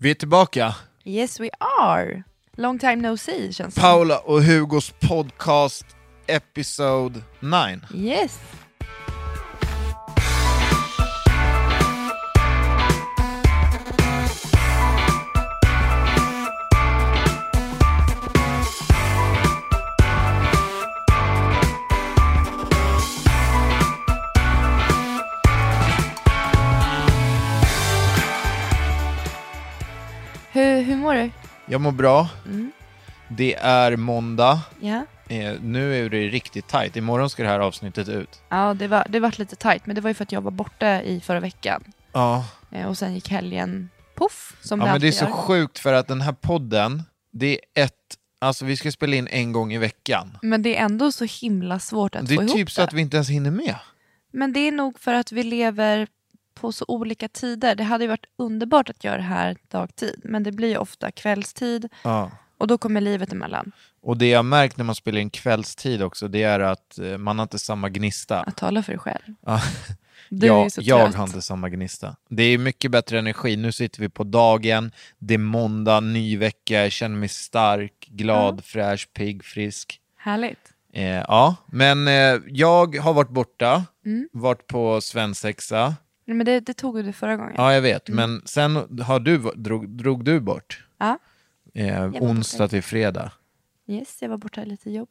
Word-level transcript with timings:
Vi 0.00 0.10
är 0.10 0.14
tillbaka. 0.14 0.74
Yes 1.04 1.40
we 1.40 1.50
are. 1.60 2.22
Long 2.56 2.78
time 2.78 2.96
no 2.96 3.16
see 3.16 3.52
känns 3.52 3.74
det 3.74 3.80
Paula 3.80 4.18
och 4.18 4.42
Hugos 4.42 4.94
podcast 5.00 5.86
episode 6.26 7.20
9. 7.40 7.50
som. 7.50 7.80
Yes. 7.94 8.40
Jag 31.68 31.80
mår 31.80 31.92
bra. 31.92 32.28
Mm. 32.46 32.72
Det 33.28 33.54
är 33.54 33.96
måndag. 33.96 34.60
Ja. 34.80 35.04
Eh, 35.28 35.54
nu 35.60 36.04
är 36.06 36.10
det 36.10 36.28
riktigt 36.28 36.68
tajt. 36.68 36.96
Imorgon 36.96 37.30
ska 37.30 37.42
det 37.42 37.48
här 37.48 37.60
avsnittet 37.60 38.08
ut. 38.08 38.40
Ja, 38.48 38.74
det 38.74 38.88
var, 38.88 39.06
det 39.08 39.20
var 39.20 39.34
lite 39.38 39.56
tajt, 39.56 39.86
men 39.86 39.94
det 39.94 40.00
var 40.00 40.10
ju 40.10 40.14
för 40.14 40.22
att 40.22 40.32
jag 40.32 40.40
var 40.40 40.50
borta 40.50 41.02
i 41.02 41.20
förra 41.20 41.40
veckan. 41.40 41.84
Ja, 42.12 42.44
Eh, 42.70 42.86
och 42.86 42.98
sen 42.98 43.14
gick 43.14 43.28
helgen 43.30 43.88
poff, 44.14 44.56
som 44.62 44.80
ja 44.80 44.86
det 44.86 44.92
men 44.92 45.00
det 45.00 45.08
är 45.08 45.12
så 45.12 45.24
gör. 45.24 45.32
sjukt 45.32 45.78
för 45.78 45.92
att 45.92 46.08
den 46.08 46.20
här 46.20 46.32
podden, 46.32 47.02
det 47.32 47.60
är 47.74 47.84
ett, 47.84 47.92
alltså 48.38 48.64
vi 48.64 48.76
ska 48.76 48.92
spela 48.92 49.16
in 49.16 49.28
en 49.28 49.52
gång 49.52 49.72
i 49.72 49.78
veckan. 49.78 50.38
Men 50.42 50.62
det 50.62 50.76
är 50.76 50.84
ändå 50.84 51.12
så 51.12 51.24
himla 51.24 51.78
svårt 51.78 52.14
att 52.14 52.26
Det 52.28 52.34
få 52.34 52.40
är 52.40 52.44
ihop 52.44 52.56
typ 52.56 52.70
så 52.70 52.80
det. 52.80 52.84
att 52.84 52.92
vi 52.92 53.00
inte 53.00 53.16
ens 53.16 53.28
hinner 53.30 53.50
med. 53.50 53.74
Men 54.32 54.52
det 54.52 54.60
är 54.60 54.72
nog 54.72 54.98
för 55.00 55.14
att 55.14 55.32
vi 55.32 55.42
lever 55.42 56.06
på 56.60 56.72
så 56.72 56.84
olika 56.88 57.28
tider. 57.28 57.74
Det 57.74 57.84
hade 57.84 58.04
ju 58.04 58.08
varit 58.08 58.26
underbart 58.36 58.90
att 58.90 59.04
göra 59.04 59.16
det 59.16 59.22
här 59.22 59.56
dagtid, 59.68 60.20
men 60.24 60.42
det 60.42 60.52
blir 60.52 60.68
ju 60.68 60.76
ofta 60.76 61.10
kvällstid 61.10 61.88
Ja. 62.04 62.30
och 62.58 62.66
då 62.66 62.78
kommer 62.78 63.00
livet 63.00 63.32
emellan. 63.32 63.72
Och 64.02 64.16
det 64.16 64.28
jag 64.28 64.44
märkt 64.44 64.76
när 64.76 64.84
man 64.84 64.94
spelar 64.94 65.20
in 65.20 65.30
kvällstid 65.30 66.02
också, 66.02 66.28
det 66.28 66.42
är 66.42 66.60
att 66.60 66.98
eh, 66.98 67.18
man 67.18 67.38
har 67.38 67.42
inte 67.42 67.58
samma 67.58 67.88
gnista. 67.88 68.40
Att 68.40 68.56
tala 68.56 68.82
för 68.82 68.92
dig 68.92 68.98
själv. 68.98 69.34
Ja. 69.46 69.60
Du 70.30 70.46
jag, 70.46 70.70
jag 70.76 71.08
har 71.08 71.24
inte 71.24 71.42
samma 71.42 71.68
gnista. 71.68 72.16
Det 72.28 72.42
är 72.42 72.58
mycket 72.58 72.90
bättre 72.90 73.18
energi. 73.18 73.56
Nu 73.56 73.72
sitter 73.72 74.00
vi 74.00 74.08
på 74.08 74.24
dagen, 74.24 74.92
det 75.18 75.34
är 75.34 75.38
måndag, 75.38 76.00
ny 76.00 76.36
vecka, 76.36 76.82
jag 76.82 76.92
känner 76.92 77.16
mig 77.16 77.28
stark, 77.28 77.92
glad, 78.10 78.64
fräsch, 78.64 79.08
pigg, 79.12 79.44
frisk. 79.44 80.00
Härligt. 80.16 80.58
Eh, 80.92 81.04
ja, 81.06 81.56
men 81.66 82.08
eh, 82.08 82.40
jag 82.48 82.96
har 82.96 83.12
varit 83.14 83.30
borta, 83.30 83.84
Mm. 84.06 84.28
varit 84.32 84.66
på 84.66 85.00
svensexa. 85.00 85.94
Men 86.34 86.46
det, 86.46 86.60
det 86.60 86.74
tog 86.74 87.04
du 87.04 87.12
förra 87.12 87.36
gången. 87.36 87.54
Ja, 87.56 87.74
jag 87.74 87.82
vet. 87.82 88.08
Men 88.08 88.42
sen 88.44 88.76
har 89.02 89.20
du, 89.20 89.38
drog, 89.38 89.88
drog 89.88 90.24
du 90.24 90.40
bort. 90.40 90.84
Ja. 90.98 91.18
Eh, 91.74 92.08
borta. 92.10 92.24
onsdag 92.24 92.68
till 92.68 92.82
fredag. 92.82 93.32
Yes, 93.86 94.18
jag 94.22 94.28
var 94.28 94.36
borta 94.36 94.62
i 94.62 94.66
lite 94.66 94.90
jobb. 94.90 95.08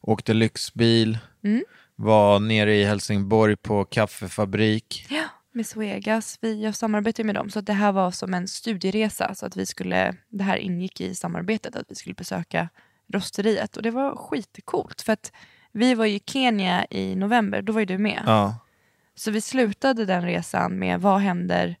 Åkte 0.00 0.34
lyxbil, 0.34 1.18
Mm. 1.44 1.64
var 1.96 2.40
nere 2.40 2.76
i 2.76 2.84
Helsingborg 2.84 3.56
på 3.56 3.84
kaffefabrik. 3.84 5.06
Ja, 5.10 5.24
med 5.52 5.66
Svegas. 5.66 6.38
Vi, 6.40 6.62
jag 6.64 6.74
samarbetar 6.76 7.22
ju 7.22 7.26
med 7.26 7.34
dem, 7.34 7.50
så 7.50 7.60
det 7.60 7.72
här 7.72 7.92
var 7.92 8.10
som 8.10 8.34
en 8.34 8.48
studieresa. 8.48 9.34
Så 9.34 9.46
att 9.46 9.56
vi 9.56 9.66
skulle, 9.66 10.14
det 10.28 10.44
här 10.44 10.56
ingick 10.56 11.00
i 11.00 11.14
samarbetet, 11.14 11.76
att 11.76 11.86
vi 11.88 11.94
skulle 11.94 12.14
besöka 12.14 12.68
rosteriet. 13.12 13.76
Och 13.76 13.82
det 13.82 13.90
var 13.90 14.16
skitcoolt, 14.16 15.02
för 15.02 15.12
att 15.12 15.32
vi 15.72 15.94
var 15.94 16.06
i 16.06 16.20
Kenya 16.26 16.86
i 16.90 17.14
november, 17.16 17.62
då 17.62 17.72
var 17.72 17.80
ju 17.80 17.86
du 17.86 17.98
med. 17.98 18.22
Ja. 18.26 18.56
Så 19.20 19.30
vi 19.30 19.40
slutade 19.40 20.04
den 20.04 20.22
resan 20.22 20.78
med 20.78 21.00
vad, 21.00 21.20
händer, 21.20 21.76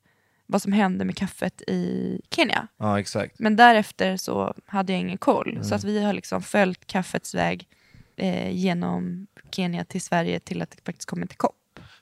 vad 0.46 0.62
som 0.62 0.72
hände 0.72 1.04
med 1.04 1.16
kaffet 1.16 1.62
i 1.62 2.20
Kenya. 2.30 2.68
ja, 2.76 3.00
exakt. 3.00 3.38
Men 3.38 3.56
därefter 3.56 4.16
så 4.16 4.54
hade 4.66 4.92
jag 4.92 5.00
ingen 5.00 5.18
koll. 5.18 5.58
Så 5.62 5.74
att 5.74 5.84
vi 5.84 6.02
har 6.02 6.12
liksom 6.12 6.42
följt 6.42 6.86
kaffets 6.86 7.34
väg 7.34 7.68
eh, 8.16 8.50
genom 8.50 9.26
Kenya 9.50 9.84
till 9.84 10.02
Sverige 10.02 10.40
till 10.40 10.62
att 10.62 10.70
det 10.70 10.76
faktiskt 10.84 11.08
kommer 11.08 11.26
till 11.26 11.38
kopp. 11.38 11.56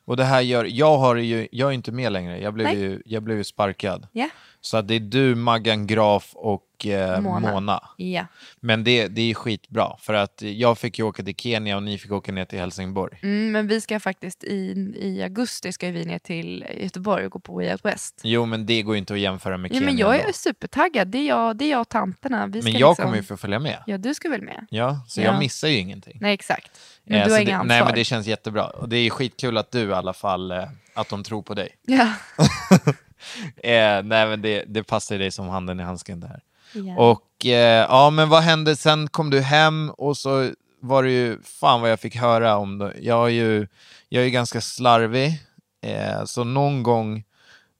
Och 0.05 0.17
det 0.17 0.25
här 0.25 0.41
gör, 0.41 0.65
jag 0.65 0.99
har 0.99 1.17
ju, 1.17 1.49
jag 1.53 1.69
är 1.69 1.73
inte 1.73 1.93
med 1.93 2.13
längre, 2.13 2.41
jag 2.41 2.55
blev, 2.55 2.67
Nej. 2.67 2.81
ju, 2.81 3.03
jag 3.05 3.23
blev 3.23 3.37
ju 3.37 3.45
sparkad. 3.45 4.09
Ja. 4.13 4.29
Så 4.61 4.83
det 4.83 4.95
är 4.95 5.01
du, 5.01 5.35
Maggan 5.35 5.87
Graf 5.87 6.31
och 6.35 6.87
eh, 6.87 7.21
Mona. 7.21 7.53
Mona. 7.53 7.83
Ja. 7.97 8.27
Men 8.61 8.85
det, 8.85 9.09
det 9.09 9.31
är 9.31 9.35
skitbra, 9.35 9.97
för 10.01 10.15
att 10.15 10.43
jag 10.43 10.79
fick 10.79 10.99
ju 10.99 11.05
åka 11.05 11.23
till 11.23 11.35
Kenya 11.37 11.77
och 11.77 11.83
ni 11.83 11.99
fick 11.99 12.13
åka 12.13 12.33
ner 12.33 12.45
till 12.45 12.59
Helsingborg. 12.59 13.19
Mm, 13.23 13.53
men 13.53 13.67
vi 13.69 13.81
ska 13.81 14.01
faktiskt 14.01 14.45
i, 14.45 14.93
i 14.97 15.23
augusti 15.23 15.73
ska 15.73 15.89
vi 15.91 16.05
ner 16.05 16.19
till 16.19 16.65
Göteborg 16.81 17.25
och 17.27 17.33
gå 17.33 17.39
på 17.39 17.55
Way 17.55 17.73
Out 17.73 17.85
West. 17.85 18.21
Jo, 18.25 18.47
men 18.47 18.67
det 18.67 18.83
går 18.83 18.95
ju 18.95 18.99
inte 18.99 19.13
att 19.15 19.21
jämföra 19.21 19.57
med 19.59 19.71
Ja, 19.71 19.75
Kenya. 19.75 19.87
men 19.87 19.97
jag 19.97 20.15
är 20.17 20.21
ändå. 20.21 20.33
supertaggad. 20.33 21.09
Det 21.09 21.19
är 21.19 21.27
jag, 21.29 21.57
det 21.57 21.65
är 21.65 21.71
jag 21.71 21.81
och 21.81 21.89
tanterna. 21.89 22.47
Vi 22.47 22.63
ska 22.63 22.71
men 22.71 22.81
jag 22.81 22.91
liksom... 22.91 23.05
kommer 23.05 23.17
ju 23.17 23.23
få 23.23 23.37
följa 23.37 23.59
med. 23.59 23.83
Ja, 23.87 23.99
du 23.99 24.15
ska 24.15 24.29
väl 24.29 24.43
med? 24.43 24.67
Ja, 24.71 25.01
så 25.09 25.21
Ja. 25.21 25.25
jag 25.25 25.39
missar 25.39 25.69
ju 25.69 25.77
ingenting. 25.79 26.19
Nej, 26.21 26.35
exakt. 26.35 26.81
Men 27.05 27.19
Eh, 27.19 27.25
du 27.27 27.31
har 27.33 27.39
det, 27.39 27.45
inga 27.45 27.57
ansvar. 27.59 27.69
Nej, 27.77 27.85
men 27.85 27.95
det 27.95 28.05
känns 28.05 28.27
jättebra. 28.27 28.67
Och 28.67 28.89
det 28.89 28.97
är 28.97 29.11
skitkul 29.11 29.57
att 29.59 29.71
du 29.71 29.81
i 29.89 29.93
alla 29.93 30.13
fall, 30.13 30.51
eh, 30.51 30.65
att 30.95 31.09
de 31.09 31.23
tror 31.25 31.43
på 31.43 31.55
dig. 31.55 31.69
Ja. 31.87 32.13
Eh, 33.57 34.03
nej, 34.03 34.29
men 34.29 34.43
det, 34.43 34.65
det 34.69 34.83
passar 34.83 35.19
dig 35.19 35.31
som 35.31 35.49
handen 35.49 35.81
i 35.81 35.83
handsken 35.83 36.21
där. 36.21 36.41
Ja. 36.73 36.97
Och 36.99 37.47
eh, 37.47 37.87
ja, 37.89 38.11
men 38.11 38.29
vad 38.29 38.43
hände? 38.43 38.77
Sen 38.77 39.09
kom 39.09 39.31
du 39.31 39.41
hem 39.41 39.91
och 39.91 40.17
så 40.17 40.51
var 40.81 41.03
det 41.03 41.11
ju, 41.11 41.43
fan 41.43 41.81
vad 41.81 41.91
jag 41.91 42.01
fick 42.01 42.17
höra 42.17 42.57
om 42.57 42.79
det. 42.79 42.95
Jag 43.01 43.25
är 43.27 43.33
ju, 43.33 43.67
jag 44.09 44.25
är 44.25 44.29
ganska 44.29 44.61
slarvig, 44.61 45.43
eh, 45.83 46.25
så 46.25 46.45
någon 46.45 46.83
gång, 46.83 47.25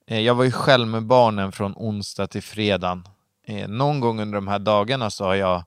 eh, 0.07 0.19
jag 0.19 0.35
var 0.35 0.43
ju 0.43 0.51
själv 0.51 0.87
med 0.87 1.03
barnen 1.03 1.51
från 1.51 1.73
onsdag 1.75 2.27
till 2.27 2.43
fredag. 2.43 3.01
Eh, 3.47 3.67
någon 3.67 3.99
gång 3.99 4.19
under 4.21 4.35
de 4.37 4.47
här 4.47 4.59
dagarna 4.59 5.09
så 5.09 5.25
har 5.25 5.35
jag 5.35 5.63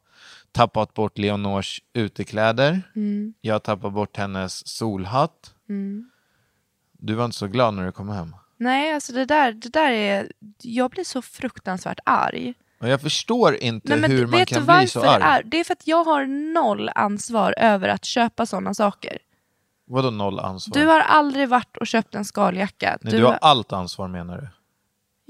tappat 0.53 0.95
bort 0.95 1.19
Leonors 1.19 1.81
utekläder. 1.93 2.83
Mm, 2.97 3.35
Jag 3.41 3.55
har 3.55 3.59
tappat 3.61 3.93
bort 3.93 4.17
hennes 4.17 4.69
solhatt. 4.69 5.55
mm. 5.69 6.09
Du 7.05 7.15
var 7.15 7.25
inte 7.25 7.37
så 7.37 7.47
glad 7.47 7.75
när 7.75 7.87
du 7.87 7.93
kom 7.93 8.09
hem. 8.09 8.37
Nej, 8.63 8.93
alltså 8.95 9.13
det 9.13 9.25
där, 9.25 9.53
det 9.53 9.69
där 9.69 9.91
är... 9.91 10.33
Jag 10.63 10.91
blir 10.91 11.05
så 11.05 11.23
fruktansvärt 11.23 11.99
arg. 12.05 12.55
Och 12.81 12.89
jag 12.89 13.01
förstår 13.01 13.55
inte 13.55 13.97
Nej, 13.97 14.11
hur 14.11 14.19
du- 14.19 14.27
man 14.27 14.47
kan 14.47 14.67
du 14.67 14.79
bli 14.79 14.87
så 14.89 15.01
arg. 15.05 15.23
är? 15.23 15.43
Det 15.43 15.61
är 15.61 15.65
för 15.65 15.73
att 15.73 15.87
jag 15.87 16.05
har 16.05 16.27
noll 16.55 16.91
ansvar 16.95 17.55
över 17.59 17.89
att 17.89 18.05
köpa 18.05 18.47
sådana 18.47 18.75
saker. 18.75 19.19
Vadå 19.87 20.11
noll 20.11 20.39
ansvar? 20.41 20.81
Du 20.81 20.87
har 20.87 21.01
aldrig 21.01 21.49
varit 21.49 21.77
och 21.77 21.87
köpt 21.87 22.15
en 22.15 22.25
skaljacka. 22.25 22.99
Nej, 23.01 23.13
du 23.15 23.25
har 23.25 23.39
allt 23.41 23.73
ansvar 23.73 24.09
menar 24.09 24.39
du? 24.39 24.49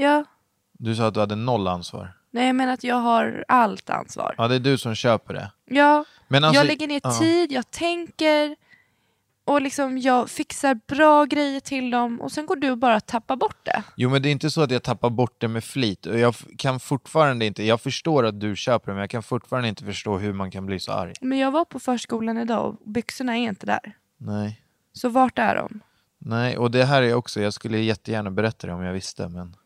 Ja. 0.03 0.25
Du 0.73 0.97
sa 0.97 1.07
att 1.07 1.15
du 1.15 1.21
hade 1.21 1.37
noll 1.37 1.69
ansvar. 1.69 2.13
Nej, 2.31 2.47
jag 2.47 2.57
menar 2.57 2.73
att 2.73 2.85
jag 2.85 2.97
har 2.97 3.45
allt 3.49 3.91
ansvar. 3.91 4.35
Ja, 4.39 4.49
det 4.49 4.55
är 4.55 4.61
du 4.61 4.79
som 4.79 4.95
köper 4.95 5.35
det. 5.35 5.53
Ja, 5.65 6.05
Men 6.29 6.45
alltså, 6.45 6.61
jag 6.61 6.67
lägger 6.67 6.89
ner 6.89 7.01
ja. 7.03 7.19
tid, 7.19 7.53
jag 7.53 7.71
tänker 7.71 8.57
och 9.53 9.63
liksom 9.63 9.99
jag 9.99 10.31
fixar 10.31 10.75
bra 10.87 11.25
grejer 11.25 11.61
till 11.61 11.91
dem 11.91 12.21
och 12.21 12.33
sen 12.33 12.47
går 12.47 12.57
du 12.57 12.71
och 12.71 12.79
bara 12.79 13.01
tappar 13.01 13.37
bort 13.37 13.57
det. 13.63 13.83
Jo, 13.97 14.11
men 14.11 14.23
det 14.23 14.29
är 14.29 14.31
inte 14.33 14.51
så 14.51 14.61
att 14.63 14.71
jag 14.71 14.83
tappar 14.83 15.11
bort 15.11 15.35
det 15.41 15.49
med 15.49 15.65
flit. 15.65 16.07
Jag 16.07 16.35
kan 16.59 16.81
fortfarande 16.81 17.47
inte, 17.47 17.65
jag 17.65 17.81
förstår 17.81 18.27
att 18.27 18.41
du 18.41 18.57
köper 18.57 18.87
det, 18.87 18.93
men 18.95 19.01
jag 19.01 19.11
kan 19.11 19.23
fortfarande 19.23 19.69
inte 19.69 19.85
förstå 19.85 20.19
hur 20.19 20.33
man 20.33 20.51
kan 20.51 20.67
bli 20.67 20.81
så 20.81 20.93
arg. 20.93 21.13
Men 21.21 21.39
jag 21.39 21.51
var 21.51 21.65
på 21.65 21.81
förskolan 21.81 22.39
idag 22.39 22.67
och 22.69 22.91
byxorna 22.91 23.39
är 23.39 23.43
inte 23.49 23.67
där. 23.67 23.93
Nej. 24.19 24.63
Så 24.93 25.09
vart 25.09 25.39
är 25.39 25.57
de? 25.57 25.81
Nej, 26.19 26.57
och 26.59 26.71
det 26.71 26.85
här 26.85 27.03
är 27.03 27.15
också, 27.15 27.41
jag 27.41 27.53
skulle 27.55 27.79
jättegärna 27.79 28.31
berätta 28.31 28.67
det 28.67 28.73
om 28.73 28.83
jag 28.83 28.93
visste, 28.93 29.29
men 29.29 29.57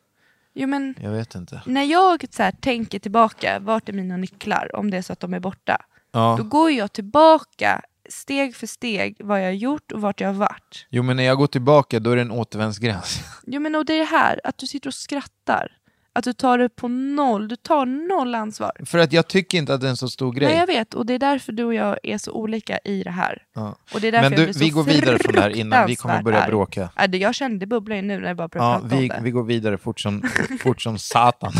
Jo 0.54 0.68
men 0.68 0.94
jag 1.00 1.10
vet 1.10 1.34
inte. 1.34 1.62
när 1.66 1.82
jag 1.82 2.24
så 2.30 2.42
här, 2.42 2.52
tänker 2.52 2.98
tillbaka, 2.98 3.58
vart 3.60 3.88
är 3.88 3.92
mina 3.92 4.16
nycklar 4.16 4.76
om 4.76 4.90
det 4.90 4.96
är 4.96 5.02
så 5.02 5.12
att 5.12 5.20
de 5.20 5.34
är 5.34 5.40
borta? 5.40 5.76
Då 6.10 6.18
Ja. 6.20 6.36
går 6.42 6.70
jag 6.70 6.92
tillbaka 6.92 7.82
steg 8.08 8.56
för 8.56 8.66
steg 8.66 9.16
vad 9.20 9.40
jag 9.40 9.44
har 9.44 9.50
gjort 9.52 9.92
och 9.92 10.00
vart 10.00 10.20
jag 10.20 10.28
har 10.28 10.34
varit. 10.34 10.86
Jo, 10.90 11.02
men 11.02 11.16
när 11.16 11.22
jag 11.24 11.38
går 11.38 11.46
tillbaka, 11.46 12.00
då 12.00 12.10
är 12.10 12.16
det 12.16 12.22
en 12.22 12.30
återvändsgräns. 12.30 13.20
Jo 13.46 13.60
men 13.60 13.74
och 13.74 13.84
det 13.84 13.94
är 13.94 13.98
det 13.98 14.04
här, 14.04 14.40
att 14.44 14.58
du 14.58 14.66
sitter 14.66 14.88
och 14.90 14.94
skrattar. 14.94 15.72
Att 16.12 16.24
du 16.24 16.32
tar 16.32 16.58
det 16.58 16.68
på 16.68 16.88
noll, 16.88 17.48
du 17.48 17.56
tar 17.56 17.86
noll 17.86 18.34
ansvar. 18.34 18.72
För 18.86 18.98
att 18.98 19.12
jag 19.12 19.28
tycker 19.28 19.58
inte 19.58 19.74
att 19.74 19.80
det 19.80 19.86
är 19.86 19.90
en 19.90 19.96
så 19.96 20.08
stor 20.08 20.32
grej. 20.32 20.48
Nej 20.48 20.58
jag 20.58 20.66
vet, 20.66 20.94
och 20.94 21.06
det 21.06 21.14
är 21.14 21.18
därför 21.18 21.52
du 21.52 21.64
och 21.64 21.74
jag 21.74 21.98
är 22.02 22.18
så 22.18 22.32
olika 22.32 22.78
i 22.84 23.02
det 23.02 23.10
här. 23.10 23.42
Ja. 23.54 23.76
Och 23.94 24.00
det 24.00 24.08
är 24.08 24.12
därför 24.12 24.30
Men 24.30 24.38
jag 24.38 24.48
du, 24.48 24.52
så 24.52 24.58
vi 24.60 24.70
går 24.70 24.82
vidare 24.84 25.18
från 25.18 25.34
det 25.34 25.40
här 25.40 25.56
innan 25.56 25.86
vi 25.86 25.96
kommer 25.96 26.22
börja 26.22 26.46
bråka. 26.46 26.90
Ja, 26.96 27.06
det 27.06 27.18
jag 27.18 27.34
kände 27.34 27.58
det 27.58 27.66
bubblar 27.66 27.96
ju 27.96 28.02
nu 28.02 28.18
när 28.20 28.28
jag 28.28 28.36
bara 28.36 28.48
började 28.48 28.70
Ja, 28.72 28.80
prata 28.80 28.96
vi, 28.96 29.02
om 29.02 29.08
det. 29.16 29.20
vi 29.22 29.30
går 29.30 29.44
vidare 29.44 29.78
fort 29.78 30.00
som, 30.00 30.22
fort 30.60 30.82
som 30.82 30.98
satan. 30.98 31.52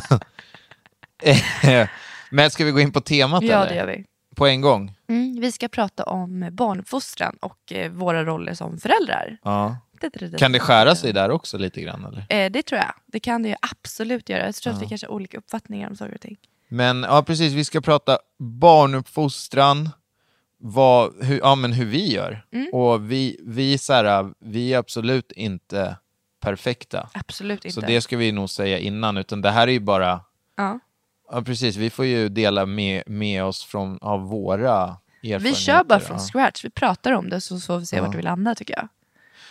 Men 2.30 2.50
ska 2.50 2.64
vi 2.64 2.70
gå 2.70 2.80
in 2.80 2.92
på 2.92 3.00
temat 3.00 3.42
Ja 3.42 3.56
eller? 3.56 3.68
det 3.68 3.74
gör 3.76 3.86
vi. 3.86 4.04
På 4.36 4.46
en 4.46 4.60
gång? 4.60 4.94
Mm, 5.08 5.40
vi 5.40 5.52
ska 5.52 5.68
prata 5.68 6.02
om 6.02 6.48
barnuppfostran 6.52 7.36
och 7.40 7.72
eh, 7.72 7.90
våra 7.90 8.24
roller 8.24 8.54
som 8.54 8.78
föräldrar. 8.78 9.38
Ja. 9.42 9.76
Kan 10.38 10.52
det 10.52 10.60
skära 10.60 10.94
sig 10.94 11.12
där 11.12 11.30
också 11.30 11.58
lite 11.58 11.80
grann 11.80 12.04
eller? 12.04 12.26
Eh, 12.28 12.50
det 12.50 12.62
tror 12.62 12.78
jag. 12.78 12.92
Det 13.06 13.20
kan 13.20 13.42
det 13.42 13.48
ju 13.48 13.54
absolut 13.72 14.28
göra. 14.28 14.46
Jag 14.46 14.54
tror 14.54 14.72
att 14.72 14.82
vi 14.82 14.86
kanske 14.86 15.06
har 15.06 15.14
olika 15.14 15.38
uppfattningar 15.38 15.90
om 15.90 15.96
saker 15.96 16.14
och 16.14 16.20
ting. 16.20 16.36
Men 16.68 17.02
ja, 17.02 17.22
precis, 17.22 17.52
vi 17.52 17.64
ska 17.64 17.80
prata 17.80 18.18
barnuppfostran, 18.38 19.90
vad, 20.58 21.24
hur, 21.24 21.38
ja, 21.38 21.54
men 21.54 21.72
hur 21.72 21.84
vi 21.84 22.12
gör. 22.12 22.44
Mm. 22.52 22.68
Och 22.72 23.10
vi, 23.10 23.40
vi, 23.46 23.78
så 23.78 23.92
här, 23.92 24.32
vi 24.38 24.74
är 24.74 24.78
absolut 24.78 25.32
inte 25.32 25.96
perfekta. 26.40 27.08
Absolut 27.14 27.64
inte. 27.64 27.74
Så 27.74 27.80
det 27.80 28.00
ska 28.00 28.16
vi 28.16 28.32
nog 28.32 28.50
säga 28.50 28.78
innan, 28.78 29.16
utan 29.16 29.42
det 29.42 29.50
här 29.50 29.68
är 29.68 29.72
ju 29.72 29.80
bara, 29.80 30.20
ja. 30.56 30.80
Ja 31.30 31.42
precis, 31.42 31.76
vi 31.76 31.90
får 31.90 32.04
ju 32.04 32.28
dela 32.28 32.66
med, 32.66 33.02
med 33.06 33.44
oss 33.44 33.64
från, 33.64 33.98
av 34.00 34.20
våra 34.28 34.72
erfarenheter. 35.22 35.38
Vi 35.38 35.54
kör 35.54 35.84
bara 35.84 36.00
från 36.00 36.16
ja. 36.16 36.22
scratch. 36.22 36.64
Vi 36.64 36.70
pratar 36.70 37.12
om 37.12 37.28
det 37.28 37.40
så 37.40 37.60
får 37.60 37.78
vi 37.78 37.86
se 37.86 37.96
Ja. 37.96 38.04
vart 38.06 38.14
vi 38.14 38.22
landar 38.22 38.54
tycker 38.54 38.74
jag. 38.76 38.88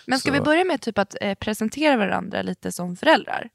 Men 0.06 0.20
ska 0.20 0.30
Så- 0.30 0.34
vi 0.34 0.42
börja 0.42 0.64
med 0.66 0.82
typ 0.82 0.98
att 0.98 1.16
eh, 1.22 1.34
presentera 1.36 1.98
varandra 1.98 2.42
lite 2.42 2.72
som 2.72 2.96
föräldrar? 2.96 3.50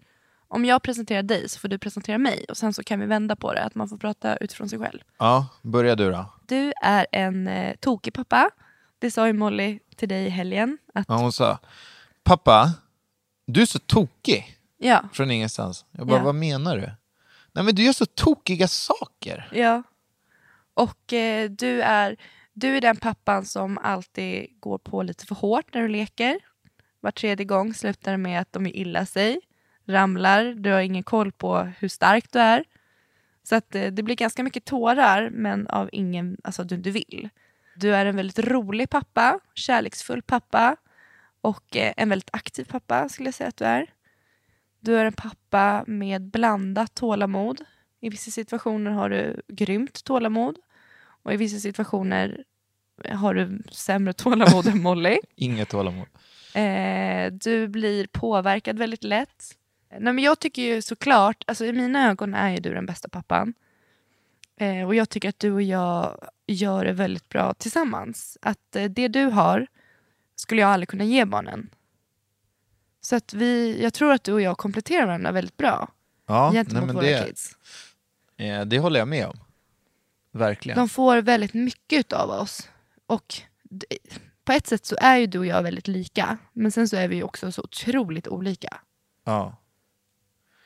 Om 0.48 0.64
jag 0.64 0.82
presenterar 0.82 1.22
dig 1.22 1.48
så 1.48 1.60
får 1.60 1.68
du 1.68 1.78
presentera 1.78 2.18
mig 2.18 2.44
och 2.48 2.56
sen 2.56 2.74
så 2.74 2.82
kan 2.84 3.00
vi 3.00 3.06
vända 3.06 3.36
på 3.36 3.52
det, 3.52 3.62
att 3.64 3.74
man 3.74 3.88
får 3.88 3.96
prata 3.96 4.36
utifrån 4.36 4.68
sig 4.68 4.78
själv. 4.78 4.98
Ja, 5.18 5.46
börja 5.62 5.94
du 5.96 6.10
då. 6.10 6.32
Du 6.46 6.72
är 6.82 7.06
en 7.12 7.48
eh, 7.48 7.76
tokig 7.80 8.14
pappa. 8.14 8.50
Det 8.98 9.10
sa 9.10 9.26
ju 9.26 9.32
Molly 9.32 9.78
till 9.96 10.08
dig 10.08 10.26
i 10.26 10.28
helgen. 10.28 10.78
Att, 10.94 11.04
Ja, 11.08 11.16
hon 11.16 11.32
sa, 11.32 11.58
pappa, 12.24 12.72
du 13.46 13.62
är 13.62 13.66
så 13.66 13.78
tokig. 13.78 14.56
ja, 14.78 15.04
Från 15.12 15.30
ingenstans. 15.30 15.84
Jag 15.90 16.06
bara, 16.06 16.18
Ja. 16.18 16.24
vad 16.24 16.34
menar 16.34 16.76
du? 16.76 16.90
Nej 17.52 17.64
men 17.64 17.74
du 17.74 17.82
gör 17.82 17.92
så 17.92 18.06
tokiga 18.06 18.68
saker. 18.68 19.48
ja. 19.52 19.82
Och 20.74 21.12
eh, 21.12 21.50
du, 21.50 21.82
är, 21.82 22.16
du 22.52 22.76
är 22.76 22.80
den 22.80 22.96
pappan 22.96 23.44
som 23.44 23.78
alltid 23.78 24.60
går 24.60 24.78
på 24.78 25.02
lite 25.02 25.26
för 25.26 25.34
hårt 25.34 25.74
när 25.74 25.82
du 25.82 25.88
leker. 25.88 26.38
Var 27.00 27.10
tredje 27.10 27.46
gång 27.46 27.74
slutar 27.74 28.12
det 28.12 28.18
med 28.18 28.40
att 28.40 28.52
de 28.52 28.66
är 28.66 28.76
illa 28.76 29.06
sig, 29.06 29.40
ramlar, 29.86 30.44
du 30.44 30.70
har 30.70 30.80
ingen 30.80 31.02
koll 31.02 31.32
på 31.32 31.72
hur 31.78 31.88
stark 31.88 32.32
du 32.32 32.38
är. 32.38 32.64
Så 33.42 33.54
att 33.56 33.74
eh, 33.74 33.86
det 33.86 34.02
blir 34.02 34.16
ganska 34.16 34.42
mycket 34.42 34.64
tårar, 34.64 35.30
men 35.30 35.66
av 35.66 35.88
ingen, 35.92 36.36
alltså 36.44 36.64
du 36.64 36.76
du 36.76 36.90
vill. 36.90 37.28
Du 37.76 37.94
är 37.94 38.06
en 38.06 38.16
väldigt 38.16 38.38
rolig 38.38 38.90
pappa, 38.90 39.40
kärleksfull 39.54 40.22
pappa 40.22 40.76
och 41.40 41.76
eh, 41.76 41.92
en 41.96 42.08
väldigt 42.08 42.30
aktiv 42.32 42.64
pappa 42.64 43.08
skulle 43.08 43.26
jag 43.26 43.34
säga 43.34 43.48
att 43.48 43.56
du 43.56 43.64
är. 43.64 43.86
Du 44.80 44.96
är 44.96 45.04
en 45.04 45.12
pappa 45.12 45.84
med 45.86 46.22
blandat 46.22 46.94
tålamod. 46.94 47.60
I 48.00 48.08
vissa 48.08 48.30
situationer 48.30 48.90
har 48.90 49.10
du 49.10 49.42
grymt 49.48 50.04
tålamod 50.04 50.58
och 51.22 51.32
i 51.32 51.36
vissa 51.36 51.58
situationer 51.58 52.44
har 53.08 53.34
du 53.34 53.62
sämre 53.70 54.12
tålamod 54.12 54.66
än 54.66 54.82
Molly. 54.82 55.18
Inget 55.34 55.68
tålamod. 55.68 56.06
Eh, 56.54 57.32
du 57.32 57.68
blir 57.68 58.06
påverkad 58.06 58.78
väldigt 58.78 59.04
lätt. 59.04 59.56
Nej, 59.90 60.12
men 60.12 60.18
jag 60.18 60.38
tycker 60.38 60.62
ju 60.62 60.82
såklart, 60.82 61.44
alltså 61.46 61.64
i 61.64 61.72
mina 61.72 62.10
ögon 62.10 62.34
är 62.34 62.50
ju 62.50 62.56
du 62.56 62.74
den 62.74 62.86
bästa 62.86 63.08
pappan. 63.08 63.54
Eh, 64.56 64.86
och 64.86 64.94
jag 64.94 65.08
tycker 65.08 65.28
att 65.28 65.38
du 65.38 65.52
och 65.52 65.62
jag 65.62 66.28
gör 66.46 66.84
det 66.84 66.92
väldigt 66.92 67.28
bra 67.28 67.54
tillsammans. 67.54 68.38
Att 68.42 68.76
eh, 68.76 68.84
det 68.84 69.08
du 69.08 69.24
har 69.24 69.66
skulle 70.36 70.60
jag 70.60 70.70
aldrig 70.70 70.88
kunna 70.88 71.04
ge 71.04 71.24
barnen. 71.24 71.70
Så 73.10 73.16
att 73.16 73.34
vi, 73.34 73.82
jag 73.82 73.94
tror 73.94 74.12
att 74.12 74.24
du 74.24 74.32
och 74.32 74.40
jag 74.40 74.58
kompletterar 74.58 75.06
varandra 75.06 75.32
väldigt 75.32 75.56
bra 75.56 75.88
Ja, 76.26 76.50
nej, 76.52 76.58
gentemot 76.58 76.86
men 76.86 76.94
våra 76.94 77.04
det, 77.06 77.26
kids. 77.26 77.56
eh, 78.36 78.60
det 78.64 78.78
håller 78.78 78.98
jag 78.98 79.08
med 79.08 79.26
om. 79.26 79.36
Verkligen. 80.32 80.78
De 80.78 80.88
får 80.88 81.16
väldigt 81.22 81.54
mycket 81.54 82.12
av 82.12 82.30
oss. 82.30 82.68
Och 83.06 83.34
på 84.44 84.52
ett 84.52 84.66
sätt 84.66 84.86
så 84.86 84.96
är 85.00 85.16
ju 85.16 85.26
du 85.26 85.38
och 85.38 85.46
jag 85.46 85.62
väldigt 85.62 85.88
lika. 85.88 86.38
Men 86.52 86.72
sen 86.72 86.88
så 86.88 86.96
är 86.96 87.08
vi 87.08 87.22
också 87.22 87.52
så 87.52 87.62
otroligt 87.62 88.28
olika. 88.28 88.80
Ja. 89.24 89.56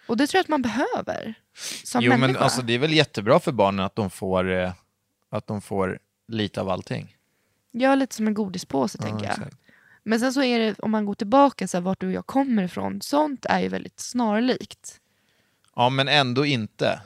Och 0.08 0.16
det 0.16 0.26
tror 0.26 0.38
jag 0.38 0.42
att 0.42 0.48
man 0.48 0.62
behöver. 0.62 1.34
Som 1.84 2.02
Jo 2.02 2.10
människa. 2.10 2.26
men 2.32 2.36
alltså 2.42 2.62
det 2.62 2.72
är 2.72 2.78
väl 2.78 2.92
jättebra 2.92 3.40
för 3.40 3.52
barnen 3.52 3.84
att 3.84 3.96
de 3.96 4.10
får, 4.10 4.50
eh, 4.52 4.72
att 5.30 5.46
de 5.46 5.60
får 5.62 5.98
lite 6.28 6.60
av 6.60 6.68
allting. 6.70 7.16
Är 7.72 7.96
lite 7.96 8.14
som 8.16 8.26
en 8.26 8.34
godispåse 8.34 8.98
Ja, 9.00 9.06
tänker 9.08 9.24
jag. 9.24 9.32
exakt. 9.32 9.56
Men 10.04 10.20
sen 10.20 10.32
så 10.32 10.42
är 10.42 10.58
det, 10.58 10.78
om 10.78 10.90
man 10.90 11.06
går 11.06 11.14
tillbaka 11.14 11.68
så 11.68 11.76
här, 11.76 11.82
vart 11.82 12.00
du 12.00 12.06
och 12.06 12.12
jag 12.12 12.26
kommer 12.26 12.62
ifrån. 12.62 13.00
Sånt 13.00 13.46
är 13.48 13.60
ju 13.60 13.68
väldigt 13.68 14.00
snarlikt. 14.00 15.00
Ja 15.76 15.88
men 15.88 16.08
ändå 16.08 16.46
inte. 16.46 17.00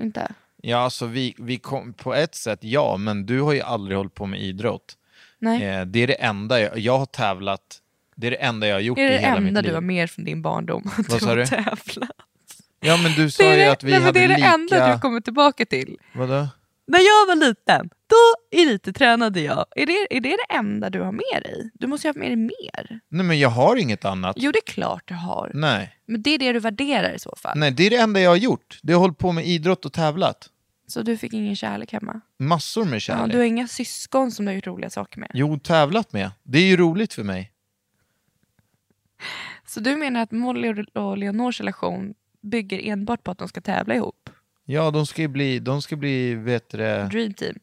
Inte? 0.00 0.32
Ja 0.62 0.78
alltså 0.78 1.06
vi, 1.06 1.34
vi 1.38 1.58
kom, 1.58 1.92
på 1.92 2.14
ett 2.14 2.34
sätt 2.34 2.58
ja, 2.62 2.96
men 2.96 3.26
du 3.26 3.40
har 3.40 3.52
ju 3.52 3.60
aldrig 3.60 3.96
hållit 3.96 4.14
på 4.14 4.26
med 4.26 4.40
idrott. 4.42 4.96
Nej. 5.38 5.62
Eh, 5.64 5.84
det 5.86 5.98
är 5.98 6.06
det 6.06 6.14
enda 6.14 6.60
jag, 6.60 6.78
jag 6.78 6.98
har 6.98 7.06
tävlat, 7.06 7.80
det 8.14 8.26
är 8.26 8.30
det 8.30 8.36
enda 8.36 8.66
jag 8.66 8.74
har 8.74 8.80
gjort 8.80 8.98
är 8.98 9.02
det 9.02 9.08
i 9.08 9.12
det 9.12 9.18
hela 9.18 9.40
mitt 9.40 9.48
enda 9.48 9.60
liv. 9.60 9.70
du 9.70 9.74
har 9.74 9.80
med 9.80 10.10
från 10.10 10.24
din 10.24 10.42
barndom? 10.42 10.90
Att 10.98 11.08
Vad 11.08 11.20
du 11.20 11.26
har 11.26 11.36
du? 11.36 11.46
tävlat? 11.46 12.10
Ja 12.80 12.96
men 13.02 13.12
du 13.12 13.30
sa 13.30 13.42
Det 13.42 13.48
är, 13.48 13.56
ju 13.56 13.64
det, 13.64 13.72
att 13.72 13.82
vi 13.84 13.90
nej, 13.90 14.00
hade 14.00 14.18
det 14.18 14.24
är 14.24 14.28
det 14.28 14.34
lika... 14.36 14.48
enda 14.54 14.94
du 14.94 15.00
kommer 15.00 15.20
tillbaka 15.20 15.66
till. 15.66 15.96
Vadå? 16.14 16.48
När 16.86 16.98
jag 16.98 17.26
var 17.26 17.34
liten, 17.46 17.90
då 18.06 18.16
elittränade 18.50 19.40
jag. 19.40 19.64
Är 19.76 19.86
det, 19.86 20.06
är 20.16 20.20
det 20.20 20.28
det 20.48 20.54
enda 20.54 20.90
du 20.90 21.00
har 21.00 21.12
med 21.12 21.42
dig? 21.42 21.70
Du 21.74 21.86
måste 21.86 22.08
ju 22.08 22.12
ha 22.14 22.18
med 22.18 22.28
dig 22.28 22.36
mer. 22.36 23.00
Nej 23.08 23.26
men 23.26 23.38
jag 23.38 23.48
har 23.48 23.76
inget 23.76 24.04
annat. 24.04 24.36
Jo, 24.38 24.52
det 24.52 24.58
är 24.58 24.72
klart 24.72 25.02
du 25.08 25.14
har. 25.14 25.50
Nej. 25.54 25.94
Men 26.06 26.22
det 26.22 26.30
är 26.30 26.38
det 26.38 26.52
du 26.52 26.58
värderar 26.60 27.12
i 27.14 27.18
så 27.18 27.34
fall. 27.42 27.58
Nej, 27.58 27.70
det 27.70 27.86
är 27.86 27.90
det 27.90 27.96
enda 27.96 28.20
jag 28.20 28.30
har 28.30 28.36
gjort. 28.36 28.78
Det 28.82 28.92
har 28.92 29.00
hållit 29.00 29.18
på 29.18 29.32
med 29.32 29.46
idrott 29.46 29.84
och 29.84 29.92
tävlat. 29.92 30.50
Så 30.86 31.02
du 31.02 31.16
fick 31.16 31.32
ingen 31.32 31.56
kärlek 31.56 31.92
hemma? 31.92 32.20
Massor 32.38 32.84
med 32.84 32.94
Ja, 32.96 33.00
kärlek. 33.00 33.32
du 33.32 33.38
har 33.38 33.44
inga 33.44 33.68
syskon 33.68 34.32
som 34.32 34.44
du 34.44 34.50
har 34.50 34.54
gjort 34.54 34.66
roliga 34.66 34.90
saker 34.90 35.20
med? 35.20 35.30
Jo, 35.34 35.58
tävlat 35.58 36.12
med. 36.12 36.30
Det 36.42 36.58
är 36.58 36.62
ju 36.66 36.76
roligt 36.76 37.14
för 37.14 37.22
mig. 37.24 37.52
Så 39.66 39.80
du 39.80 39.96
menar 39.96 40.22
att 40.22 40.30
Molly 40.32 40.84
och- 40.94 41.18
Leonors 41.18 41.60
relation 41.60 42.14
bygger 42.42 42.80
enbart 42.92 43.24
på 43.24 43.30
att 43.30 43.38
de 43.38 43.48
ska 43.48 43.60
tävla 43.60 43.94
ihop? 43.94 44.30
Ja, 44.64 44.90
de 44.90 45.06
ska 45.06 45.22
ju 45.22 45.28
bli, 45.28 45.58
de 45.58 45.82
ska 45.82 45.96
bli, 45.96 46.34
vet 46.34 46.68
det, 46.70 47.08
Dream 47.12 47.34
team. 47.34 47.58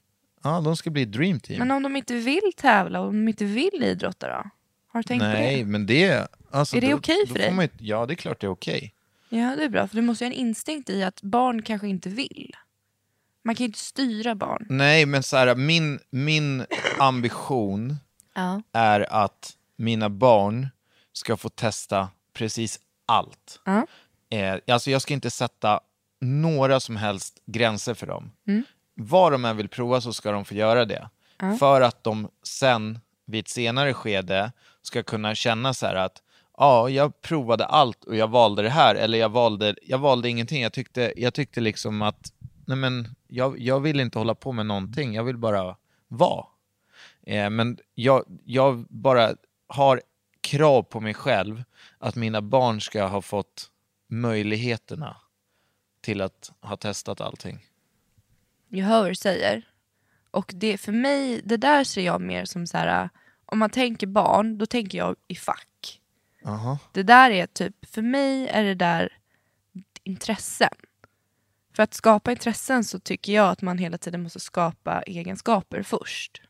Ja, 0.45 0.61
de 0.61 0.77
ska 0.77 0.89
bli 0.89 1.05
dream 1.05 1.39
team. 1.39 1.59
Men 1.59 1.71
om 1.71 1.83
de 1.83 1.95
inte 1.95 2.13
vill 2.15 2.51
tävla 2.57 2.99
och 2.99 3.07
om 3.07 3.25
de 3.25 3.27
inte 3.27 3.45
vill 3.45 3.83
idrotta 3.83 4.27
då? 4.27 4.49
Har 4.87 4.99
du 4.99 5.03
tänkt 5.03 5.21
Nej, 5.21 5.53
på 5.57 5.65
det? 5.65 5.71
men 5.71 5.85
det... 5.85 6.27
Alltså, 6.51 6.77
Är 6.77 6.81
det 6.81 6.93
okej 6.93 7.17
då 7.27 7.33
för 7.33 7.39
dig? 7.39 7.69
ju- 7.79 7.85
ja, 7.87 8.05
det 8.05 8.13
är 8.13 8.15
klart 8.15 8.41
det 8.41 8.47
är 8.47 8.51
okej. 8.51 8.93
Ja, 9.29 9.55
det 9.55 9.63
är 9.63 9.69
bra. 9.69 9.87
För 9.87 9.95
du 9.95 10.01
måste 10.01 10.23
ju 10.25 10.29
ha 10.29 10.33
en 10.35 10.39
instinkt 10.39 10.89
i 10.89 11.03
att 11.03 11.21
barn 11.21 11.61
kanske 11.61 11.87
inte 11.87 12.09
vill. 12.09 12.55
Man 13.43 13.55
kan 13.55 13.63
ju 13.63 13.67
inte 13.67 13.79
styra 13.79 14.35
barn. 14.35 14.65
Nej, 14.69 15.05
men 15.05 15.23
så 15.23 15.37
här, 15.37 15.55
min, 15.55 15.99
min 16.09 16.65
ambition 16.99 17.95
Ja. 18.35 18.61
är 18.71 19.13
att 19.13 19.53
mina 19.75 20.09
barn 20.09 20.67
ska 21.13 21.37
få 21.37 21.49
testa 21.49 22.09
precis 22.33 22.79
allt. 23.05 23.59
Ja. 23.65 23.87
Eh, 24.29 24.57
alltså 24.67 24.91
jag 24.91 25.01
ska 25.01 25.13
inte 25.13 25.31
sätta 25.31 25.79
några 26.21 26.79
som 26.79 26.95
helst 26.95 27.41
gränser 27.45 27.93
för 27.93 28.07
dem. 28.07 28.31
Mm. 28.47 28.63
Vad 28.95 29.31
de 29.31 29.45
än 29.45 29.57
vill 29.57 29.69
prova 29.69 30.01
så 30.01 30.13
ska 30.13 30.31
de 30.31 30.45
få 30.45 30.53
göra 30.53 30.85
det. 30.85 31.09
För 31.59 31.81
att 31.81 32.03
de 32.03 32.29
sen 32.43 32.99
vid 33.25 33.39
ett 33.39 33.47
senare 33.47 33.93
skede 33.93 34.51
ska 34.81 35.03
kunna 35.03 35.35
känna 35.35 35.73
så 35.73 35.85
här 35.85 35.95
att 35.95 36.21
ja, 36.57 36.89
jag 36.89 37.21
provade 37.21 37.65
allt 37.65 38.03
och 38.03 38.15
jag 38.15 38.27
valde 38.27 38.61
det 38.61 38.69
här, 38.69 38.95
eller 38.95 39.17
jag 39.17 39.29
valde, 39.29 39.75
jag 39.81 39.97
valde 39.97 40.29
ingenting. 40.29 40.61
Jag 40.61 40.73
tyckte, 40.73 41.13
jag 41.17 41.33
tyckte 41.33 41.61
liksom 41.61 42.01
att 42.01 42.31
nej 42.65 42.77
men, 42.77 43.15
jag, 43.27 43.59
jag 43.59 43.79
vill 43.79 43.99
inte 43.99 44.19
hålla 44.19 44.35
på 44.35 44.51
med 44.51 44.65
någonting, 44.65 45.13
jag 45.13 45.23
vill 45.23 45.37
bara 45.37 45.75
vara. 46.07 46.45
Eh, 47.23 47.49
men 47.49 47.77
jag, 47.95 48.23
jag 48.43 48.85
bara 48.89 49.35
har 49.67 50.01
krav 50.41 50.83
på 50.83 50.99
mig 50.99 51.13
själv 51.13 51.63
att 51.97 52.15
mina 52.15 52.41
barn 52.41 52.81
ska 52.81 53.05
ha 53.05 53.21
fått 53.21 53.69
möjligheterna 54.07 55.17
till 56.01 56.21
att 56.21 56.51
ha 56.61 56.77
testat 56.77 57.21
allting. 57.21 57.65
Jag 58.75 58.85
hör 58.85 59.01
vad 59.01 59.11
du 59.11 59.15
säger. 59.15 59.67
Och 60.31 60.51
det, 60.55 60.77
för 60.77 60.91
mig, 60.91 61.41
det 61.43 61.57
där 61.57 61.83
ser 61.83 62.01
jag 62.01 62.21
mer 62.21 62.45
som 62.45 62.67
så 62.67 62.77
här, 62.77 63.09
om 63.45 63.59
man 63.59 63.69
tänker 63.69 64.07
barn, 64.07 64.57
då 64.57 64.65
tänker 64.65 64.97
jag 64.97 65.15
i 65.27 65.35
fack. 65.35 66.01
Aha. 66.45 66.79
Det 66.91 67.03
där 67.03 67.31
är 67.31 67.47
typ, 67.47 67.85
för 67.85 68.01
mig 68.01 68.47
är 68.47 68.63
det 68.63 68.75
där 68.75 69.17
intressen. 70.03 70.73
För 71.75 71.83
att 71.83 71.93
skapa 71.93 72.31
intressen 72.31 72.83
så 72.83 72.99
tycker 72.99 73.33
jag 73.33 73.49
att 73.49 73.61
man 73.61 73.77
hela 73.77 73.97
tiden 73.97 74.23
måste 74.23 74.39
skapa 74.39 75.01
egenskaper 75.01 75.83
först. 75.83 76.41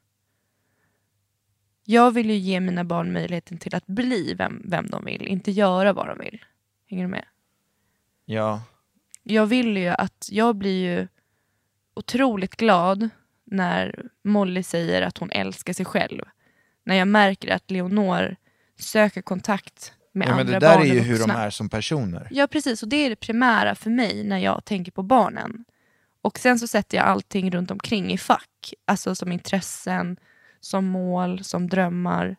Jag 1.83 2.11
vill 2.11 2.29
ju 2.29 2.35
ge 2.35 2.59
mina 2.59 2.83
barn 2.83 3.13
möjligheten 3.13 3.57
till 3.57 3.75
att 3.75 3.87
bli 3.87 4.33
vem, 4.33 4.61
vem 4.65 4.87
de 4.87 5.05
vill, 5.05 5.27
inte 5.27 5.51
göra 5.51 5.93
vad 5.93 6.07
de 6.07 6.19
vill. 6.19 6.45
Hänger 6.89 7.03
du 7.03 7.09
med? 7.09 7.25
Ja, 8.25 8.61
Jag 9.23 9.45
vill 9.45 9.77
ju 9.77 9.87
att, 9.87 10.27
jag 10.31 10.55
blir 10.55 10.83
ju 10.83 11.07
otroligt 11.95 12.55
glad 12.55 13.09
när 13.43 14.05
Molly 14.23 14.63
säger 14.63 15.01
att 15.01 15.17
hon 15.17 15.31
älskar 15.31 15.73
sig 15.73 15.85
själv. 15.85 16.21
När 16.83 16.95
jag 16.95 17.07
märker 17.07 17.55
att 17.55 17.71
Leonor 17.71 18.35
söker 18.79 19.21
kontakt 19.21 19.93
med 20.11 20.27
ja 20.27 20.31
men 20.31 20.39
andra 20.39 20.59
det 20.59 20.65
där 20.65 20.77
barn 20.77 20.87
är 20.87 20.93
ju 20.93 20.99
hur 20.99 21.19
de 21.19 21.31
är 21.31 21.49
som 21.49 21.69
personer. 21.69 22.27
Ja 22.31 22.47
precis, 22.47 22.83
och 22.83 22.89
det 22.89 22.95
är 22.95 23.09
det 23.09 23.15
primära 23.15 23.75
för 23.75 23.89
mig 23.89 24.23
när 24.23 24.37
jag 24.37 24.65
tänker 24.65 24.91
på 24.91 25.03
barnen. 25.03 25.65
Och 26.21 26.39
sen 26.39 26.59
så 26.59 26.67
sätter 26.67 26.97
jag 26.97 27.05
allting 27.05 27.51
runt 27.51 27.71
omkring 27.71 28.13
i 28.13 28.17
fack. 28.17 28.73
Alltså 28.85 29.15
som 29.15 29.31
intressen, 29.31 30.17
som 30.59 30.85
mål, 30.85 31.43
som 31.43 31.69
drömmar. 31.69 32.35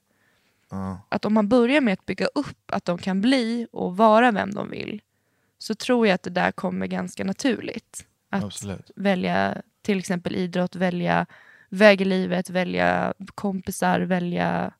Ja. 0.71 1.01
Att 1.09 1.25
om 1.25 1.35
man 1.35 1.49
börjar 1.49 1.81
med 1.81 1.93
att 1.93 2.07
bygga 2.07 2.27
upp 2.27 2.71
att 2.73 2.85
de 2.85 2.99
kan 2.99 3.21
bli 3.21 3.67
och 3.73 3.97
vara 3.97 4.33
vem 4.33 4.55
de 4.55 4.71
vill 4.71 5.03
så 5.59 5.75
tror 5.75 6.07
jag 6.07 6.15
att 6.15 6.23
det 6.23 6.31
där 6.31 6.53
kommer 6.53 6.87
ganska 6.87 7.25
naturligt. 7.25 8.07
Att 8.31 8.45
Absolut. 8.45 8.91
välja 8.97 9.63
till 9.83 9.99
exempel 9.99 10.37
idrott, 10.37 10.77
välja 10.77 11.27
väg 11.69 12.01
i 12.01 12.05
livet, 12.05 12.51
välja 12.51 13.15
kompisar, 13.35 14.01
välja 14.01 14.73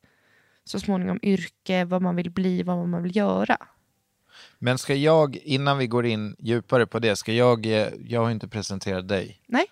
så 0.63 0.79
småningom 0.79 1.19
yrke, 1.21 1.85
vad 1.85 2.01
man 2.01 2.15
vill 2.15 2.31
bli, 2.31 2.63
vad 2.63 2.87
man 2.87 3.03
vill 3.03 3.15
göra. 3.15 3.57
Men 4.59 4.77
ska 4.77 4.95
jag, 4.95 5.35
innan 5.35 5.77
vi 5.77 5.87
går 5.87 6.05
in 6.05 6.35
djupare 6.39 6.85
på 6.85 6.99
det, 6.99 7.15
ska 7.15 7.33
jag, 7.33 7.65
eh, 7.65 7.87
jag 8.05 8.21
har 8.21 8.31
inte 8.31 8.47
presenterat 8.47 9.07
dig. 9.07 9.41
Nej. 9.47 9.65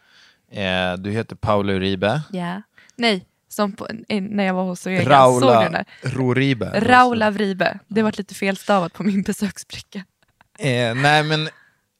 Eh, 0.50 0.98
du 0.98 1.12
heter 1.12 1.36
Paolo 1.36 1.74
Uribe. 1.74 2.22
Ja. 2.32 2.62
Nej, 2.96 3.26
som 3.48 3.72
på, 3.72 3.88
eh, 4.08 4.22
när 4.22 4.44
jag 4.44 4.54
var 4.54 4.64
hos 4.64 4.88
Oega. 4.88 5.26
Såg 5.26 5.42
du 5.42 5.48
den 5.48 5.64
Raula? 5.64 5.86
Roribe. 6.02 6.72
Raula 6.76 7.32
Vribe. 7.32 7.80
Det 7.88 8.04
var 8.04 8.14
lite 8.18 8.36
felstavat 8.36 8.94
på 8.94 9.04
min 9.04 9.22
besöksbricka. 9.22 10.04
Eh, 10.60 10.96
nej 10.96 11.24
men, 11.24 11.50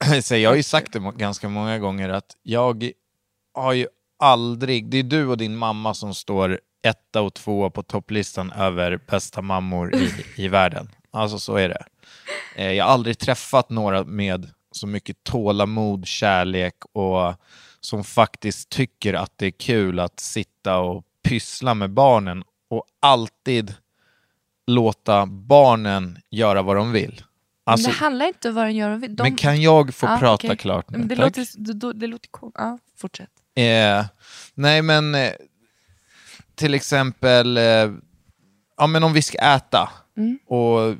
så 0.22 0.36
jag 0.36 0.50
har 0.50 0.56
ju 0.56 0.62
sagt 0.62 0.92
det 0.92 1.12
ganska 1.16 1.48
många 1.48 1.78
gånger 1.78 2.08
att 2.08 2.36
jag 2.42 2.92
har 3.54 3.72
ju 3.72 3.86
aldrig, 4.18 4.90
det 4.90 4.98
är 4.98 5.02
du 5.02 5.26
och 5.26 5.36
din 5.36 5.56
mamma 5.56 5.94
som 5.94 6.14
står 6.14 6.60
etta 6.82 7.22
och 7.22 7.34
tvåa 7.34 7.70
på 7.70 7.82
topplistan 7.82 8.52
över 8.52 9.00
bästa 9.10 9.42
mammor 9.42 9.94
i, 9.94 10.10
i 10.42 10.48
världen. 10.48 10.88
Alltså 11.10 11.38
så 11.38 11.56
är 11.56 11.68
det. 11.68 11.84
Eh, 12.56 12.72
jag 12.72 12.84
har 12.84 12.92
aldrig 12.92 13.18
träffat 13.18 13.70
några 13.70 14.04
med 14.04 14.50
så 14.72 14.86
mycket 14.86 15.24
tålamod, 15.24 16.06
kärlek 16.06 16.74
och 16.92 17.34
som 17.80 18.04
faktiskt 18.04 18.68
tycker 18.68 19.14
att 19.14 19.32
det 19.36 19.46
är 19.46 19.50
kul 19.50 20.00
att 20.00 20.20
sitta 20.20 20.78
och 20.78 21.04
pyssla 21.22 21.74
med 21.74 21.90
barnen 21.90 22.44
och 22.68 22.84
alltid 23.00 23.74
låta 24.66 25.26
barnen 25.26 26.18
göra 26.30 26.62
vad 26.62 26.76
de 26.76 26.92
vill. 26.92 27.22
Alltså, 27.68 27.88
Men 27.88 27.94
det 27.94 27.98
handlar 28.00 28.26
inte 28.26 28.48
om 28.48 28.54
vad 28.54 28.64
den 28.64 28.76
gör. 28.76 28.98
De... 29.08 29.22
men 29.22 29.36
kan 29.36 29.60
jag 29.60 29.94
få 29.94 30.06
Ja, 30.06 30.18
prata 30.18 30.46
okej. 30.46 30.56
klart 30.56 30.90
nu? 30.90 30.98
Det, 30.98 31.16
Tack. 31.16 31.24
låter, 31.24 31.46
det, 31.74 31.92
det, 31.92 32.06
låter 32.06 32.28
cool. 32.28 32.52
Ja, 32.54 32.78
fortsätt. 32.96 33.30
Eh, 33.54 34.04
nej 34.54 34.82
men, 34.82 35.14
eh, 35.14 35.32
till 36.54 36.74
exempel, 36.74 37.56
eh, 37.56 37.92
ja 38.76 38.86
men 38.88 39.04
om 39.04 39.12
vi 39.12 39.22
ska 39.22 39.38
äta 39.38 39.90
Mm. 40.16 40.38
och 40.46 40.96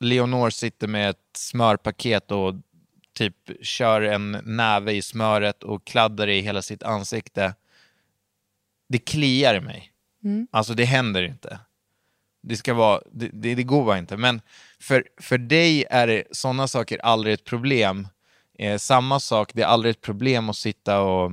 Leonor 0.00 0.50
sitter 0.50 0.86
med 0.88 1.10
ett 1.10 1.16
smörpaket 1.36 2.30
och 2.30 2.54
typ 3.14 3.36
kör 3.62 4.00
en 4.02 4.30
näve 4.44 4.92
i 4.92 5.02
smöret 5.02 5.62
och 5.62 5.84
kladdar 5.86 6.28
i 6.28 6.40
hela 6.40 6.62
sitt 6.62 6.82
ansikte. 6.82 7.54
Det 8.88 8.98
kliar 8.98 9.54
i 9.54 9.60
mig. 9.60 9.92
Mm. 10.24 10.46
Alltså 10.50 10.74
det 10.74 10.84
händer 10.84 11.22
inte. 11.22 11.58
Det 12.42 12.56
ska 12.56 12.74
vara, 12.74 13.00
det, 13.12 13.30
det, 13.32 13.54
det 13.54 13.62
går 13.62 13.84
bara 13.84 13.98
inte. 13.98 14.16
Men 14.16 14.40
för, 14.82 15.04
för 15.20 15.38
dig 15.38 15.84
är 15.90 16.06
det, 16.06 16.24
sådana 16.30 16.68
saker 16.68 16.98
aldrig 16.98 17.34
ett 17.34 17.44
problem. 17.44 18.08
Eh, 18.58 18.78
samma 18.78 19.20
sak, 19.20 19.50
det 19.54 19.62
är 19.62 19.66
aldrig 19.66 19.90
ett 19.90 20.00
problem 20.00 20.50
att 20.50 20.56
sitta 20.56 21.00
och 21.00 21.32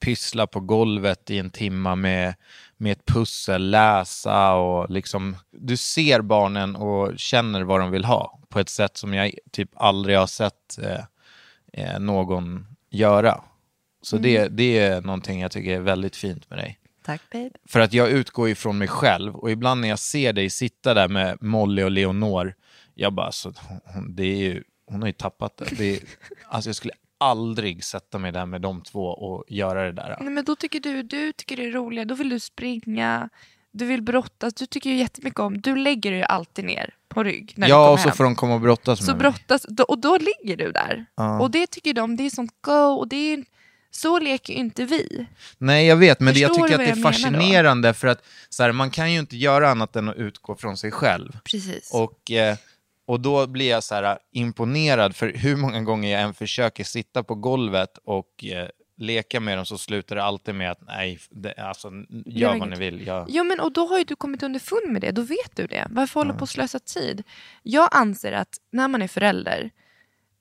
pyssla 0.00 0.46
på 0.46 0.60
golvet 0.60 1.30
i 1.30 1.38
en 1.38 1.50
timma 1.50 1.94
med, 1.94 2.34
med 2.76 2.92
ett 2.92 3.06
pussel, 3.06 3.70
läsa 3.70 4.54
och 4.54 4.90
liksom... 4.90 5.36
Du 5.50 5.76
ser 5.76 6.20
barnen 6.20 6.76
och 6.76 7.18
känner 7.18 7.62
vad 7.62 7.80
de 7.80 7.90
vill 7.90 8.04
ha 8.04 8.38
på 8.48 8.60
ett 8.60 8.68
sätt 8.68 8.96
som 8.96 9.14
jag 9.14 9.32
typ 9.50 9.70
aldrig 9.74 10.18
har 10.18 10.26
sett 10.26 10.78
eh, 10.82 11.04
eh, 11.72 12.00
någon 12.00 12.66
göra. 12.90 13.40
Så 14.02 14.16
det, 14.16 14.48
det 14.48 14.78
är 14.78 15.00
någonting 15.00 15.40
jag 15.40 15.50
tycker 15.50 15.70
är 15.70 15.80
väldigt 15.80 16.16
fint 16.16 16.50
med 16.50 16.58
dig. 16.58 16.78
Tack 17.02 17.20
babe. 17.32 17.50
För 17.64 17.80
att 17.80 17.92
jag 17.92 18.10
utgår 18.10 18.48
ifrån 18.48 18.78
mig 18.78 18.88
själv 18.88 19.36
och 19.36 19.50
ibland 19.50 19.80
när 19.80 19.88
jag 19.88 19.98
ser 19.98 20.32
dig 20.32 20.50
sitta 20.50 20.94
där 20.94 21.08
med 21.08 21.38
Molly 21.42 21.82
och 21.82 21.90
Leonor, 21.90 22.54
jag 22.94 23.12
bara, 23.12 23.32
så, 23.32 23.52
hon, 23.84 24.14
det 24.14 24.22
är 24.24 24.36
ju, 24.36 24.62
hon 24.86 25.00
har 25.02 25.06
ju 25.06 25.12
tappat 25.12 25.56
det. 25.56 25.76
det 25.78 25.96
är, 25.96 26.00
alltså 26.48 26.68
jag 26.68 26.76
skulle 26.76 26.92
aldrig 27.18 27.84
sätta 27.84 28.18
mig 28.18 28.32
där 28.32 28.46
med 28.46 28.60
de 28.60 28.82
två 28.82 29.04
och 29.06 29.44
göra 29.48 29.84
det 29.84 29.92
där. 29.92 30.16
Nej, 30.20 30.30
men 30.30 30.44
då 30.44 30.56
tycker 30.56 30.80
du, 30.80 31.02
du 31.02 31.32
tycker 31.32 31.56
det 31.56 31.64
är 31.64 31.70
roligt, 31.72 32.08
då 32.08 32.14
vill 32.14 32.28
du 32.28 32.40
springa, 32.40 33.28
du 33.70 33.84
vill 33.84 34.02
brottas, 34.02 34.54
du 34.54 34.66
tycker 34.66 34.90
ju 34.90 34.96
jättemycket 34.96 35.40
om, 35.40 35.60
du 35.60 35.76
lägger 35.76 36.10
dig 36.10 36.18
ju 36.20 36.24
alltid 36.24 36.64
ner 36.64 36.94
på 37.08 37.24
rygg 37.24 37.52
när 37.56 37.66
du 37.66 37.70
Ja, 37.70 37.76
kommer 37.78 37.92
och 37.92 38.00
så 38.00 38.08
hem. 38.08 38.16
får 38.16 38.24
de 38.24 38.36
komma 38.36 38.54
och 38.54 38.60
brottas 38.60 39.00
med 39.00 39.06
Så 39.06 39.12
mig. 39.12 39.18
brottas, 39.18 39.66
då, 39.68 39.84
och 39.84 39.98
då 39.98 40.18
ligger 40.18 40.56
du 40.56 40.72
där. 40.72 41.06
Ja. 41.14 41.40
Och 41.40 41.50
det 41.50 41.66
tycker 41.66 41.94
de, 41.94 42.16
det 42.16 42.24
är 42.26 42.30
sånt 42.30 42.52
go, 42.60 42.72
och 42.72 43.08
det 43.08 43.16
är, 43.16 43.44
så 43.94 44.18
leker 44.18 44.52
ju 44.52 44.58
inte 44.58 44.84
vi. 44.84 45.26
Nej, 45.58 45.86
jag 45.86 45.96
vet, 45.96 46.20
men 46.20 46.34
det, 46.34 46.40
jag 46.40 46.48
Förstår 46.48 46.66
tycker 46.66 46.78
att 46.78 46.86
det 46.86 47.00
är 47.00 47.02
fascinerande 47.02 47.94
för 47.94 48.08
att 48.08 48.24
så 48.48 48.62
här, 48.62 48.72
man 48.72 48.90
kan 48.90 49.12
ju 49.12 49.18
inte 49.18 49.36
göra 49.36 49.70
annat 49.70 49.96
än 49.96 50.08
att 50.08 50.16
utgå 50.16 50.54
från 50.54 50.76
sig 50.76 50.90
själv. 50.90 51.38
Precis. 51.44 51.90
Och, 51.94 52.30
eh, 52.30 52.56
och 53.06 53.20
då 53.20 53.46
blir 53.46 53.68
jag 53.70 53.84
så 53.84 53.94
här 53.94 54.18
imponerad 54.32 55.16
för 55.16 55.28
hur 55.28 55.56
många 55.56 55.80
gånger 55.80 56.12
jag 56.12 56.20
än 56.20 56.34
försöker 56.34 56.84
sitta 56.84 57.22
på 57.22 57.34
golvet 57.34 57.98
och 58.04 58.44
eh, 58.44 58.68
leka 58.96 59.40
med 59.40 59.58
dem 59.58 59.66
så 59.66 59.78
slutar 59.78 60.16
det 60.16 60.22
alltid 60.22 60.54
med 60.54 60.70
att 60.70 60.80
nej, 60.86 61.18
det, 61.30 61.54
alltså, 61.54 61.90
gör 62.26 62.58
vad 62.58 62.68
ni 62.68 62.76
vill. 62.76 63.06
Jag, 63.06 63.26
Jo 63.28 63.44
men 63.44 63.60
och 63.60 63.72
då 63.72 63.86
har 63.86 63.98
ju 63.98 64.04
du 64.04 64.16
kommit 64.16 64.42
underfund 64.42 64.92
med 64.92 65.00
det, 65.02 65.10
då 65.10 65.22
vet 65.22 65.56
du 65.56 65.66
det. 65.66 65.86
Varför 65.90 66.20
hålla 66.20 66.34
på 66.34 66.44
att 66.44 66.50
slösa 66.50 66.78
tid? 66.78 67.22
Jag 67.62 67.88
anser 67.92 68.32
att 68.32 68.56
när 68.72 68.88
man 68.88 69.02
är 69.02 69.08
förälder, 69.08 69.70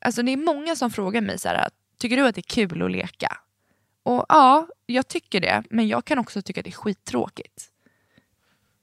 alltså 0.06 0.24
det 0.24 0.32
är 0.32 0.38
många 0.38 0.76
som 0.76 0.92
frågar 0.92 1.22
mig 1.22 1.40
så 1.40 1.48
här, 1.48 1.70
tycker 2.02 2.18
du 2.18 2.28
att 2.28 2.36
det 2.36 2.40
är 2.40 2.68
kul 2.68 2.82
att 2.82 2.92
leka? 2.92 3.38
Och 4.04 4.26
ja, 4.30 4.68
jag 4.86 5.08
tycker 5.08 5.42
det, 5.42 5.64
men 5.70 5.88
jag 5.88 6.06
kan 6.06 6.20
också 6.20 6.42
tycka 6.42 6.60
att 6.62 6.66
det 6.66 6.70
är 6.70 6.72
skittråkigt. 6.72 7.68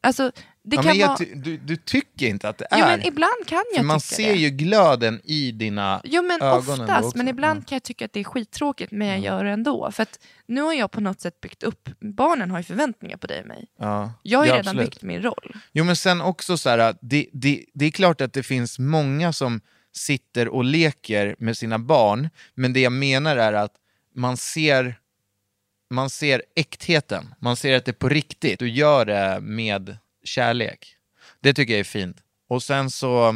Alltså, 0.01 0.33
det 0.63 0.77
ja, 0.77 0.83
kan 0.83 0.99
vara... 0.99 1.17
du, 1.35 1.57
du 1.57 1.77
tycker 1.77 2.27
inte 2.27 2.49
att 2.49 2.59
det 2.59 2.67
är? 2.71 2.79
Jo 2.79 2.87
men 2.87 3.07
ibland 3.07 3.47
kan 3.47 3.63
för 3.73 3.77
jag 3.79 3.85
man 3.85 4.01
tycka 4.01 4.15
ser 4.17 4.33
det. 4.33 4.39
ju 4.39 4.51
glöden 4.51 5.21
i 5.25 5.53
dina 5.53 6.01
Jo 6.05 6.23
men 6.23 6.43
ögonen 6.43 6.79
då 6.79 6.85
oftast, 6.85 7.17
men 7.17 7.29
ibland 7.29 7.67
kan 7.67 7.77
jag 7.77 7.83
tycka 7.83 8.05
att 8.05 8.13
det 8.13 8.21
är 8.21 8.25
skittråkigt, 8.25 8.93
men 8.93 9.09
jag 9.09 9.19
gör 9.19 9.45
det 9.45 9.51
ändå. 9.51 9.91
För 9.93 10.03
att 10.03 10.19
nu 10.47 10.61
har 10.61 10.73
jag 10.75 10.91
på 10.91 11.01
något 11.01 11.21
sätt 11.21 11.41
byggt 11.41 11.63
upp, 11.63 11.89
barnen 12.01 12.51
har 12.51 12.59
ju 12.59 12.65
förväntningar 12.65 13.17
på 13.17 13.27
dig 13.27 13.41
och 13.41 13.47
mig. 13.47 13.67
Ja. 13.79 14.13
Jag 14.23 14.39
har 14.39 14.45
ju 14.45 14.51
Ja, 14.51 14.57
redan 14.57 14.69
absolut. 14.69 14.91
byggt 14.91 15.03
min 15.03 15.23
roll. 15.23 15.57
Jo 15.73 15.85
men 15.85 15.97
sen 15.97 16.21
också 16.21 16.57
så 16.59 16.69
här, 16.69 16.95
det, 17.01 17.27
det, 17.33 17.65
det 17.75 17.85
är 17.85 17.91
klart 17.91 18.21
att 18.21 18.33
det 18.33 18.43
finns 18.43 18.79
många 18.79 19.33
som 19.33 19.61
sitter 19.93 20.49
och 20.49 20.65
leker 20.65 21.37
med 21.39 21.57
sina 21.57 21.79
barn, 21.79 22.29
men 22.55 22.73
det 22.73 22.81
jag 22.81 22.93
menar 22.93 23.37
är 23.37 23.53
att 23.53 23.75
man 24.15 24.37
ser, 24.37 25.01
man 25.91 26.11
ser 26.11 26.43
äktheten, 26.55 27.35
man 27.41 27.57
ser 27.57 27.77
att 27.77 27.85
det 27.85 27.91
är 27.91 27.93
på 27.93 28.09
riktigt, 28.09 28.59
du 28.59 28.69
gör 28.69 29.05
det 29.05 29.41
med 29.41 29.97
kärlek. 30.25 30.97
Det 31.41 31.55
tycker 31.55 31.73
jag 31.73 31.81
är 31.81 31.85
fint. 31.85 32.23
Och 32.49 32.63
sen 32.63 32.91
så, 32.91 33.35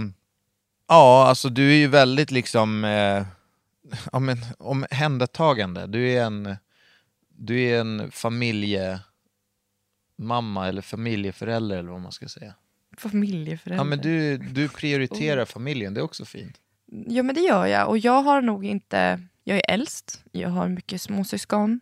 ja 0.89 1.27
alltså 1.29 1.49
du 1.49 1.71
är 1.71 1.77
ju 1.77 1.87
väldigt 1.87 2.31
liksom, 2.31 2.85
eh, 2.85 3.27
ja 4.13 4.19
men 4.19 4.39
omhändertagande, 4.59 5.87
du 5.87 6.11
är 6.11 6.25
en, 6.25 6.57
du 7.29 7.61
är 7.61 7.81
en 7.81 8.11
familjemamma 8.11 9.03
eller 10.69 10.83
familjeförälder 10.83 11.79
eller 11.79 11.91
vad 11.91 12.01
man 12.01 12.13
ska 12.13 12.29
säga. 12.29 12.55
Familjeförälder. 12.97 13.81
Ja 13.81 13.85
men 13.85 13.99
du, 13.99 14.37
du 14.37 14.69
prioriterar 14.69 15.45
familjen, 15.45 15.95
det 15.95 16.01
är 16.01 16.05
också 16.05 16.25
fint. 16.25 16.57
Ja 16.87 17.23
men 17.23 17.35
det 17.35 17.41
gör 17.41 17.67
jag 17.67 17.89
och 17.89 17.99
jag 17.99 18.23
har 18.23 18.43
nog 18.43 18.65
inte, 18.65 19.21
jag 19.45 19.57
är 19.57 19.63
äldst, 19.69 20.25
jag 20.33 20.49
har 20.49 20.69
mycket 20.69 21.01
småsyskon 21.01 21.81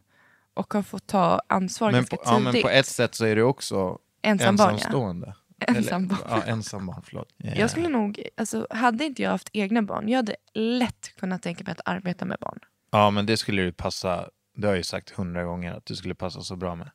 och 0.54 0.74
har 0.74 0.82
fått 0.82 1.06
ta 1.06 1.40
ansvar 1.46 1.92
Men 1.92 2.00
ganska 2.00 2.16
på, 2.16 2.22
tidigt. 2.24 2.44
ja, 2.44 2.52
men 2.52 2.62
på 2.62 2.68
ett 2.68 2.86
sätt 2.86 3.14
så 3.14 3.24
är 3.24 3.36
du 3.36 3.42
också 3.42 3.98
Ensambarn 4.22 4.68
ja. 4.68 4.74
ensamstående. 4.74 5.34
Ensambarn. 5.66 6.18
Eller, 6.26 6.36
ja, 6.36 6.42
ensambarn, 6.42 7.02
förlåt. 7.04 7.28
Ja. 7.36 7.54
Jag 7.56 7.70
skulle 7.70 7.88
nog, 7.88 8.28
alltså, 8.36 8.66
hade 8.70 9.04
inte 9.04 9.22
jag 9.22 9.30
haft 9.30 9.50
egna 9.52 9.82
barn, 9.82 10.08
jag 10.08 10.16
hade 10.16 10.36
lätt 10.54 11.16
kunnat 11.16 11.42
tänka 11.42 11.64
mig 11.64 11.72
att 11.72 11.80
arbeta 11.84 12.24
med 12.24 12.36
barn. 12.40 12.58
Ja 12.90 13.10
men 13.10 13.26
det 13.26 13.36
skulle 13.36 13.62
du 13.62 13.72
passa, 13.72 14.28
det 14.56 14.66
har 14.66 14.72
jag 14.72 14.78
ju 14.78 14.82
sagt 14.82 15.10
hundra 15.10 15.44
gånger 15.44 15.72
att 15.72 15.86
du 15.86 15.96
skulle 15.96 16.14
passa 16.14 16.40
så 16.40 16.56
bra 16.56 16.74
med. 16.74 16.90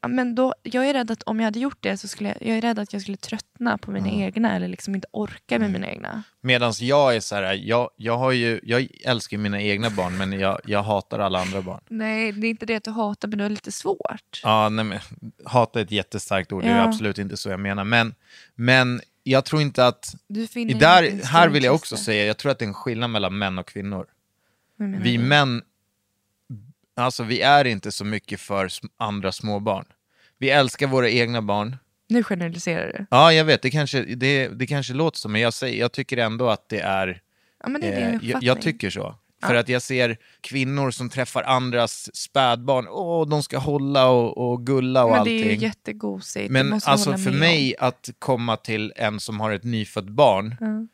Ja, 0.00 0.08
men 0.08 0.34
då, 0.34 0.54
jag 0.62 0.88
är 0.88 0.94
rädd 0.94 1.10
att 1.10 1.22
om 1.22 1.40
jag 1.40 1.44
hade 1.44 1.58
gjort 1.58 1.76
det 1.80 1.96
så 1.96 2.08
skulle 2.08 2.28
jag, 2.28 2.48
jag 2.48 2.56
är 2.56 2.60
rädd 2.60 2.78
att 2.78 2.92
jag 2.92 3.02
skulle 3.02 3.16
tröttna 3.16 3.78
på 3.78 3.90
mina 3.90 4.10
egna 4.10 4.56
eller 4.56 4.68
liksom 4.68 4.94
inte 4.94 5.08
orka 5.10 5.58
med 5.58 5.70
mina 5.70 5.86
egna. 5.86 6.22
Medan 6.40 6.72
jag 6.80 7.16
är 7.16 7.20
så 7.20 7.34
här, 7.34 7.52
jag, 7.54 7.90
jag, 7.96 8.18
har 8.18 8.32
ju, 8.32 8.60
jag 8.62 8.88
älskar 9.04 9.38
mina 9.38 9.60
egna 9.62 9.90
barn 9.90 10.18
men 10.18 10.32
jag, 10.32 10.60
jag 10.64 10.82
hatar 10.82 11.18
alla 11.18 11.40
andra 11.40 11.62
barn. 11.62 11.80
Nej, 11.88 12.32
det 12.32 12.46
är 12.46 12.50
inte 12.50 12.66
det 12.66 12.76
att 12.76 12.84
du 12.84 12.90
hatar, 12.90 13.28
men 13.28 13.38
du 13.38 13.44
har 13.44 13.50
lite 13.50 13.72
svårt. 13.72 14.40
Ja, 14.42 14.68
nej, 14.68 14.84
men, 14.84 14.98
hata 15.44 15.80
är 15.80 15.84
ett 15.84 15.90
jättestarkt 15.90 16.52
ord, 16.52 16.62
det 16.62 16.68
är 16.68 16.76
Ja. 16.76 16.88
absolut 16.88 17.18
inte 17.18 17.36
så 17.36 17.48
jag 17.48 17.60
menar. 17.60 17.84
Men, 17.84 18.14
men 18.54 19.00
jag 19.22 19.44
tror 19.44 19.62
inte 19.62 19.86
att... 19.86 20.14
Du 20.26 20.42
I 20.42 20.46
finner 20.46 20.74
där, 20.74 21.24
här 21.24 21.48
vill 21.48 21.64
jag 21.64 21.74
också 21.74 21.96
säga, 21.96 22.24
jag 22.24 22.36
tror 22.36 22.52
att 22.52 22.58
det 22.58 22.64
är 22.64 22.68
en 22.68 22.74
skillnad 22.74 23.10
mellan 23.10 23.38
män 23.38 23.58
och 23.58 23.66
kvinnor. 23.66 24.06
Vi 24.76 25.18
män, 25.18 25.62
alltså 26.98 27.22
vi 27.22 27.40
är 27.40 27.64
inte 27.64 27.92
så 27.92 28.04
mycket 28.04 28.40
för 28.40 28.68
sm- 28.68 28.88
andra 28.96 29.32
småbarn. 29.32 29.84
Vi 30.38 30.50
älskar 30.50 30.86
våra 30.86 31.10
egna 31.10 31.42
barn. 31.42 31.76
Nu 32.08 32.24
generaliserar 32.24 32.92
du. 32.98 33.06
Ja, 33.10 33.32
jag 33.32 33.44
vet, 33.44 33.62
det 33.62 33.70
kanske, 33.70 34.02
det, 34.02 34.48
det 34.48 34.66
kanske 34.66 34.92
låter 34.94 35.18
så, 35.18 35.28
men 35.28 35.40
jag, 35.40 35.54
säger, 35.54 35.80
jag 35.80 35.92
tycker 35.92 36.16
ändå 36.16 36.48
att 36.50 36.68
det 36.68 36.80
är... 36.80 37.20
Ja, 37.62 37.68
men 37.68 37.80
det 37.80 37.86
är 37.86 38.12
Eh, 38.14 38.18
jag, 38.22 38.42
jag 38.42 38.60
tycker 38.62 38.90
så. 38.90 39.14
För 39.42 39.54
att 39.54 39.68
jag 39.68 39.82
ser 39.82 40.16
kvinnor 40.40 40.90
som 40.90 41.10
träffar 41.10 41.42
andras 41.42 42.16
spädbarn, 42.16 42.88
åh, 42.88 43.28
de 43.28 43.42
ska 43.42 43.58
hålla 43.58 44.06
och, 44.08 44.50
och 44.52 44.66
gulla 44.66 45.04
och 45.04 45.10
Men 45.10 45.14
det 45.16 45.20
allting. 45.20 45.40
är 45.40 45.44
ju 45.50 45.56
jättegosigt. 45.56 46.46
det 46.48 46.52
Men 46.52 46.80
alltså 46.84 47.16
för 47.18 47.30
mig 47.30 47.74
att 47.78 48.10
komma 48.18 48.56
till 48.56 48.92
en 48.96 49.20
som 49.20 49.40
har 49.40 49.50
ett 49.52 49.64
nyfött 49.64 50.08
barn, 50.08 50.56
om. 50.60 50.88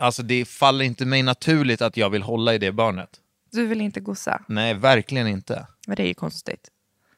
alltså 0.00 0.22
det 0.22 0.44
faller 0.44 0.84
inte 0.84 1.06
mig 1.06 1.22
naturligt 1.22 1.82
att 1.82 1.96
jag 1.96 2.10
vill 2.10 2.22
hålla 2.22 2.54
i 2.54 2.58
det 2.58 2.72
barnet. 2.72 3.10
Du 3.54 3.66
vill 3.66 3.80
inte 3.80 4.00
gossa. 4.00 4.42
Nej, 4.48 4.74
verkligen 4.74 5.26
inte. 5.26 5.66
Men 5.86 5.96
det 5.96 6.02
är 6.02 6.06
ju 6.06 6.14
konstigt. 6.14 6.68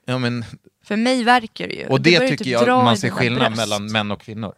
Ja, 0.04 0.18
men, 0.18 0.44
För 0.84 0.96
mig 0.96 1.24
verkar 1.24 1.68
det 1.68 1.74
ju. 1.74 1.86
och 1.86 2.00
det 2.00 2.20
tycker 2.20 2.36
typ 2.44 2.46
jag 2.46 2.84
man 2.84 2.96
ser 2.96 3.10
skillnad 3.10 3.40
bröst. 3.52 3.56
mellan 3.56 3.92
män 3.92 4.10
och 4.10 4.20
kvinnor. 4.20 4.54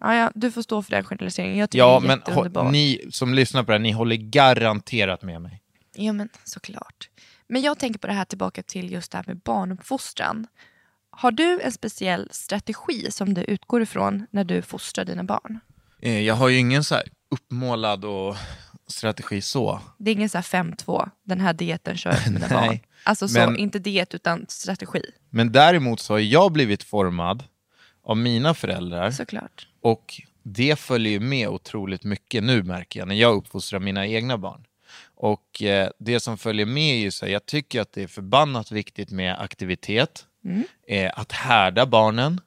Ja, 0.00 0.14
ja, 0.14 0.30
du 0.34 0.50
får 0.50 0.62
stå 0.62 0.82
för 0.82 0.90
den 0.90 1.04
generaliseringen. 1.04 1.56
Jag 1.58 1.70
tycker 1.70 1.78
Ja, 1.84 2.00
det 2.00 2.06
är 2.06 2.08
men 2.08 2.20
hå- 2.54 2.70
ni 2.70 3.06
som 3.10 3.34
lyssnar 3.34 3.62
på 3.62 3.66
det 3.70 3.74
här, 3.74 3.78
ni 3.82 3.92
håller 3.92 4.16
garanterat 4.16 5.22
med 5.22 5.42
mig. 5.42 5.62
Ja, 5.94 6.12
men 6.12 6.28
såklart. 6.44 7.10
Men 7.48 7.62
jag 7.62 7.78
tänker 7.78 7.98
på 7.98 8.06
det 8.06 8.12
här 8.12 8.24
tillbaka 8.24 8.62
till 8.62 8.92
just 8.92 9.12
det 9.12 9.18
här 9.18 9.24
med 9.26 9.36
barnuppfostran. 9.40 10.46
Har 11.10 11.30
du 11.30 11.60
en 11.60 11.72
speciell 11.72 12.28
strategi 12.32 13.10
som 13.10 13.34
du 13.34 13.40
utgår 13.42 13.82
ifrån 13.82 14.26
när 14.30 14.44
du 14.44 14.62
fostrar 14.62 15.04
dina 15.04 15.24
barn? 15.24 15.60
Eh, 16.02 16.20
Jag 16.20 16.34
har 16.34 16.48
ju 16.48 16.58
ingen 16.58 16.84
så 16.84 16.94
här 16.94 17.04
uppmålad 17.30 18.04
och 18.04 18.36
strategi 18.88 19.40
så. 19.40 19.80
Det 19.98 20.10
är 20.10 20.14
ingen 20.14 20.28
så 20.28 20.38
här 20.38 20.42
5-2, 20.62 21.10
den 21.24 21.40
här 21.40 21.52
dieten 21.52 21.96
kör 21.96 22.10
jag 22.10 22.22
för 22.22 22.30
mina 22.30 22.48
barn. 22.50 22.78
Alltså 23.04 23.28
så, 23.28 23.38
men- 23.38 23.56
inte 23.56 23.78
diet 23.78 24.14
utan 24.14 24.46
strategi. 24.48 25.02
Men 25.30 25.52
däremot 25.52 26.00
så 26.00 26.12
har 26.14 26.18
jag 26.18 26.52
blivit 26.52 26.82
formad 26.82 27.44
av 28.04 28.16
mina 28.16 28.54
föräldrar 28.54 29.10
Såklart. 29.10 29.68
och 29.82 30.20
det 30.42 30.78
följer 30.78 31.12
ju 31.12 31.20
med 31.20 31.48
otroligt 31.48 32.04
mycket 32.04 32.42
nu 32.44 32.62
märker 32.62 33.00
jag 33.00 33.08
när 33.08 33.14
jag 33.14 33.34
uppfostrar 33.36 33.80
mina 33.80 34.06
egna 34.06 34.38
barn. 34.38 34.64
Och 35.14 35.62
eh, 35.62 35.90
det 35.98 36.20
som 36.20 36.38
följer 36.38 36.66
med 36.66 36.94
är 36.94 36.98
ju 36.98 37.10
så 37.10 37.26
här, 37.26 37.32
jag 37.32 37.46
tycker 37.46 37.80
att 37.80 37.92
det 37.92 38.02
är 38.02 38.06
förbannat 38.06 38.72
viktigt 38.72 39.10
med 39.10 39.40
aktivitet, 39.40 40.24
eh, 40.88 41.10
att 41.14 41.32
härda 41.32 41.86
barnen. 41.86 42.40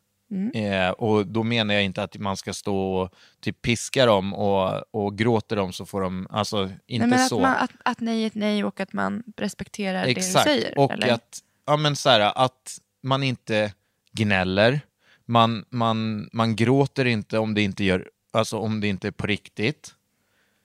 Eh, 0.53 0.89
och 0.89 1.27
då 1.27 1.43
menar 1.43 1.73
jag 1.73 1.83
inte 1.83 2.03
att 2.03 2.17
man 2.17 2.37
ska 2.37 2.53
stå 2.53 2.77
och 2.77 3.13
typ 3.39 3.61
piska 3.61 4.05
dem 4.05 4.33
och, 4.33 4.83
och 4.91 5.17
gråter 5.17 5.55
dem 5.55 5.73
så 5.73 5.85
får 5.85 6.01
de, 6.01 6.27
alltså 6.29 6.69
inte 6.87 7.07
Nej, 7.07 7.29
så. 7.29 7.35
Att, 7.35 7.41
man, 7.41 7.55
att, 7.55 7.71
att 7.83 7.99
nej 7.99 8.23
är 8.23 8.27
ett 8.27 8.35
nej 8.35 8.63
och 8.63 8.79
att 8.79 8.93
man 8.93 9.23
respekterar 9.37 10.05
det 10.05 10.11
Exakt, 10.11 10.45
du 10.45 10.51
säger. 10.51 10.79
och 10.79 10.91
eller? 10.91 11.13
att, 11.13 11.39
ja, 11.65 11.77
men 11.77 11.95
så 11.95 12.09
här, 12.09 12.31
att 12.45 12.77
man 13.01 13.23
inte 13.23 13.73
gnäller, 14.11 14.81
man, 15.25 15.65
man, 15.69 16.29
man 16.33 16.55
gråter 16.55 17.05
inte 17.05 17.37
om 17.37 17.53
det 17.53 17.61
inte, 17.61 17.83
gör, 17.83 18.09
alltså 18.31 18.57
om 18.57 18.81
det 18.81 18.87
inte 18.87 19.07
är 19.07 19.11
på 19.11 19.27
riktigt. 19.27 19.95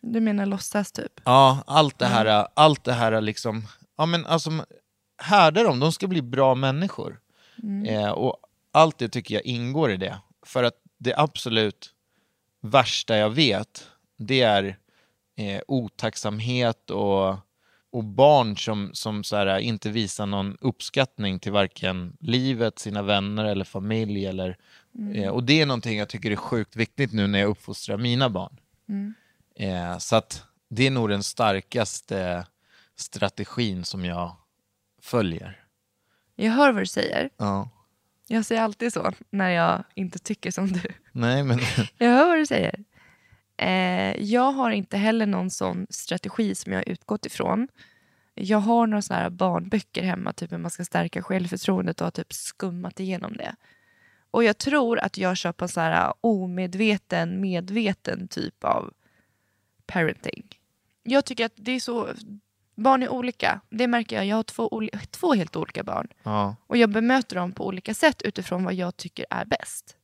Du 0.00 0.20
menar 0.20 0.46
låtsas 0.46 0.92
typ? 0.92 1.20
Ja, 1.24 1.64
allt 1.66 1.98
det 1.98 2.06
här, 2.06 2.46
allt 2.54 2.84
det 2.84 2.92
här 2.92 3.20
liksom, 3.20 3.62
ja 3.96 4.06
men 4.06 4.26
alltså 4.26 4.50
härda 5.18 5.62
dem, 5.62 5.80
de 5.80 5.92
ska 5.92 6.06
bli 6.06 6.22
bra 6.22 6.54
människor. 6.54 7.20
Eh, 7.86 8.10
och 8.10 8.36
allt 8.74 8.98
det 8.98 9.08
tycker 9.08 9.34
jag 9.34 9.44
ingår 9.44 9.90
i 9.90 9.96
det. 9.96 10.18
För 10.46 10.64
att 10.64 10.74
det 10.98 11.14
absolut 11.16 11.94
värsta 12.60 13.16
jag 13.16 13.30
vet, 13.30 13.88
det 14.16 14.40
är 14.40 14.78
eh, 15.36 15.60
otacksamhet 15.68 16.90
och, 16.90 17.36
och 17.90 18.04
barn 18.04 18.56
som, 18.56 18.90
som 18.92 19.24
så 19.24 19.36
här, 19.36 19.58
inte 19.58 19.90
visar 19.90 20.26
någon 20.26 20.56
uppskattning 20.60 21.38
till 21.38 21.52
varken 21.52 22.16
livet, 22.20 22.78
sina 22.78 23.02
vänner 23.02 23.44
eller 23.44 23.64
familj. 23.64 24.26
Eller, 24.26 24.56
eh, 25.14 25.28
och 25.28 25.44
det 25.44 25.60
är 25.60 25.66
någonting 25.66 25.98
jag 25.98 26.08
tycker 26.08 26.30
är 26.30 26.36
sjukt 26.36 26.76
viktigt 26.76 27.12
nu 27.12 27.26
när 27.26 27.38
jag 27.38 27.48
uppfostrar 27.48 27.96
mina 27.96 28.30
barn. 28.30 28.60
Eh, 29.56 29.98
så 29.98 30.16
att 30.16 30.44
det 30.68 30.86
är 30.86 30.90
nog 30.90 31.08
den 31.08 31.22
starkaste 31.22 32.46
strategin 32.96 33.84
som 33.84 34.04
jag 34.04 34.36
följer. 35.02 35.64
Jag 36.36 36.52
hör 36.52 36.72
vad 36.72 36.82
du 36.82 36.86
säger. 36.86 37.30
Ja. 37.36 37.68
Jag 38.26 38.44
säger 38.44 38.62
alltid 38.62 38.92
så 38.92 39.12
när 39.30 39.50
jag 39.50 39.84
inte 39.94 40.18
tycker 40.18 40.50
som 40.50 40.72
du. 40.72 40.80
Nej, 41.12 41.44
men 41.44 41.58
Jag 41.98 42.08
hör 42.08 42.26
vad 42.26 42.38
du 42.38 42.46
säger. 42.46 42.84
Eh, 43.56 44.22
jag 44.24 44.52
har 44.52 44.70
inte 44.70 44.96
heller 44.96 45.26
någon 45.26 45.50
sån 45.50 45.86
strategi 45.90 46.54
som 46.54 46.72
jag 46.72 46.78
har 46.78 46.88
utgått 46.88 47.26
ifrån. 47.26 47.68
Jag 48.34 48.58
har 48.58 48.86
några 48.86 49.02
såna 49.02 49.20
här 49.20 49.30
barnböcker 49.30 50.02
hemma, 50.02 50.32
typ 50.32 50.52
hur 50.52 50.58
man 50.58 50.70
ska 50.70 50.84
stärka 50.84 51.22
självförtroendet 51.22 52.00
och 52.00 52.06
har 52.06 52.10
typ 52.10 52.32
skummat 52.32 53.00
igenom 53.00 53.36
det. 53.36 53.56
Och 54.30 54.44
jag 54.44 54.58
tror 54.58 54.98
att 54.98 55.18
jag 55.18 55.36
kör 55.36 55.52
på 55.52 55.64
en 55.64 55.68
sån 55.68 55.82
här 55.82 56.14
omedveten, 56.20 57.40
medveten 57.40 58.28
typ 58.28 58.64
av 58.64 58.92
parenting. 59.86 60.58
Jag 61.02 61.24
tycker 61.24 61.46
att 61.46 61.52
det 61.56 61.72
är 61.72 61.80
så, 61.80 62.08
barn 62.74 63.02
är 63.02 63.08
olika. 63.08 63.60
Det 63.70 63.86
märker 63.86 64.16
jag. 64.16 64.26
Jag 64.26 64.36
har 64.36 64.42
två, 64.42 64.82
två 65.10 65.34
helt 65.34 65.56
olika 65.56 65.82
barn. 65.82 66.08
ja. 66.22 66.56
Och 66.66 66.76
jag 66.76 66.90
bemöter 66.90 67.36
dem 67.36 67.52
på 67.52 67.66
olika 67.66 67.94
sätt 67.94 68.22
utifrån 68.22 68.64
vad 68.64 68.74
jag 68.74 68.96
tycker 68.96 69.26
är 69.30 69.44
bäst. 69.44 69.96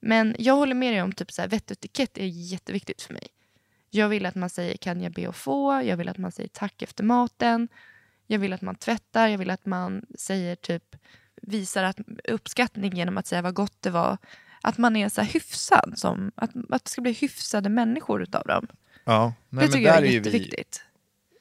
Men 0.00 0.36
jag 0.38 0.54
håller 0.54 0.74
med 0.74 0.92
dig 0.92 1.02
om 1.02 1.12
typ 1.12 1.32
så 1.32 1.42
här, 1.42 1.48
vett 1.48 1.70
och 1.70 1.76
etikett 1.76 2.18
är 2.18 2.26
jätteviktigt 2.26 3.02
för 3.02 3.14
mig. 3.14 3.26
Jag 3.90 4.08
vill 4.08 4.26
att 4.26 4.34
man 4.34 4.50
säger 4.50 4.76
kan 4.76 5.00
jag 5.00 5.12
be 5.12 5.28
och 5.28 5.36
få? 5.36 5.82
Jag 5.84 5.96
vill 5.96 6.08
att 6.08 6.18
man 6.18 6.32
säger 6.32 6.48
tack 6.48 6.82
efter 6.82 7.04
maten. 7.04 7.68
Jag 8.26 8.38
vill 8.38 8.52
att 8.52 8.62
man 8.62 8.74
tvättar. 8.74 9.28
Jag 9.28 9.38
vill 9.38 9.50
att 9.50 9.66
man 9.66 10.02
säger 10.18 10.56
typ 10.56 10.96
visar 11.42 11.84
att, 11.84 11.98
uppskattning 12.24 12.96
genom 12.96 13.18
att 13.18 13.26
säga 13.26 13.42
vad 13.42 13.54
gott 13.54 13.76
det 13.82 13.90
var. 13.90 14.18
Att 14.62 14.78
man 14.78 14.96
är 14.96 15.08
så 15.08 15.20
här 15.20 15.28
hyfsad. 15.28 15.92
Som, 15.96 16.32
att, 16.34 16.50
att 16.70 16.84
det 16.84 16.90
ska 16.90 17.00
bli 17.00 17.12
hyfsade 17.12 17.68
människor 17.68 18.22
utav 18.22 18.42
dem. 18.46 18.66
ja. 19.04 19.24
Nej, 19.26 19.34
det 19.48 19.56
men 19.56 19.66
tycker 19.72 19.86
jag 19.86 19.96
är 19.96 20.02
vi, 20.02 20.14
jätteviktigt. 20.14 20.84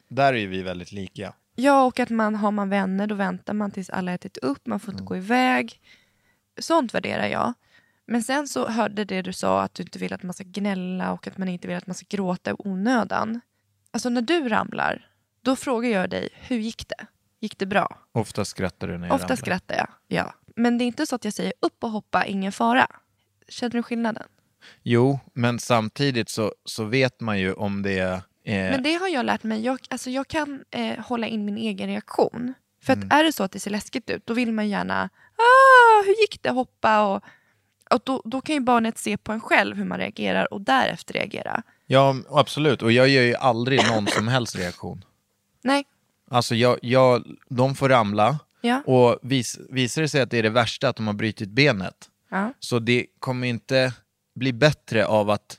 Där 0.07 0.33
är 0.33 0.47
vi 0.47 0.61
väldigt 0.61 0.91
lika. 0.91 1.33
Ja, 1.55 1.83
och 1.85 1.99
att 1.99 2.09
man 2.09 2.35
har 2.35 2.51
man 2.51 2.69
vänner, 2.69 3.07
då 3.07 3.15
väntar 3.15 3.53
man 3.53 3.71
tills 3.71 3.89
alla 3.89 4.13
ätit 4.13 4.37
upp, 4.37 4.67
man 4.67 4.79
får 4.79 4.93
inte 4.93 5.03
gå 5.03 5.17
iväg. 5.17 5.81
Sånt 6.59 6.93
värderar 6.93 7.27
jag. 7.27 7.53
Men 8.05 8.23
sen 8.23 8.47
så 8.47 8.67
hörde 8.67 9.05
det 9.05 9.21
du 9.21 9.33
sa 9.33 9.61
att 9.61 9.73
du 9.73 9.83
inte 9.83 9.99
vill 9.99 10.13
att 10.13 10.23
man 10.23 10.33
ska 10.33 10.43
gnälla 10.43 11.11
och 11.11 11.27
att 11.27 11.37
man 11.37 11.47
inte 11.47 11.67
vill 11.67 11.77
att 11.77 11.87
man 11.87 11.93
ska 11.95 12.05
gråta 12.09 12.51
i 12.51 12.53
onödan. 12.57 13.41
Alltså 13.91 14.09
när 14.09 14.21
du 14.21 14.49
ramlar, 14.49 15.09
då 15.41 15.55
frågar 15.55 15.89
jag 15.89 16.09
dig, 16.09 16.29
hur 16.33 16.57
gick 16.57 16.87
det? 16.87 17.05
Gick 17.39 17.57
det 17.57 17.65
bra? 17.65 17.97
Ofta 18.11 18.45
skrattar 18.45 18.87
du 18.87 18.97
när 18.97 19.07
jag 19.07 19.15
Ofta 19.15 19.25
ramlar. 19.25 19.35
skrattar 19.35 19.75
jag, 19.75 19.87
ja. 20.07 20.33
Men 20.55 20.77
det 20.77 20.83
är 20.83 20.85
inte 20.85 21.05
så 21.05 21.15
att 21.15 21.25
jag 21.25 21.33
säger 21.33 21.53
upp 21.59 21.83
och 21.83 21.91
hoppa, 21.91 22.25
ingen 22.25 22.51
fara. 22.51 22.87
Känner 23.49 23.71
du 23.71 23.83
skillnaden? 23.83 24.27
Jo, 24.83 25.19
men 25.33 25.59
samtidigt 25.59 26.29
så, 26.29 26.53
så 26.65 26.83
vet 26.83 27.21
man 27.21 27.39
ju 27.39 27.53
om 27.53 27.81
det 27.81 27.99
är... 27.99 28.21
Eh, 28.47 28.71
Men 28.71 28.83
det 28.83 28.93
har 28.93 29.07
jag 29.07 29.25
lärt 29.25 29.43
mig. 29.43 29.61
Jag, 29.65 29.79
alltså 29.89 30.09
jag 30.09 30.27
kan 30.27 30.63
eh, 30.71 30.99
hålla 30.99 31.27
in 31.27 31.45
min 31.45 31.57
egen 31.57 31.87
reaktion. 31.87 32.53
För 32.83 32.93
Mm. 32.93 33.07
att 33.07 33.13
är 33.13 33.23
det 33.23 33.33
så 33.33 33.43
att 33.43 33.51
det 33.51 33.59
ser 33.59 33.71
läskigt 33.71 34.09
ut, 34.09 34.25
då 34.25 34.33
vill 34.33 34.51
man 34.51 34.69
gärna 34.69 35.03
ah, 35.37 36.03
hur 36.05 36.21
gick 36.21 36.41
det, 36.43 36.49
hoppa 36.49 37.01
och, 37.07 37.23
och 37.91 38.01
då, 38.03 38.21
då 38.25 38.41
kan 38.41 38.55
ju 38.55 38.61
barnet 38.61 38.97
se 38.97 39.17
på 39.17 39.31
en 39.31 39.41
själv 39.41 39.75
hur 39.77 39.85
man 39.85 39.97
reagerar 39.99 40.53
och 40.53 40.61
därefter 40.61 41.13
reagera. 41.13 41.63
Ja, 41.85 42.15
absolut. 42.29 42.81
Och 42.81 42.91
jag 42.91 43.07
gör 43.09 43.23
ju 43.23 43.35
aldrig 43.35 43.87
någon 43.89 44.07
som 44.07 44.27
helst 44.27 44.55
reaktion. 44.55 45.05
Nej, 45.63 45.85
Alltså, 46.29 46.55
jag, 46.55 46.77
jag, 46.81 47.23
de 47.49 47.75
får 47.75 47.89
ramla. 47.89 48.39
Ja. 48.61 48.81
Och 48.85 49.19
vis, 49.21 49.59
visar 49.69 50.01
det 50.01 50.09
sig 50.09 50.21
att 50.21 50.31
det 50.31 50.37
är 50.37 50.43
det 50.43 50.49
värsta, 50.49 50.89
att 50.89 50.95
de 50.95 51.07
har 51.07 51.13
brutit 51.13 51.49
benet, 51.49 52.09
Ja. 52.29 52.53
så 52.59 52.79
det 52.79 53.05
kommer 53.19 53.47
inte 53.47 53.93
bli 54.35 54.53
bättre 54.53 55.05
av 55.05 55.29
att 55.29 55.57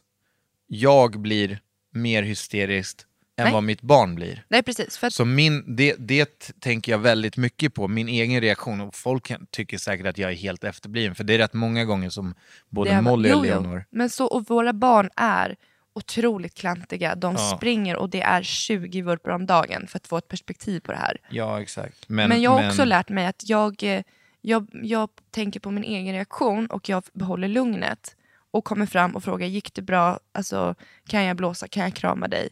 jag 0.66 1.20
blir 1.20 1.60
mer 2.02 2.22
hysteriskt 2.22 3.04
än 3.36 3.44
Nej. 3.44 3.52
vad 3.52 3.62
mitt 3.62 3.80
barn 3.82 4.14
blir. 4.14 4.44
Nej, 4.48 4.62
precis. 4.62 4.98
För 4.98 5.10
Så 5.10 5.24
min, 5.24 5.76
det, 5.76 5.94
det 5.98 6.52
tänker 6.60 6.92
jag 6.92 6.98
väldigt 6.98 7.36
mycket 7.36 7.74
på, 7.74 7.88
min 7.88 8.08
egen 8.08 8.40
reaktion. 8.40 8.80
Och 8.80 8.94
folk 8.94 9.32
tycker 9.50 9.78
säkert 9.78 10.06
att 10.06 10.18
jag 10.18 10.30
är 10.30 10.36
helt 10.36 10.64
efterbliven, 10.64 11.14
för 11.14 11.24
det 11.24 11.34
är 11.34 11.38
rätt 11.38 11.52
många 11.54 11.84
gånger 11.84 12.10
som 12.10 12.34
både 12.68 12.90
är- 12.90 13.00
Molly 13.02 13.32
och. 13.32 13.42
Leonor... 13.44 13.84
Men 13.90 14.10
så, 14.10 14.26
och 14.26 14.50
våra 14.50 14.72
barn 14.72 15.10
är 15.16 15.56
otroligt 15.94 16.54
klantiga. 16.54 17.14
De 17.14 17.34
Ja. 17.38 17.54
springer 17.56 17.96
och 17.96 18.10
det 18.10 18.20
är 18.22 18.42
20 18.42 19.02
vurpor 19.02 19.30
om 19.32 19.46
dagen 19.46 19.86
för 19.88 19.96
att 19.96 20.06
få 20.06 20.16
ett 20.18 20.28
perspektiv 20.28 20.80
på 20.80 20.92
det 20.92 20.98
här. 20.98 21.16
Ja, 21.30 21.60
exakt. 21.62 22.08
Men, 22.08 22.42
jag 22.42 22.50
har 22.50 22.68
också 22.68 22.84
lärt 22.84 23.08
mig 23.08 23.26
att 23.26 23.48
jag, 23.48 23.82
eh, 23.82 24.02
jag, 24.40 24.68
jag 24.82 25.08
tänker 25.30 25.60
på 25.60 25.70
min 25.70 25.84
egen 25.84 26.14
reaktion 26.14 26.66
och 26.66 26.88
jag 26.88 27.02
behåller 27.12 27.48
lugnet 27.48 28.16
och 28.50 28.64
kommer 28.64 28.86
fram 28.86 29.16
och 29.16 29.24
frågar 29.24 29.46
gick 29.46 29.74
det 29.74 29.82
bra, 29.82 30.20
alltså, 30.32 30.74
kan 31.06 31.24
jag 31.24 31.36
blåsa, 31.36 31.68
kan 31.68 31.82
jag 31.82 31.94
krama 31.94 32.28
dig? 32.28 32.48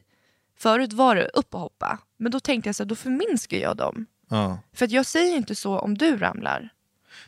Förut 0.59 0.93
var 0.93 1.15
det 1.17 1.29
upp 1.29 1.55
och 1.55 1.61
hoppa, 1.61 1.99
men 2.17 2.33
då 2.33 2.41
tänkte 2.41 2.69
jag 2.69 2.77
så 2.77 2.83
här, 2.83 2.89
då 2.89 2.95
förminskar 2.95 3.57
jag 3.57 3.77
dem. 3.77 4.07
Ja. 4.29 4.59
För 4.73 4.85
att 4.85 4.91
jag 4.91 5.07
säger 5.07 5.37
inte 5.37 5.55
så 5.55 5.79
om 5.79 5.99
du 5.99 6.17
ramlar. 6.17 6.69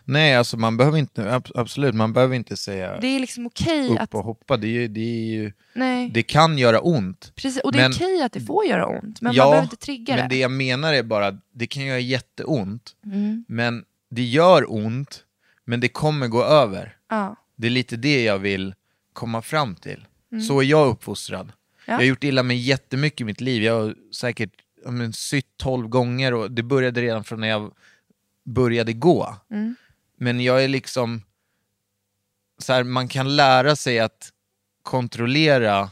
Nej, 0.04 0.36
alltså 0.36 0.56
man 0.56 0.76
behöver 0.76 0.98
inte, 0.98 1.34
ab- 1.34 1.50
absolut, 1.54 1.94
man 1.94 2.12
behöver 2.12 2.36
inte 2.36 2.56
säga 2.56 3.00
Det 3.00 3.06
är 3.06 3.20
liksom 3.20 3.46
okej 3.46 3.88
upp 3.90 3.98
att... 4.00 4.14
och 4.14 4.24
hoppa. 4.24 4.56
Det, 4.56 4.84
är 4.84 4.88
det, 4.88 5.00
är 5.00 5.26
ju, 5.26 5.52
Nej, 5.72 6.10
det 6.14 6.22
kan 6.22 6.58
göra 6.58 6.80
ont. 6.80 7.32
precis. 7.34 7.60
Och 7.62 7.72
det 7.72 7.78
är 7.78 7.82
men- 7.82 7.92
okej 7.92 8.22
att 8.22 8.32
det 8.32 8.40
får 8.40 8.64
göra 8.66 8.86
ont, 8.86 9.20
men 9.20 9.32
ja, 9.32 9.44
man 9.44 9.50
behöver 9.50 9.64
inte 9.64 9.76
trigga 9.76 10.16
men 10.16 10.28
det 10.28 10.36
jag 10.38 10.50
menar 10.50 10.92
är 10.92 11.02
bara 11.02 11.38
det 11.52 11.66
kan 11.66 11.84
göra 11.86 11.98
jätteont, 11.98 12.96
Mm. 13.04 13.44
men 13.48 13.84
det 14.10 14.22
gör 14.22 14.72
ont, 14.72 15.24
men 15.64 15.80
det 15.80 15.88
kommer 15.88 16.28
gå 16.28 16.44
över. 16.44 16.96
Ja. 17.08 17.36
Det 17.58 17.66
är 17.66 17.70
lite 17.70 17.96
det 17.96 18.24
jag 18.24 18.38
vill 18.38 18.74
komma 19.12 19.42
fram 19.42 19.74
till. 19.74 20.06
Så 20.48 20.60
är 20.60 20.64
jag 20.64 20.88
uppfostrad. 20.88 21.40
Mm. 21.40 21.52
Ja. 21.86 21.92
Jag 21.92 21.98
har 21.98 22.04
gjort 22.04 22.24
illa 22.24 22.42
mig 22.42 22.56
jättemycket 22.56 23.20
i 23.20 23.24
mitt 23.24 23.40
liv. 23.40 23.62
Jag 23.62 23.80
har 23.80 23.94
säkert 24.14 24.50
men, 24.86 25.12
sytt 25.12 25.56
tolv 25.56 25.88
gånger 25.88 26.34
och 26.34 26.50
det 26.50 26.62
började 26.62 27.02
redan 27.02 27.24
från 27.24 27.40
när 27.40 27.48
jag 27.48 27.74
började 28.44 28.92
gå. 28.92 29.36
Mm. 29.50 29.76
Men 30.16 30.40
jag 30.40 30.64
är 30.64 30.68
liksom... 30.68 31.22
Så 32.58 32.72
här, 32.72 32.84
man 32.84 33.08
kan 33.08 33.36
lära 33.36 33.76
sig 33.76 33.98
att 33.98 34.32
kontrollera 34.82 35.90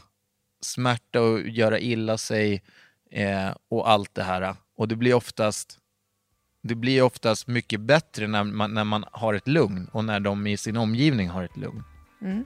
smärta 0.61 1.21
och 1.21 1.41
göra 1.41 1.79
illa 1.79 2.17
sig 2.17 2.63
eh, 3.11 3.49
och 3.69 3.89
allt 3.89 4.15
det 4.15 4.23
här. 4.23 4.55
Och 4.75 4.87
det 4.87 4.95
blir 4.95 5.13
oftast 5.13 5.79
det 6.67 6.75
blir 6.75 7.01
oftast 7.01 7.47
mycket 7.47 7.79
bättre 7.79 8.27
när 8.27 8.43
man, 8.43 8.73
när 8.73 8.83
man 8.83 9.05
har 9.11 9.33
ett 9.33 9.47
lugn 9.47 9.87
och 9.91 10.05
när 10.05 10.19
de 10.19 10.47
i 10.47 10.57
sin 10.57 10.77
omgivning 10.77 11.29
har 11.29 11.43
ett 11.43 11.57
lugn. 11.57 11.83
Mm. 12.21 12.45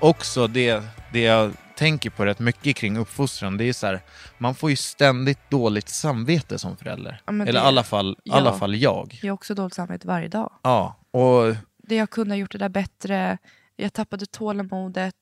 Också 0.00 0.46
det, 0.46 0.82
det 1.12 1.20
jag 1.20 1.52
tänker 1.76 2.10
på 2.10 2.24
rätt 2.24 2.38
mycket 2.38 2.76
kring 2.76 2.96
uppfostran, 2.98 3.56
det 3.56 3.64
är 3.64 3.72
så 3.72 3.86
här, 3.86 4.00
man 4.38 4.54
får 4.54 4.70
ju 4.70 4.76
ständigt 4.76 5.50
dåligt 5.50 5.88
samvete 5.88 6.58
som 6.58 6.76
förälder. 6.76 7.22
Ja, 7.26 7.32
Eller 7.32 7.52
i 7.54 7.56
alla 7.64 7.82
fall, 7.84 8.16
ja. 8.24 8.34
alla 8.36 8.52
fall 8.52 8.74
jag. 8.76 9.18
Jag 9.22 9.28
har 9.30 9.34
också 9.34 9.54
dåligt 9.54 9.74
samvete 9.74 10.06
varje 10.06 10.28
dag. 10.28 10.52
Ja, 10.62 10.96
och 11.10 11.56
det 11.78 11.94
jag 11.96 12.10
kunde 12.10 12.34
ha 12.34 12.38
gjort 12.38 12.52
det 12.52 12.58
där 12.58 12.68
bättre, 12.68 13.38
jag 13.76 13.92
tappade 13.92 14.26
tålamodet. 14.26 15.14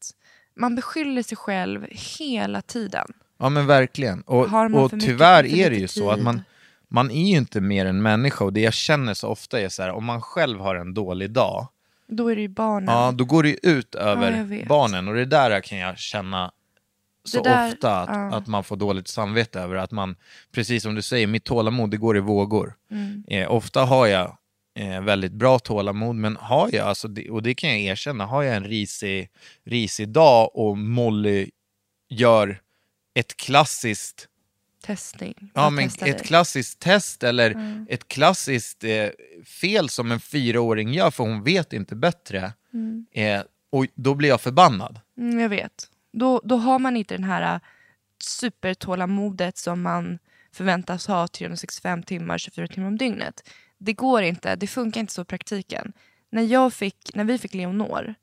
Man 0.56 0.74
beskyller 0.74 1.22
sig 1.22 1.36
själv 1.36 1.86
hela 1.90 2.62
tiden. 2.62 3.06
Ja 3.38 3.48
men 3.48 3.66
verkligen. 3.66 4.20
Och, 4.22 4.44
och 4.52 4.72
mycket- 4.92 5.00
tyvärr 5.00 5.46
är 5.46 5.70
det 5.70 5.76
ju 5.76 5.88
så 5.88 6.10
att 6.10 6.16
tid? 6.16 6.24
man, 6.24 6.42
man 6.88 7.10
är 7.10 7.28
ju 7.30 7.36
inte 7.36 7.60
mer 7.60 7.86
än 7.86 8.02
människa 8.02 8.44
och 8.44 8.52
det 8.52 8.60
jag 8.60 8.74
känner 8.74 9.14
så 9.14 9.28
ofta 9.28 9.60
är 9.60 9.68
så 9.68 9.82
här, 9.82 9.90
om 9.90 10.04
man 10.04 10.22
själv 10.22 10.60
har 10.60 10.74
en 10.74 10.94
dålig 10.94 11.30
dag, 11.30 11.68
Då 12.08 12.28
är 12.28 12.36
det 12.36 12.42
ju 12.42 12.48
barnen. 12.48 12.94
ja 12.94 13.12
då 13.12 13.24
går 13.24 13.42
det 13.42 13.48
ju 13.48 13.58
ut 13.62 13.94
över 13.94 14.42
vet. 14.44 14.68
barnen 14.68 15.08
och 15.08 15.14
det 15.14 15.24
där 15.24 15.60
kan 15.60 15.78
jag 15.78 15.98
känna 15.98 16.52
så 17.24 17.42
där- 17.42 17.68
ofta 17.68 17.96
att, 18.00 18.08
ja. 18.08 18.36
att 18.36 18.46
man 18.46 18.64
får 18.64 18.76
dåligt 18.76 19.08
samvete 19.08 19.60
över 19.60 19.76
att 19.76 19.90
man, 19.90 20.16
precis 20.52 20.82
som 20.82 20.94
du 20.94 21.02
säger, 21.02 21.26
mitt 21.26 21.44
tålamod 21.44 21.90
det 21.90 21.96
går 21.96 22.16
i 22.16 22.20
vågor. 22.20 22.74
Mm. 22.90 23.24
Eh, 23.28 23.52
ofta 23.52 23.84
har 23.84 24.06
jag 24.06 24.36
eh, 24.78 25.00
väldigt 25.00 25.32
bra 25.32 25.58
tålamod, 25.58 26.16
men 26.16 26.36
har 26.36 26.70
jag, 26.72 26.88
alltså, 26.88 27.08
det, 27.08 27.30
och 27.30 27.42
det 27.42 27.54
kan 27.54 27.70
jag 27.70 27.78
erkänna, 27.80 28.26
har 28.26 28.42
jag 28.42 28.56
en 28.56 28.64
risig, 28.64 29.30
risig 29.64 30.08
dag 30.08 30.50
och 30.56 30.78
Molly 30.78 31.50
gör 32.08 32.60
ett 33.14 33.36
klassiskt 33.36 34.28
Testning. 34.88 35.50
Ja, 35.54 35.70
men 35.70 35.86
ett 35.86 35.98
dig. 36.00 36.18
klassiskt 36.18 36.78
test 36.78 37.22
eller 37.22 37.50
Mm. 37.50 37.86
ett 37.90 38.08
klassiskt 38.08 38.84
eh, 38.84 39.08
fel 39.60 39.88
som 39.88 40.12
en 40.12 40.20
fyraåring 40.20 40.92
gör, 40.92 41.10
för 41.10 41.24
hon 41.24 41.42
vet 41.42 41.72
inte 41.72 41.96
bättre. 41.96 42.52
Mm. 42.72 43.06
Eh, 43.12 43.42
och 43.70 43.86
då 43.94 44.14
blir 44.14 44.28
jag 44.28 44.40
förbannad. 44.40 45.00
Mm, 45.18 45.40
jag 45.40 45.48
vet. 45.48 45.90
Då, 46.12 46.40
då 46.44 46.56
har 46.56 46.78
man 46.78 46.96
inte 46.96 47.14
den 47.14 47.24
här 47.24 47.54
äh, 47.54 47.60
supertålamodet 48.24 49.58
som 49.58 49.82
man 49.82 50.18
förväntas 50.52 51.06
ha 51.06 51.28
365 51.28 52.02
timmar, 52.02 52.38
24 52.38 52.66
timmar 52.66 52.88
om 52.88 52.98
dygnet. 52.98 53.48
Det 53.78 53.92
går 53.92 54.22
inte, 54.22 54.56
det 54.56 54.66
funkar 54.66 55.00
inte 55.00 55.12
så 55.12 55.22
i 55.22 55.24
praktiken. 55.24 55.92
När, 56.30 56.42
jag 56.42 56.72
fick, 56.72 57.14
när 57.14 57.24
vi 57.24 57.38
fick 57.38 57.54
Leonor, 57.54 58.14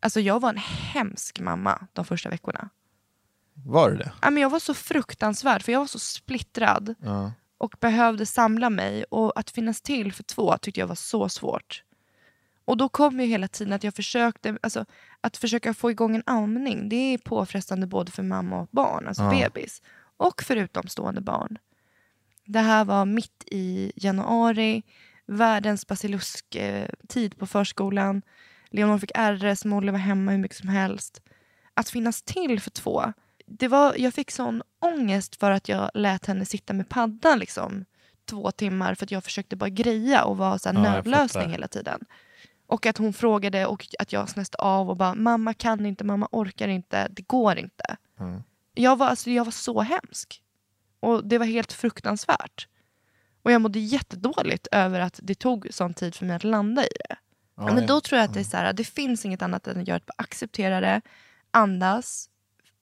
alltså 0.00 0.20
jag 0.20 0.40
var 0.40 0.48
en 0.50 0.58
hemsk 0.92 1.40
mamma 1.40 1.86
de 1.92 2.04
första 2.04 2.28
veckorna. 2.28 2.68
Var 3.64 3.90
det 3.90 3.96
det? 3.96 4.12
Ja, 4.22 4.30
men 4.30 4.42
jag 4.42 4.50
var 4.50 4.58
så 4.58 4.74
fruktansvärd, 4.74 5.62
för 5.62 5.72
jag 5.72 5.78
var 5.80 5.86
så 5.86 5.98
splittrad 5.98 6.94
Ja. 7.00 7.32
och 7.58 7.74
behövde 7.80 8.26
samla 8.26 8.70
mig. 8.70 9.04
Och 9.04 9.38
att 9.38 9.50
finnas 9.50 9.80
till 9.82 10.12
för 10.12 10.22
två 10.22 10.56
tyckte 10.58 10.80
jag 10.80 10.86
var 10.86 10.94
så 10.94 11.28
svårt. 11.28 11.82
Och 12.64 12.76
då 12.76 12.88
kom 12.88 13.20
ju 13.20 13.26
hela 13.26 13.48
tiden 13.48 13.72
att 13.72 13.84
jag 13.84 13.94
försökte, 13.94 14.58
alltså 14.62 14.84
att 15.20 15.36
försöka 15.36 15.74
få 15.74 15.90
igång 15.90 16.16
en 16.16 16.22
amning, 16.26 16.88
det 16.88 16.96
är 17.14 17.18
påfrestande 17.18 17.86
både 17.86 18.12
för 18.12 18.22
mamma 18.22 18.60
och 18.60 18.68
barn, 18.72 19.08
alltså 19.08 19.22
Ja. 19.22 19.30
bebis, 19.30 19.82
och 20.16 20.42
för 20.42 20.56
utomstående 20.56 21.20
barn. 21.20 21.58
Det 22.44 22.58
här 22.60 22.84
var 22.84 23.04
mitt 23.04 23.44
i 23.46 23.92
januari, 23.96 24.82
världens 25.26 25.86
basilusk-tid 25.86 27.38
på 27.38 27.46
förskolan. 27.46 28.22
Leonor 28.70 28.98
fick 28.98 29.10
RS, 29.14 29.64
Molly 29.64 29.92
var 29.92 29.98
hemma 29.98 30.30
hur 30.30 30.38
mycket 30.38 30.56
som 30.56 30.68
helst. 30.68 31.20
Att 31.74 31.88
finnas 31.88 32.22
till 32.22 32.60
för 32.60 32.70
två, 32.70 33.12
det 33.46 33.68
var, 33.68 33.94
jag 33.98 34.14
fick 34.14 34.30
sån 34.30 34.62
ångest 34.80 35.36
för 35.36 35.50
att 35.50 35.68
jag 35.68 35.90
lät 35.94 36.26
henne 36.26 36.44
sitta 36.44 36.72
med 36.72 36.88
paddan 36.88 37.38
liksom, 37.38 37.84
två 38.24 38.50
timmar 38.50 38.94
för 38.94 39.04
att 39.04 39.10
jag 39.10 39.24
försökte 39.24 39.56
bara 39.56 39.70
greja 39.70 40.24
och 40.24 40.36
vara 40.36 40.58
så 40.58 40.68
här 40.68 40.76
Ja, 40.76 40.82
nödlösning 40.82 41.50
hela 41.50 41.68
tiden. 41.68 42.00
Och 42.66 42.86
att 42.86 42.98
hon 42.98 43.12
frågade 43.12 43.66
och 43.66 43.86
att 43.98 44.12
jag 44.12 44.28
snäste 44.28 44.58
av 44.58 44.90
och 44.90 44.96
bara 44.96 45.14
mamma 45.14 45.54
kan 45.54 45.86
inte, 45.86 46.04
mamma 46.04 46.28
orkar 46.32 46.68
inte, 46.68 47.08
det 47.10 47.22
går 47.22 47.58
inte. 47.58 47.96
Mm. 48.20 48.42
Jag, 48.74 48.96
var, 48.96 49.06
alltså, 49.06 49.30
jag 49.30 49.44
var 49.44 49.52
så 49.52 49.80
hemsk. 49.80 50.42
Och 51.00 51.28
det 51.28 51.38
var 51.38 51.46
helt 51.46 51.72
fruktansvärt. 51.72 52.68
Och 53.42 53.52
jag 53.52 53.60
mådde 53.60 53.78
jättedåligt 53.78 54.68
över 54.72 55.00
att 55.00 55.20
det 55.22 55.34
tog 55.34 55.68
sån 55.70 55.94
tid 55.94 56.14
för 56.14 56.26
mig 56.26 56.36
att 56.36 56.44
landa 56.44 56.82
i 56.82 56.88
det. 57.08 57.16
Ja, 57.56 57.74
Men 57.74 57.86
då 57.86 58.00
tror 58.00 58.18
jag 58.18 58.28
att 58.28 58.34
det 58.34 58.40
är 58.40 58.44
så 58.44 58.56
här, 58.56 58.72
det 58.72 58.84
finns 58.84 59.24
inget 59.24 59.42
annat 59.42 59.66
än 59.66 59.80
att 59.80 59.88
göra 59.88 59.98
det, 59.98 60.12
acceptera 60.16 60.80
det, 60.80 61.00
andas, 61.50 62.28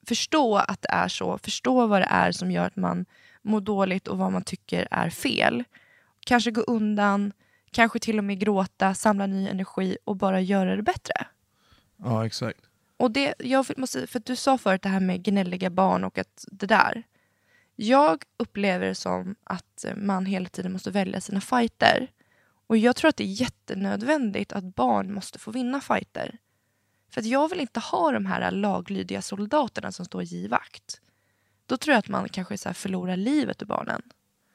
förstå 0.07 0.55
att 0.55 0.81
det 0.81 0.91
är 0.91 1.07
så, 1.07 1.37
förstå 1.37 1.87
vad 1.87 2.01
det 2.01 2.07
är 2.09 2.31
som 2.31 2.51
gör 2.51 2.65
att 2.65 2.75
man 2.75 3.05
mår 3.41 3.61
dåligt 3.61 4.07
och 4.07 4.17
vad 4.17 4.31
man 4.31 4.43
tycker 4.43 4.87
är 4.91 5.09
fel. 5.09 5.63
Kanske 6.19 6.51
gå 6.51 6.61
undan, 6.61 7.33
kanske 7.71 7.99
till 7.99 8.17
och 8.17 8.23
med 8.23 8.39
gråta, 8.39 8.93
samla 8.93 9.27
ny 9.27 9.47
energi 9.47 9.97
och 10.03 10.15
bara 10.15 10.41
göra 10.41 10.75
det 10.75 10.83
bättre. 10.83 11.27
ja, 11.97 12.25
exakt. 12.25 12.59
Och 12.97 13.11
det, 13.11 13.33
jag 13.39 13.77
måste, 13.77 14.07
för 14.07 14.21
du 14.25 14.35
sa 14.35 14.57
förut 14.57 14.81
det 14.81 14.89
här 14.89 14.99
med 14.99 15.23
gnälliga 15.23 15.69
barn 15.69 16.03
och 16.03 16.17
att 16.17 16.45
det 16.51 16.65
där. 16.65 17.03
Jag 17.75 18.23
upplever 18.37 18.87
det 18.87 18.95
som 18.95 19.35
att 19.43 19.85
man 19.95 20.25
hela 20.25 20.49
tiden 20.49 20.71
måste 20.71 20.91
välja 20.91 21.21
sina 21.21 21.41
fighter. 21.41 22.07
Och 22.67 22.77
jag 22.77 22.95
tror 22.95 23.09
att 23.09 23.17
det 23.17 23.23
är 23.23 23.41
jättenödvändigt 23.41 24.53
att 24.53 24.63
barn 24.63 25.13
måste 25.13 25.39
få 25.39 25.51
vinna 25.51 25.81
fighter. 25.81 26.37
För 27.15 27.21
att 27.21 27.27
jag 27.27 27.49
vill 27.49 27.59
inte 27.59 27.79
ha 27.79 28.11
de 28.11 28.25
här 28.25 28.51
laglydiga 28.51 29.21
soldaterna 29.21 29.91
som 29.91 30.05
står 30.05 30.33
i 30.33 30.47
vakt. 30.47 31.01
Då 31.65 31.77
tror 31.77 31.93
jag 31.93 31.99
att 31.99 32.07
man 32.07 32.29
kanske 32.29 32.57
så 32.57 32.73
förlorar 32.73 33.17
livet 33.17 33.61
ur 33.61 33.65
barnen. 33.65 34.01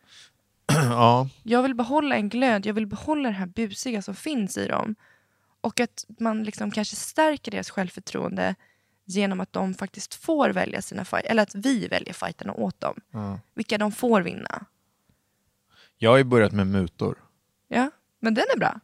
ja, 0.67 1.29
Jag 1.43 1.63
vill 1.63 1.75
behålla 1.75 2.17
en 2.17 2.29
glöd, 2.29 2.67
jag 2.67 2.75
vill 2.75 2.87
behålla 2.87 3.29
det 3.29 3.35
här 3.35 3.47
busiga 3.47 4.03
som 4.03 4.15
finns 4.15 4.59
i 4.59 4.67
dem. 4.67 4.95
Och 5.61 5.81
att 5.81 6.05
man 6.19 6.45
liksom 6.45 6.71
kanske 6.71 6.97
stärker 6.97 7.51
deras 7.51 7.71
självförtroende 7.71 8.55
genom 9.05 9.41
att 9.41 9.53
de 9.53 9.75
faktiskt 9.75 10.15
får 10.15 10.51
välja 10.51 10.83
sina 10.83 11.05
fight 11.05 11.25
eller 11.25 11.43
att 11.43 11.55
vi 11.55 11.89
väljer 11.89 12.15
fighterna 12.15 12.53
åt 12.53 12.81
dem. 12.81 12.95
Vilka 13.55 13.79
de 13.79 13.93
får 13.93 14.21
vinna. 14.21 14.67
Jag 15.99 16.11
har 16.11 16.19
ju 16.19 16.25
börjat 16.25 16.53
med 16.53 16.67
mutor. 16.67 17.19
Ja, 17.69 17.91
men 18.19 18.35
den 18.35 18.45
är 18.55 18.59
bra. 18.59 18.81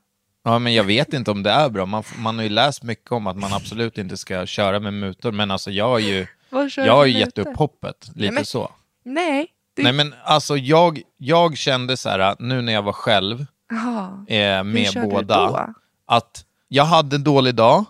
Ja, 0.46 0.58
men 0.58 0.74
jag 0.74 0.84
vet 0.84 1.12
inte 1.12 1.30
om 1.30 1.42
det 1.42 1.50
är 1.50 1.68
bra. 1.68 1.86
Man, 1.86 2.02
man 2.18 2.36
har 2.36 2.42
ju 2.42 2.48
läst 2.48 2.82
mycket 2.82 3.12
om 3.12 3.26
att 3.26 3.36
man 3.36 3.52
absolut 3.52 3.98
inte 3.98 4.16
ska 4.16 4.46
köra 4.46 4.80
med 4.80 4.94
mutor, 4.94 5.32
men 5.32 5.50
alltså 5.50 5.70
jag 5.70 5.88
har 5.88 5.98
ju, 5.98 6.26
jag 6.76 6.96
har 6.96 7.06
ju 7.06 7.18
gett 7.18 7.38
upp 7.38 7.56
hoppet, 7.56 8.10
lite 8.14 8.34
men- 8.34 8.46
så. 8.46 8.70
Nej. 9.04 9.46
Du... 9.74 9.82
Nej 9.82 9.92
men 9.92 10.14
alltså 10.24 10.56
jag, 10.56 11.02
jag 11.16 11.56
kände 11.56 11.96
så 11.96 12.08
här, 12.08 12.36
nu 12.38 12.62
när 12.62 12.72
jag 12.72 12.82
var 12.82 12.92
själv 12.92 13.46
Jaha. 13.70 14.24
eh, 14.28 14.64
med 14.64 15.08
båda, 15.10 15.74
att 16.06 16.44
jag 16.68 16.84
hade 16.84 17.16
en 17.16 17.24
dålig 17.24 17.54
dag 17.54 17.84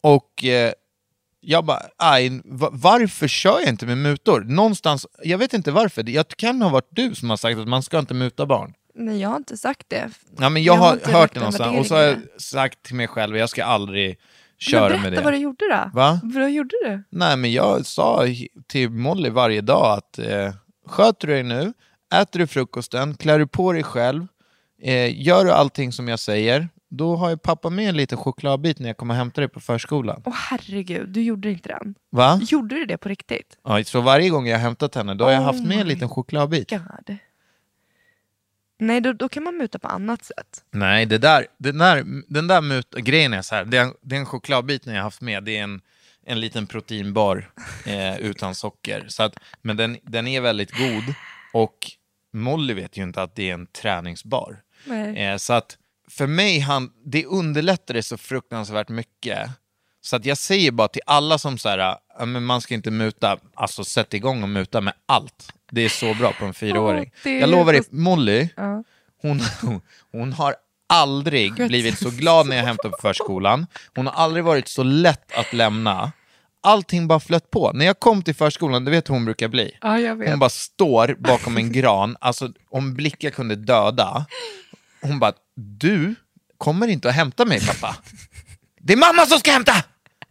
och 0.00 0.44
eh, 0.44 0.72
jag 1.40 1.64
bara, 1.64 1.82
aj, 1.96 2.40
varför 2.72 3.28
kör 3.28 3.60
jag 3.60 3.68
inte 3.68 3.86
med 3.86 3.98
mutor? 3.98 4.40
Någonstans, 4.40 5.06
jag 5.22 5.38
vet 5.38 5.54
inte 5.54 5.70
varför, 5.70 6.02
det 6.02 6.36
kan 6.36 6.62
ha 6.62 6.68
varit 6.70 6.88
du 6.90 7.14
som 7.14 7.30
har 7.30 7.36
sagt 7.36 7.58
att 7.58 7.68
man 7.68 7.82
ska 7.82 7.98
inte 7.98 8.14
muta 8.14 8.46
barn. 8.46 8.74
Nej, 9.00 9.20
jag 9.20 9.28
har 9.28 9.36
inte 9.36 9.56
sagt 9.56 9.84
det. 9.88 10.10
Ja, 10.38 10.48
men 10.48 10.62
jag, 10.62 10.76
Jag 10.76 10.80
har 10.80 11.12
hört 11.12 11.34
det 11.34 11.40
någonstans 11.40 11.78
och 11.78 11.86
så 11.86 11.94
har 11.94 12.02
jag 12.02 12.16
sagt 12.38 12.82
till 12.82 12.94
mig 12.94 13.08
själv, 13.08 13.36
jag 13.36 13.48
ska 13.50 13.64
aldrig 13.64 14.06
Men 14.08 14.16
köra 14.58 14.88
berätta 14.88 15.02
med 15.02 15.12
det. 15.12 15.20
vad 15.22 15.32
du 15.32 15.36
gjorde 15.38 15.64
då. 15.70 15.90
Va? 15.94 16.20
Vad 16.22 16.50
gjorde 16.50 16.74
du? 16.84 17.02
Nej, 17.10 17.36
men 17.36 17.52
jag 17.52 17.86
sa 17.86 18.24
till 18.68 18.90
Molly 18.90 19.30
varje 19.30 19.60
dag 19.60 19.98
att 19.98 20.18
eh, 20.18 20.52
sköter 20.86 21.26
du 21.28 21.34
dig 21.34 21.42
nu, 21.42 21.72
äter 22.14 22.38
du 22.38 22.46
frukosten, 22.46 23.14
klär 23.14 23.38
du 23.38 23.46
på 23.46 23.72
dig 23.72 23.82
själv, 23.82 24.26
eh, 24.82 25.22
gör 25.22 25.44
du 25.44 25.52
allting 25.52 25.92
som 25.92 26.08
jag 26.08 26.18
säger, 26.18 26.68
då 26.90 27.16
har 27.16 27.30
ju 27.30 27.36
pappa 27.36 27.70
med 27.70 27.88
en 27.88 27.96
liten 27.96 28.18
chokladbit 28.18 28.78
när 28.78 28.86
jag 28.88 28.96
kommer 28.96 29.14
och 29.14 29.18
hämtar 29.18 29.42
dig 29.42 29.48
på 29.48 29.60
förskolan. 29.60 30.22
Åh 30.24 30.32
herregud, 30.36 31.08
du 31.08 31.22
gjorde 31.22 31.50
inte 31.50 31.68
den. 31.68 31.94
Va? 32.10 32.40
Gjorde 32.42 32.74
du 32.74 32.84
det 32.84 32.96
på 32.98 33.08
riktigt? 33.08 33.58
Ja, 33.64 33.84
så 33.84 34.00
varje 34.00 34.28
gång 34.28 34.46
jag 34.46 34.56
har 34.56 34.62
hämtat 34.62 34.94
henne, 34.94 35.14
då 35.14 35.24
har 35.24 35.32
jag 35.32 35.40
Oh 35.40 35.46
haft 35.46 35.64
med 35.64 35.80
en 35.80 35.88
liten 35.88 36.08
chokladbit. 36.08 36.70
God. 36.70 37.16
Nej, 38.78 39.00
då, 39.00 39.12
då 39.12 39.28
kan 39.28 39.42
man 39.42 39.56
muta 39.56 39.78
på 39.78 39.88
annat 39.88 40.24
sätt. 40.24 40.64
Nej, 40.70 41.06
det 41.06 41.18
där, 41.18 41.46
den 41.58 41.78
där, 41.78 42.04
den 42.28 42.46
där 42.46 42.60
mut, 42.60 42.90
grejen 42.90 43.32
är 43.32 43.42
så 43.42 43.54
här, 43.54 43.64
den, 43.64 43.94
den 44.02 44.26
chokladbiten 44.26 44.92
jag 44.92 45.00
har 45.00 45.04
haft 45.04 45.20
med, 45.20 45.44
det 45.44 45.56
är 45.56 45.62
en, 45.62 45.80
en 46.26 46.40
liten 46.40 46.66
proteinbar 46.66 47.50
eh, 47.86 48.18
utan 48.18 48.54
socker. 48.54 49.04
Så 49.08 49.22
att, 49.22 49.36
men 49.62 49.76
den, 49.76 49.98
den 50.02 50.28
är 50.28 50.40
väldigt 50.40 50.70
god 50.70 51.14
och 51.52 51.76
Molly 52.32 52.74
vet 52.74 52.96
ju 52.96 53.02
inte 53.02 53.22
att 53.22 53.34
det 53.34 53.50
är 53.50 53.54
en 53.54 53.66
träningsbar. 53.66 54.62
Eh, 55.16 55.36
så 55.36 55.52
att 55.52 55.78
för 56.10 56.26
mig, 56.26 56.58
han, 56.58 56.90
det 57.04 57.24
underlättar 57.24 57.94
det 57.94 58.02
så 58.02 58.16
fruktansvärt 58.16 58.88
mycket. 58.88 59.50
Så 60.08 60.16
att 60.16 60.24
jag 60.24 60.38
säger 60.38 60.70
bara 60.70 60.88
till 60.88 61.02
alla 61.06 61.38
som 61.38 61.58
så 61.58 61.68
här, 61.68 61.96
ja, 62.18 62.24
men 62.26 62.44
man 62.44 62.60
ska 62.60 62.74
inte 62.74 62.90
muta, 62.90 63.38
alltså 63.54 63.84
sätt 63.84 64.14
igång 64.14 64.42
och 64.42 64.48
muta 64.48 64.80
med 64.80 64.94
allt. 65.06 65.52
Det 65.70 65.80
är 65.80 65.88
så 65.88 66.14
bra 66.14 66.32
på 66.32 66.44
en 66.44 66.54
fyraåring. 66.54 67.12
är 67.24 67.40
jag 67.40 67.50
lovar 67.50 67.72
dig, 67.72 67.82
Molly, 67.90 68.48
Ja. 68.56 68.84
hon, 69.22 69.40
hon 70.12 70.32
har 70.32 70.54
aldrig 70.88 71.54
blivit 71.54 71.98
så 71.98 72.10
glad 72.10 72.46
när 72.46 72.56
jag 72.56 72.64
hämtar 72.64 72.88
på 72.88 72.96
förskolan. 73.02 73.66
Hon 73.94 74.06
har 74.06 74.12
aldrig 74.12 74.44
varit 74.44 74.68
så 74.68 74.82
lätt 74.82 75.32
att 75.38 75.52
lämna. 75.52 76.12
Allting 76.60 77.08
bara 77.08 77.20
flöt 77.20 77.50
på. 77.50 77.72
När 77.74 77.86
jag 77.86 78.00
kom 78.00 78.22
till 78.22 78.34
förskolan, 78.34 78.84
du 78.84 78.90
vet 78.90 79.08
hur 79.08 79.14
hon 79.14 79.24
brukar 79.24 79.48
bli. 79.48 79.78
Ja. 79.80 79.98
Hon 80.30 80.38
bara 80.38 80.50
står 80.50 81.16
bakom 81.18 81.56
en 81.56 81.72
gran, 81.72 82.16
alltså 82.20 82.52
om 82.70 82.94
blickar 82.94 83.30
kunde 83.30 83.56
döda. 83.56 84.26
Hon 85.02 85.18
bara, 85.18 85.32
du 85.54 86.14
kommer 86.58 86.88
inte 86.88 87.08
att 87.08 87.14
hämta 87.14 87.44
mig 87.44 87.66
pappa. 87.66 87.96
Det 88.80 88.92
är 88.92 88.96
mamma 88.96 89.26
som 89.26 89.38
ska 89.38 89.50
hämta! 89.50 89.84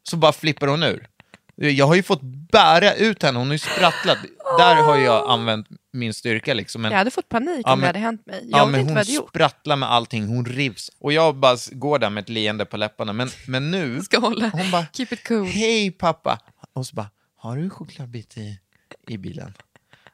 Så 0.10 0.18
bara 0.18 0.32
flippar 0.34 0.68
hon 0.68 0.84
ur. 0.84 1.08
Jag 1.56 1.86
har 1.88 1.96
ju 1.96 2.04
fått 2.04 2.22
bära 2.52 2.94
ut 2.94 3.24
henne, 3.24 3.38
hon 3.40 3.48
har 3.48 3.54
ju 3.54 3.60
sprattlat. 3.60 4.18
Där 4.58 4.76
har 4.76 4.98
jag 4.98 5.30
använt 5.30 5.68
min 5.94 6.14
styrka 6.14 6.54
liksom. 6.54 6.82
Men 6.82 6.92
Jag 6.92 6.98
hade 6.98 7.12
fått 7.12 7.30
panik 7.30 7.62
Ja, 7.66 7.74
om 7.74 7.80
men- 7.80 7.82
det 7.82 7.88
hade 7.88 8.00
hänt 8.00 8.26
mig. 8.26 8.42
Jag 8.52 8.60
Ja, 8.60 8.66
men 8.66 8.80
inte 8.80 8.90
hon 8.90 8.96
vad 8.96 9.06
jag 9.10 9.30
sprattlar 9.30 9.76
med 9.76 9.92
allting, 9.92 10.28
hon 10.28 10.46
rivs. 10.46 10.92
Och 11.00 11.14
jag 11.14 11.36
bara 11.36 11.58
går 11.72 12.00
där 12.00 12.10
med 12.10 12.22
ett 12.22 12.30
leende 12.30 12.66
på 12.66 12.78
läpparna. 12.78 13.14
Men, 13.14 13.30
men 13.48 13.72
nu, 13.72 14.02
Ska 14.04 14.20
hålla. 14.20 14.50
hon 14.54 14.72
bara, 14.72 14.86
Keep 14.94 15.08
it 15.12 15.28
cool. 15.28 15.46
hej 15.46 15.92
pappa. 15.92 16.40
Och 16.74 16.86
så 16.88 16.96
bara, 16.96 17.10
har 17.38 17.56
du 17.56 17.62
en 17.62 17.70
chokladbit 17.70 18.38
i, 18.38 18.60
i 19.08 19.18
bilen? 19.18 19.54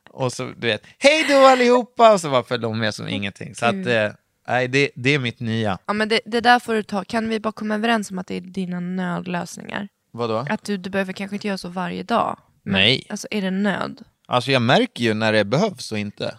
Och 0.10 0.34
så 0.34 0.44
du 0.58 0.68
vet, 0.68 0.84
hej 0.98 1.26
då 1.30 1.46
allihopa! 1.46 2.14
Och 2.14 2.22
så 2.22 2.30
bara 2.30 2.44
följde 2.44 2.68
hon 2.68 2.80
med 2.80 2.96
som 2.96 3.08
ingenting. 3.08 3.56
Så 3.56 3.66
att, 3.66 3.86
eh, 3.88 4.10
nej, 4.48 4.68
det, 4.68 4.90
det 4.96 5.10
är 5.10 5.20
mitt 5.20 5.40
nya. 5.40 5.78
Ja, 5.86 5.94
men 5.94 6.10
det, 6.10 6.20
det 6.26 6.42
där 6.42 6.60
får 6.60 6.74
du 6.74 6.84
ta. 6.84 7.04
Kan 7.04 7.30
vi 7.30 7.40
bara 7.40 7.52
komma 7.52 7.76
överens 7.76 8.12
om 8.12 8.20
att 8.20 8.28
det 8.28 8.36
är 8.36 8.42
dina 8.42 8.80
nödlösningar? 8.80 9.88
Vadå? 10.12 10.46
Att 10.50 10.64
du, 10.64 10.78
du 10.78 10.90
behöver 10.90 11.14
kanske 11.14 11.36
inte 11.36 11.48
göra 11.48 11.58
så 11.58 11.70
varje 11.70 12.04
dag. 12.04 12.40
Men, 12.64 12.74
Nej. 12.74 13.08
Alltså 13.10 13.28
är 13.32 13.42
det 13.42 13.52
nöd? 13.52 14.04
Alltså 14.28 14.52
jag 14.52 14.62
märker 14.62 15.04
ju 15.04 15.14
när 15.14 15.34
det 15.34 15.46
behövs 15.46 15.92
och 15.92 15.98
inte. 16.00 16.38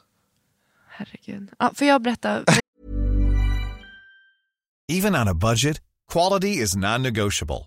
Herregud. 0.88 1.51
Ja, 1.59 1.71
får 1.75 1.87
jag 1.87 2.03
berätta? 2.03 2.45
Even 4.93 5.14
on 5.17 5.29
a 5.29 5.35
budget, 5.35 5.81
quality 6.12 6.49
is 6.62 6.77
non-negotiable. 6.77 7.67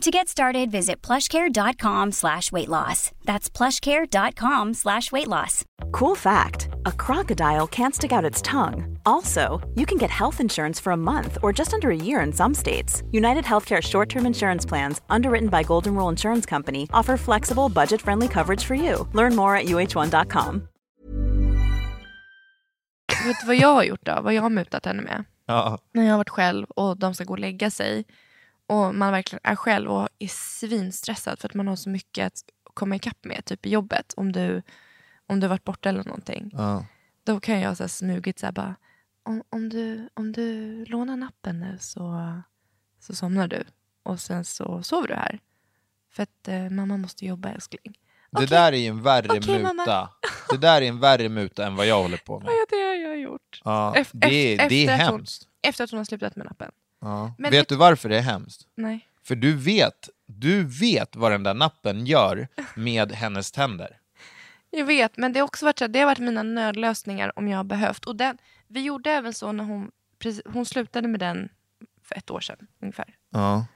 To 0.00 0.10
get 0.10 0.28
started, 0.28 0.70
visit 0.70 1.02
plushcare.com 1.02 2.12
slash 2.12 2.50
weight 2.50 2.70
loss. 2.70 3.10
That's 3.24 3.50
plushcare.com 3.50 4.72
slash 4.72 5.12
weight 5.12 5.28
loss. 5.28 5.64
Cool 5.92 6.14
fact 6.14 6.70
a 6.86 6.92
crocodile 6.92 7.66
can't 7.66 7.94
stick 7.94 8.10
out 8.10 8.24
its 8.24 8.40
tongue. 8.40 8.98
Also, 9.04 9.60
you 9.74 9.84
can 9.84 9.98
get 9.98 10.08
health 10.08 10.40
insurance 10.40 10.80
for 10.80 10.92
a 10.92 10.96
month 10.96 11.36
or 11.42 11.52
just 11.52 11.74
under 11.74 11.90
a 11.90 11.96
year 11.96 12.22
in 12.22 12.32
some 12.32 12.54
states. 12.54 13.02
United 13.12 13.44
Healthcare 13.44 13.82
short 13.82 14.08
term 14.08 14.24
insurance 14.26 14.64
plans, 14.64 15.02
underwritten 15.10 15.48
by 15.50 15.62
Golden 15.62 15.94
Rule 15.94 16.08
Insurance 16.08 16.46
Company, 16.46 16.88
offer 16.92 17.18
flexible, 17.18 17.68
budget 17.68 18.00
friendly 18.00 18.28
coverage 18.28 18.64
for 18.64 18.74
you. 18.74 19.06
Learn 19.12 19.36
more 19.36 19.54
at 19.56 19.66
uh1.com. 19.66 20.68
Vet 23.24 23.40
du 23.40 23.46
vad 23.46 23.56
jag 23.56 23.74
har 23.74 23.84
gjort 23.84 24.06
då? 24.06 24.20
Vad 24.22 24.34
jag 24.34 24.42
har 24.42 24.50
mutat 24.50 24.86
henne 24.86 25.02
med? 25.02 25.24
Ja. 25.46 25.78
När 25.92 26.04
jag 26.04 26.10
har 26.10 26.18
varit 26.18 26.30
själv 26.30 26.66
och 26.70 26.98
de 26.98 27.14
ska 27.14 27.24
gå 27.24 27.32
och 27.32 27.38
lägga 27.38 27.70
sig. 27.70 28.04
Och 28.70 28.94
man 28.94 29.12
verkligen 29.12 29.40
är 29.44 29.56
själv 29.56 29.90
och 29.90 30.08
är 30.18 30.28
svinstressad 30.28 31.38
för 31.38 31.48
att 31.48 31.54
man 31.54 31.68
har 31.68 31.76
så 31.76 31.88
mycket 31.88 32.26
att 32.26 32.42
komma 32.74 32.96
ikapp 32.96 33.24
med, 33.24 33.44
typ 33.44 33.66
i 33.66 33.70
jobbet. 33.70 34.14
Om 34.16 34.32
du, 34.32 34.62
om 35.26 35.40
du 35.40 35.46
varit 35.46 35.64
borta 35.64 35.88
eller 35.88 36.04
någonting. 36.04 36.50
Ja. 36.54 36.86
Då 37.24 37.40
kan 37.40 37.60
jag 37.60 37.76
så 37.76 37.82
här 37.82 37.88
smugigt 37.88 38.38
så 38.38 38.46
här 38.46 38.52
bara, 38.52 38.74
om, 39.22 39.42
om, 39.50 39.68
du, 39.68 40.08
om 40.14 40.32
du 40.32 40.84
lånar 40.84 41.16
nappen 41.16 41.60
nu 41.60 41.76
så, 41.80 42.32
så 43.00 43.14
somnar 43.14 43.48
du. 43.48 43.64
Och 44.02 44.20
sen 44.20 44.44
så 44.44 44.82
sover 44.82 45.08
du 45.08 45.14
här. 45.14 45.40
För 46.12 46.22
att 46.22 46.48
eh, 46.48 46.68
mamma 46.70 46.96
måste 46.96 47.26
jobba 47.26 47.48
älskling. 47.48 47.98
Det 48.30 48.36
Okej. 48.36 48.46
där 48.46 48.72
är 48.72 48.76
ju 48.76 48.86
en 48.86 49.02
värre 49.02 49.62
mamma. 49.62 49.72
muta. 49.82 50.10
Det 50.50 50.56
där 50.58 50.82
är 50.82 50.86
en 50.88 51.00
värre 51.00 51.28
muta 51.28 51.66
än 51.66 51.76
vad 51.76 51.86
jag 51.86 52.02
håller 52.02 52.16
på 52.16 52.40
med. 52.40 52.48
Ja, 52.48 52.66
det 52.70 52.76
har 52.76 52.94
jag 52.94 53.18
gjort. 53.20 53.60
Ja, 53.64 53.92
det, 54.12 54.26
är- 54.26 54.58
ef- 54.58 54.68
det 54.68 54.86
är 54.86 54.88
efter 54.88 54.94
att 54.94 55.10
hon- 55.10 55.18
hemskt. 55.18 55.48
Efter 55.62 55.84
att 55.84 55.90
hon 55.90 55.98
har 55.98 56.04
slutat 56.04 56.36
med 56.36 56.46
nappen. 56.46 56.70
Ja. 57.00 57.34
Men 57.38 57.50
vet 57.50 57.68
du 57.68 57.76
varför 57.76 58.08
det 58.08 58.18
är 58.18 58.22
hemskt? 58.22 58.68
Nej. 58.74 59.06
För 59.22 59.36
du 59.36 59.54
vet, 59.56 60.08
du 60.26 60.64
vet 60.64 61.16
vad 61.16 61.32
den 61.32 61.42
där 61.42 61.54
nappen 61.54 62.06
gör 62.06 62.48
med 62.74 63.12
hennes 63.12 63.52
tänder. 63.52 63.96
Jag 64.70 64.84
vet, 64.84 65.16
men 65.16 65.32
det 65.32 65.40
har 65.40 65.44
också 65.44 65.64
varit, 65.64 65.78
så 65.78 65.84
här, 65.84 65.88
det 65.88 65.98
har 65.98 66.06
varit 66.06 66.18
mina 66.18 66.42
nödlösningar 66.42 67.38
om 67.38 67.48
jag 67.48 67.56
har 67.56 67.64
behövt. 67.64 68.04
Och 68.04 68.16
den, 68.16 68.38
vi 68.68 68.80
gjorde 68.82 69.10
även 69.10 69.34
så 69.34 69.52
när 69.52 69.64
hon, 69.64 69.90
precis, 70.18 70.42
hon 70.46 70.66
slutade 70.66 71.08
med 71.08 71.20
den 71.20 71.48
för 72.02 72.16
ett 72.16 72.30
år 72.30 72.40
sedan 72.40 72.66
ungefär. 72.82 73.14
Ja, 73.30 73.66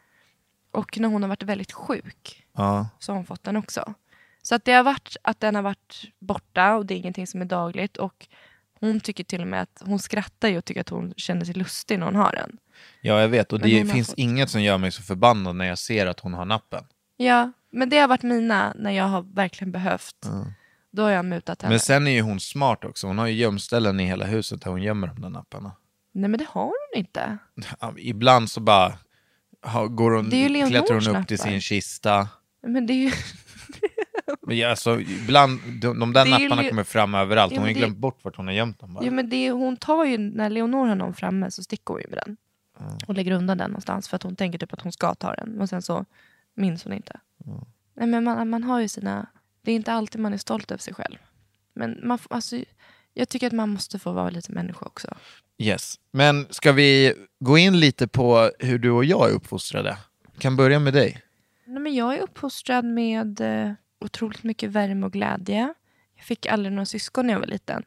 Och 0.71 0.99
när 0.99 1.09
hon 1.09 1.23
har 1.23 1.29
varit 1.29 1.43
väldigt 1.43 1.73
sjuk 1.73 2.47
ja. 2.53 2.89
så 2.99 3.13
har 3.13 3.17
hon 3.17 3.27
fått 3.27 3.45
den 3.45 3.57
också. 3.57 3.95
Så 4.43 4.55
att 4.55 4.65
det 4.65 4.73
har 4.73 4.83
varit 4.85 5.17
att 5.23 5.41
den 5.41 5.55
har 5.55 5.63
varit 5.63 6.05
borta 6.19 6.75
och 6.75 6.87
det 6.87 6.95
är 6.95 6.99
ingenting 6.99 7.27
som 7.27 7.41
är 7.41 7.45
dagligt. 7.45 7.97
Och 7.97 8.29
Hon 8.85 9.01
tycker 9.01 9.25
till 9.25 9.41
och 9.41 9.47
med 9.47 9.63
att 9.63 9.83
hon 9.85 9.99
skrattar 9.99 10.49
ju 10.49 10.59
och 10.59 10.65
tycker 10.65 10.81
att 10.81 10.89
hon 10.89 11.15
känner 11.17 11.45
sig 11.45 11.55
lustig 11.55 11.99
när 11.99 12.07
hon 12.07 12.15
har 12.15 12.33
den. 12.33 12.57
Ja, 13.01 13.21
jag 13.21 13.29
vet. 13.29 13.53
Och 13.53 13.61
Men 13.61 13.71
det 13.71 13.93
finns 13.93 14.09
fått- 14.09 14.19
inget 14.19 14.51
som 14.51 14.63
gör 14.63 14.79
mig 14.79 14.93
så 14.93 15.03
förbannad 15.03 15.57
när 15.57 15.65
jag 15.65 15.79
ser 15.79 16.07
att 16.07 16.21
hon 16.21 16.35
har 16.35 16.45
nappen. 16.45 16.85
Ja, 17.17 17.53
men 17.71 17.89
det 17.89 17.99
har 17.99 18.09
varit 18.09 18.23
mina 18.23 18.73
när 18.79 18.91
jag 18.91 19.05
har 19.05 19.23
verkligen 19.23 19.73
behövt. 19.73 20.17
Då 20.93 21.03
har 21.03 21.11
jag 21.11 21.25
mutat 21.25 21.63
henne. 21.63 21.73
Men 21.73 21.81
sen 21.81 22.07
är 22.07 22.11
ju 22.11 22.21
hon 22.21 22.41
smart 22.41 22.85
också. 22.85 23.07
Hon 23.07 23.19
har 23.19 23.27
ju 23.27 23.35
gömställen 23.35 24.01
i 24.01 24.07
hela 24.07 24.25
huset 24.25 24.63
där 24.63 24.71
hon 24.71 24.83
gömmer 24.83 25.07
de 25.07 25.21
där 25.21 25.29
napparna. 25.29 25.73
Nej 26.13 26.31
men 26.31 26.39
det 26.39 26.47
har 26.49 26.65
hon 26.65 27.01
inte. 27.01 27.39
Ibland 27.99 28.51
så 28.51 28.61
bara 28.61 28.99
ha, 29.63 29.87
går 29.87 30.11
hon, 30.11 30.31
klättrar 30.31 30.95
hon 30.95 31.17
upp 31.17 31.29
till 31.29 31.37
nappar. 31.39 31.51
sin 31.51 31.61
kista. 31.61 32.29
Men 32.67 32.87
det 32.87 32.93
är 32.93 32.99
ju... 32.99 33.13
Men 34.47 34.57
ja, 34.57 34.71
alltså, 34.71 35.01
ibland, 35.01 35.61
de, 35.81 35.99
de 35.99 36.13
där 36.13 36.25
Det 36.25 36.31
ju 36.31 36.39
napparna 36.49 36.63
Le- 36.63 36.69
kommer 36.69 36.85
fram 36.85 37.15
överallt. 37.15 37.53
Ja, 37.53 37.59
Hon 37.59 37.63
har 37.63 37.69
ju 37.69 37.75
men 37.75 37.81
det- 37.81 37.87
glömt 37.87 37.99
bort 37.99 38.19
vart 38.25 38.37
hon 38.37 38.47
har 38.47 38.55
gömt 38.55 38.81
dem 38.81 38.95
bara. 38.95 39.05
Ja, 39.05 39.11
men 39.11 39.31
det 39.31 39.51
hon 39.51 39.77
tar 39.77 40.05
ju, 40.05 40.19
när 40.19 40.51
Leonor 40.51 40.87
har 40.87 40.95
någon 40.95 41.15
framme 41.15 41.51
så 41.51 41.63
sticker 41.63 41.95
hon 41.95 42.01
ju 42.01 42.09
med 42.09 42.19
den. 42.27 42.37
Och 43.09 43.15
lägger 43.15 43.33
undan 43.33 43.59
den 43.59 43.71
någonstans 43.71 44.09
för 44.09 44.17
att 44.17 44.23
hon 44.23 44.37
tänker 44.37 44.59
typ 44.59 44.73
att 44.73 44.81
hon 44.81 44.93
ska 44.93 45.15
ta 45.15 45.35
den. 45.35 45.61
Och 45.61 45.69
sen 45.69 45.83
så 45.83 46.05
minns 46.55 46.85
hon 46.85 46.93
inte. 46.93 47.21
Nej, 47.95 48.07
men 48.09 48.25
man, 48.25 48.49
man 48.51 48.63
har 48.65 48.81
ju 48.81 48.89
sina... 48.89 49.27
Det 49.63 49.73
är 49.73 49.77
inte 49.77 49.93
alltid 49.93 50.21
man 50.21 50.33
är 50.33 50.39
stolt 50.39 50.71
över 50.71 50.81
sig 50.83 50.95
själv. 50.95 51.17
Men 51.75 52.01
man, 52.03 52.19
alltså, 52.31 52.57
jag 53.15 53.29
tycker 53.29 53.47
att 53.47 53.53
man 53.53 53.69
måste 53.69 53.99
få 53.99 54.13
vara 54.13 54.31
lite 54.31 54.53
människa 54.53 54.87
också. 54.87 55.15
Yes. 55.59 55.95
Men 56.11 56.47
ska 56.51 56.73
vi 56.73 57.15
gå 57.41 57.59
in 57.59 57.81
lite 57.81 58.09
på 58.09 58.51
hur 58.59 58.79
du 58.79 58.91
och 58.91 59.05
jag 59.05 59.31
är 59.31 59.35
uppfostrade? 59.35 59.97
kan 60.39 60.57
börja 60.57 60.79
med 60.79 60.95
dig. 60.95 61.23
Nej, 61.67 61.83
men 61.83 61.95
jag 61.95 62.15
är 62.15 62.21
uppfostrad 62.21 62.85
med 62.85 63.41
eh, 63.41 63.73
otroligt 64.05 64.43
mycket 64.43 64.71
värme 64.71 65.07
och 65.07 65.13
glädje. 65.13 65.75
Jag 66.17 66.25
fick 66.27 66.47
aldrig 66.47 66.73
några 66.73 66.87
syskon 66.87 67.27
när 67.27 67.33
jag 67.35 67.41
var 67.41 67.47
liten. 67.47 67.83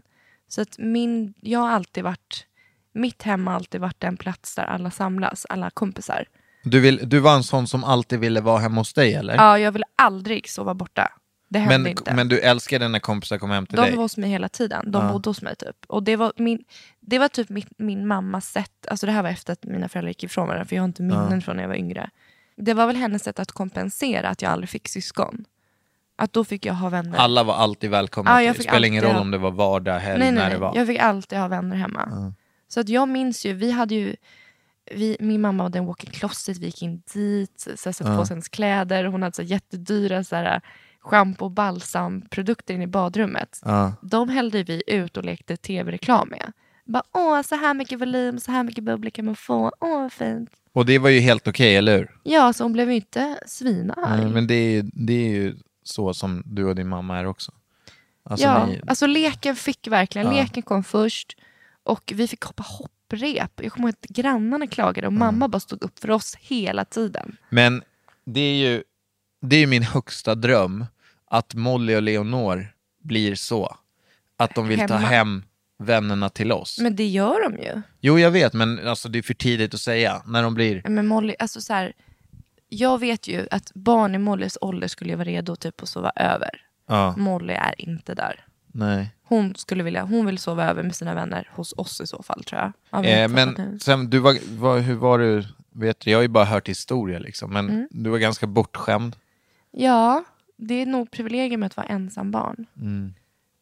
Så 0.48 0.62
att 0.62 0.78
min, 0.78 1.34
jag 1.42 1.60
har 1.60 1.70
alltid 1.70 2.04
varit... 2.04 2.46
Mitt 2.94 3.24
hem 3.24 3.48
har 3.48 3.54
alltid 3.54 3.82
varit 3.82 4.00
den 4.00 4.18
plats 4.18 4.56
där 4.56 4.64
alla 4.64 4.92
samlas, 4.92 5.46
alla 5.50 5.70
kompisar. 5.70 6.26
Du, 6.64 6.80
vill, 6.80 7.10
du 7.10 7.20
var 7.20 7.36
en 7.36 7.44
sån 7.44 7.68
som 7.68 7.84
alltid 7.84 8.20
ville 8.20 8.42
vara 8.42 8.60
hemma 8.60 8.82
hos 8.82 8.94
dig 8.94 9.14
eller? 9.14 9.36
Ja, 9.36 9.60
jag 9.60 9.72
ville 9.72 9.86
aldrig 9.96 10.50
sova 10.50 10.74
borta. 10.74 11.12
Det 11.50 11.60
hände 11.60 11.78
men, 11.78 11.88
inte. 11.88 12.14
men 12.14 12.28
du 12.28 12.40
älskade 12.40 12.88
när 12.88 13.00
kompisar 13.00 13.38
kom 13.38 13.50
hem 13.50 13.66
till 13.66 13.76
de 13.76 13.82
dig? 13.82 13.96
var 13.96 14.04
hos 14.04 14.18
mig 14.18 14.30
hela 14.30 14.50
tiden. 14.50 14.92
De 14.92 15.06
Ja. 15.06 15.12
bodde 15.12 15.30
hos 15.30 15.42
mig 15.42 15.56
typ. 15.56 15.76
Och 15.88 16.04
det 16.04 16.16
var, 16.16 16.34
min, 16.38 16.64
det 17.00 17.20
var 17.20 17.28
typ 17.28 17.50
min, 17.50 17.68
min 17.78 18.08
mammas 18.08 18.52
sätt, 18.52 18.88
alltså 18.88 19.06
det 19.06 19.12
här 19.12 19.24
var 19.24 19.30
efter 19.30 19.54
att 19.54 19.64
mina 19.64 19.90
föräldrar 19.90 20.10
gick 20.10 20.24
ifrån 20.24 20.48
varandra, 20.48 20.66
för 20.66 20.76
jag 20.76 20.84
har 20.84 20.88
inte 20.88 21.02
minnen 21.02 21.42
från 21.42 21.56
när 21.56 21.64
jag 21.64 21.68
var 21.68 21.76
yngre. 21.76 22.10
Det 22.58 22.74
var 22.74 22.88
väl 22.88 22.96
hennes 22.96 23.24
sätt 23.24 23.40
att 23.40 23.52
kompensera 23.52 24.30
att 24.30 24.42
jag 24.42 24.52
aldrig 24.52 24.70
fick 24.70 24.88
syskon. 24.88 25.46
Att 26.20 26.34
då 26.34 26.44
fick 26.44 26.66
jag 26.66 26.74
ha 26.74 26.90
vänner. 26.90 27.18
Alla 27.18 27.44
var 27.44 27.54
alltid 27.56 27.90
välkomna. 27.90 28.44
Jag 28.44 28.56
det 28.56 28.64
spelar 28.64 28.88
ingen 28.88 29.04
roll 29.04 29.14
ha- 29.14 29.22
om 29.22 29.32
det 29.32 29.38
var 29.38 29.52
vardag, 29.52 30.00
helg, 30.00 30.20
nej, 30.20 30.32
när 30.32 30.42
nej, 30.42 30.50
det 30.50 30.50
nej. 30.50 30.60
var. 30.60 30.76
Jag 30.76 30.88
fick 30.88 31.00
alltid 31.00 31.40
ha 31.40 31.48
vänner 31.48 31.76
hemma. 31.76 32.34
Så 32.68 32.80
att 32.80 32.90
jag 32.90 33.10
minns 33.10 33.46
ju, 33.46 33.54
vi 33.54 33.72
hade 33.72 33.96
ju 33.96 34.16
vi, 34.92 35.18
min 35.20 35.42
mamma 35.42 35.64
hade 35.64 35.78
en 35.78 35.86
walk-in 35.86 36.12
closet, 36.12 36.58
vi 36.58 36.66
gick 36.66 36.82
in 36.82 37.02
dit, 37.14 37.70
så 37.76 37.94
satte 37.94 38.16
på 38.18 38.26
sig 38.26 38.34
hennes 38.34 38.50
kläder. 38.50 39.04
Hon 39.04 39.24
hade 39.24 39.36
så 39.36 39.42
jättedyra 39.42 40.24
så 40.24 40.36
här, 40.36 40.62
schampo 41.00 41.46
och 41.46 41.52
balsamprodukter 41.52 42.74
inne 42.74 42.84
i 42.84 42.88
badrummet. 42.88 43.62
Ja. 43.66 43.94
De 44.02 44.30
hällde 44.30 44.64
vi 44.64 44.84
ut 44.88 45.18
och 45.18 45.26
lekte 45.26 45.58
tv-reklam 45.58 46.30
med. 46.30 46.52
Bara, 46.86 47.04
åh, 47.14 47.42
så 47.42 47.56
här 47.56 47.74
mycket 47.74 48.02
volym, 48.02 48.40
så 48.40 48.52
här 48.52 48.64
mycket 48.64 48.84
bubblor 48.84 49.10
kan 49.10 49.26
man 49.26 49.36
få. 49.36 49.72
Åh, 49.80 50.02
vad 50.02 50.14
fint. 50.14 50.50
Och 50.74 50.86
det 50.86 51.00
var 51.00 51.10
ju 51.10 51.20
helt 51.20 51.48
okej, 51.48 51.76
eller 51.76 51.98
hur? 51.98 52.12
Ja, 52.24 52.54
så 52.54 52.64
hon 52.64 52.74
blev 52.74 52.90
ju 52.90 52.96
inte 52.96 53.40
svinarg. 53.46 54.18
Nej, 54.24 54.26
men 54.26 54.48
det 54.48 54.54
är, 54.54 54.72
ju, 54.72 54.82
det 54.82 55.14
är 55.14 55.30
ju 55.30 55.56
så 55.88 56.14
som 56.14 56.44
du 56.46 56.66
och 56.66 56.76
din 56.76 56.88
mamma 56.88 57.18
är 57.18 57.26
också. 57.26 57.52
Alltså, 58.24 58.46
ja, 58.48 58.66
ni, 58.66 58.82
alltså 58.88 59.06
leken 59.06 59.56
fick 59.56 59.88
verkligen, 59.88 60.28
Ja. 60.28 60.34
leken 60.42 60.64
kom 60.64 60.84
först. 60.84 61.38
Och 61.84 62.14
vi 62.16 62.28
fick 62.28 62.44
hoppa 62.44 62.64
hopprep. 62.68 63.52
Jag 63.64 63.72
kommer 63.72 63.88
ihåg 63.88 63.96
att 64.02 64.10
grannarna 64.10 64.68
klagade 64.68 65.08
och 65.08 65.14
mamma 65.14 65.48
bara 65.48 65.60
stod 65.60 65.84
upp 65.84 66.00
för 66.00 66.12
oss 66.12 66.36
hela 66.40 66.86
tiden. 66.86 67.38
Men 67.50 67.84
det 68.26 68.42
är 68.42 68.56
ju 68.56 68.84
det 69.42 69.56
är 69.56 69.68
min 69.68 69.84
högsta 69.84 70.36
dröm 70.36 70.86
att 71.26 71.54
Molly 71.54 71.96
och 71.96 72.02
Leonor 72.02 72.68
blir 73.04 73.36
så. 73.36 73.76
Att 74.38 74.56
de 74.56 74.68
vill 74.68 74.80
ta 74.80 74.86
Hemma. 74.94 75.08
hem 75.08 75.44
vännerna 75.80 76.30
till 76.30 76.52
oss. 76.52 76.80
Men 76.82 76.96
det 76.96 77.06
gör 77.08 77.50
de 77.50 77.58
ju. 77.64 77.82
Jo, 78.02 78.20
jag 78.20 78.32
vet, 78.32 78.54
men 78.54 78.88
alltså, 78.88 79.10
det 79.10 79.18
är 79.20 79.24
för 79.24 79.34
tidigt 79.34 79.74
att 79.74 79.80
säga. 79.80 80.22
När 80.26 80.44
de 80.44 80.54
blir... 80.54 80.82
Men 80.90 81.08
Molly, 81.08 81.36
alltså 81.40 81.62
så 81.62 81.74
här, 81.74 81.94
jag 82.70 83.00
vet 83.00 83.28
ju 83.28 83.48
att 83.52 83.72
barn 83.74 84.16
i 84.16 84.18
Mollys 84.18 84.58
ålder 84.62 84.88
skulle 84.88 85.16
vara 85.16 85.26
redo 85.28 85.56
typ 85.56 85.82
att 85.84 85.90
sova 85.90 86.12
över. 86.16 86.50
Ja, 86.88 87.14
Molly 87.18 87.54
är 87.54 87.82
inte 87.82 88.14
där. 88.16 88.46
nej. 88.72 89.14
Hon 89.24 89.56
skulle 89.56 89.84
vilja, 89.84 90.04
hon 90.04 90.26
vill 90.26 90.38
sova 90.38 90.66
över 90.66 90.84
med 90.84 90.96
sina 90.96 91.14
vänner 91.14 91.50
hos 91.54 91.74
oss 91.78 92.02
i 92.02 92.08
så 92.08 92.24
fall 92.24 92.44
tror 92.44 92.62
jag. 92.62 92.72
Ja, 92.90 93.02
vi 93.02 93.12
har 93.12 93.22
Eh, 93.22 93.28
men 93.28 93.80
sen, 93.80 94.10
du 94.10 94.20
var, 94.20 94.38
var, 94.60 94.80
hur 94.80 94.96
var 94.96 95.20
du? 95.20 95.44
Vet 95.72 96.00
du, 96.00 96.12
jag 96.12 96.18
har 96.18 96.22
ju 96.22 96.28
bara 96.28 96.46
hört 96.46 96.70
historia 96.70 97.20
liksom, 97.20 97.54
men 97.54 97.70
Mm. 97.70 97.88
du 97.92 98.10
var 98.10 98.18
ganska 98.18 98.48
bortskämd. 98.48 99.16
Ja, 99.72 100.24
det 100.58 100.74
är 100.74 100.86
nog 100.86 101.12
privilegium 101.12 101.64
att 101.64 101.78
vara 101.78 101.88
ensam 101.88 102.32
barn. 102.32 102.66
Mm. 102.78 103.14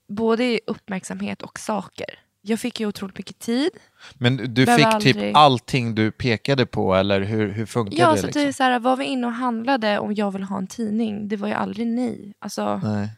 Både 0.07 0.43
i 0.43 0.59
uppmärksamhet 0.67 1.41
och 1.41 1.59
saker. 1.59 2.19
Jag 2.47 2.59
fick 2.59 2.79
ju 2.79 2.85
otroligt 2.87 3.17
mycket 3.17 3.39
tid. 3.39 3.69
Men 4.13 4.37
du 4.37 4.65
Behöver 4.65 4.91
fick 4.91 5.03
typ 5.03 5.15
aldrig- 5.15 5.35
allting 5.35 5.95
du 5.95 6.11
pekade 6.11 6.65
på, 6.65 6.95
eller 6.95 7.21
hur, 7.21 7.51
hur 7.51 7.65
funkar 7.65 7.97
Ja, 7.97 8.11
det? 8.11 8.17
så 8.17 8.25
Liksom? 8.27 8.41
det 8.41 8.47
är 8.47 8.51
så 8.51 8.63
här, 8.63 8.79
var 8.79 8.95
vi 8.97 9.05
inne 9.05 9.27
och 9.27 9.33
handlade 9.33 9.99
om 9.99 10.13
jag 10.13 10.31
vill 10.31 10.43
ha 10.43 10.57
en 10.57 10.67
tidning, 10.67 11.27
det 11.27 11.35
var 11.37 11.47
ju 11.47 11.53
aldrig 11.53 11.87
nej. 11.87 12.33
Alltså, 12.39 12.81
Nej. 12.83 13.09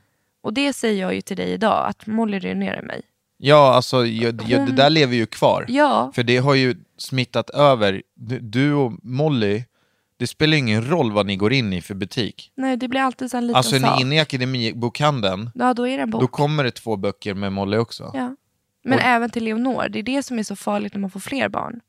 och 0.42 0.54
det 0.54 0.74
säger 0.74 1.02
jag 1.02 1.16
ju 1.16 1.22
till 1.22 1.38
dig 1.38 1.50
idag, 1.52 1.88
att 1.90 2.08
Molly 2.08 2.40
ruinerar 2.40 2.82
mig. 2.82 3.02
Ja, 3.38 3.74
alltså 3.76 4.06
jag, 4.06 4.42
jag, 4.48 4.66
det 4.66 4.72
där 4.72 4.90
lever 4.90 5.16
ju 5.16 5.26
kvar. 5.26 5.66
Ja, 5.68 6.12
För 6.16 6.24
det 6.24 6.38
har 6.38 6.54
ju 6.56 6.76
smittat 6.98 7.50
över. 7.50 8.02
Du, 8.16 8.40
du 8.40 8.74
och 8.74 8.94
Molly, 9.04 9.64
det 10.18 10.28
spelar 10.28 10.58
ingen 10.58 10.90
roll 10.90 11.12
vad 11.12 11.26
ni 11.26 11.36
går 11.36 11.54
in 11.54 11.74
i 11.74 11.82
för 11.82 11.94
butik. 11.96 12.52
nej 12.56 12.78
det 12.78 12.88
blir 12.88 13.02
alltid 13.02 13.32
så 13.32 13.38
en 13.38 13.48
liten 13.48 13.58
Alltså 13.58 13.76
är 13.76 13.80
sak. 13.80 13.96
ni 13.96 14.02
inne 14.02 14.16
i 14.16 14.20
Akademibokhandeln, 14.20 15.50
Ja, 15.56 15.74
då 15.74 15.88
är 15.88 15.98
det 15.98 16.04
en 16.04 16.10
bok. 16.10 16.22
då 16.22 16.28
kommer 16.28 16.64
det 16.64 16.72
två 16.72 16.96
böcker 16.96 17.34
med 17.34 17.54
Molly 17.54 17.78
också. 17.78 18.12
Ja. 18.14 18.36
Men 18.90 19.00
Och- 19.00 19.06
även 19.06 19.30
till 19.30 19.44
Leonor, 19.44 19.90
det 19.90 20.00
är 20.00 20.04
det 20.04 20.24
som 20.24 20.40
är 20.40 20.44
så 20.44 20.56
farligt 20.56 20.94
när 20.94 21.00
man 21.02 21.10
får 21.10 21.20
fler 21.20 21.50
barn. 21.50 21.80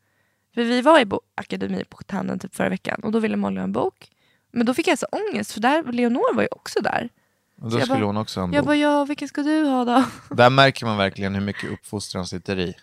För 0.54 0.62
vi 0.64 0.80
var 0.80 1.00
i 1.00 1.04
bo- 1.04 1.20
Akademibokhandeln 1.34 2.38
typ 2.38 2.54
förra 2.54 2.68
veckan 2.68 3.00
och 3.02 3.12
då 3.12 3.18
ville 3.18 3.36
Molly 3.36 3.56
ha 3.56 3.64
en 3.64 3.72
bok. 3.72 4.10
Men 4.52 4.66
då 4.66 4.74
fick 4.74 4.86
jag 4.86 4.98
så 4.98 5.06
ångest 5.06 5.52
för 5.52 5.60
där, 5.60 5.92
Leonor 5.92 6.34
var 6.34 6.42
ju 6.42 6.48
också 6.50 6.80
där. 6.80 7.08
Och 7.56 7.62
Så 7.62 7.76
då 7.76 7.80
jag 7.80 7.86
skulle 7.88 8.00
bara- 8.00 8.06
hon 8.06 8.16
också 8.16 8.40
ha 8.40 8.46
en 8.46 8.52
Jag 8.52 8.62
bok. 8.64 8.66
bara, 8.68 8.76
ja 8.76 9.04
vilken 9.04 9.28
ska 9.28 9.42
du 9.42 9.64
ha 9.64 9.84
då? 9.84 10.04
Där 10.34 10.50
märker 10.50 10.86
man 10.86 10.96
verkligen 10.96 11.34
hur 11.34 11.42
mycket 11.42 11.70
uppfostran 11.70 12.26
sitter 12.26 12.58
i. 12.58 12.74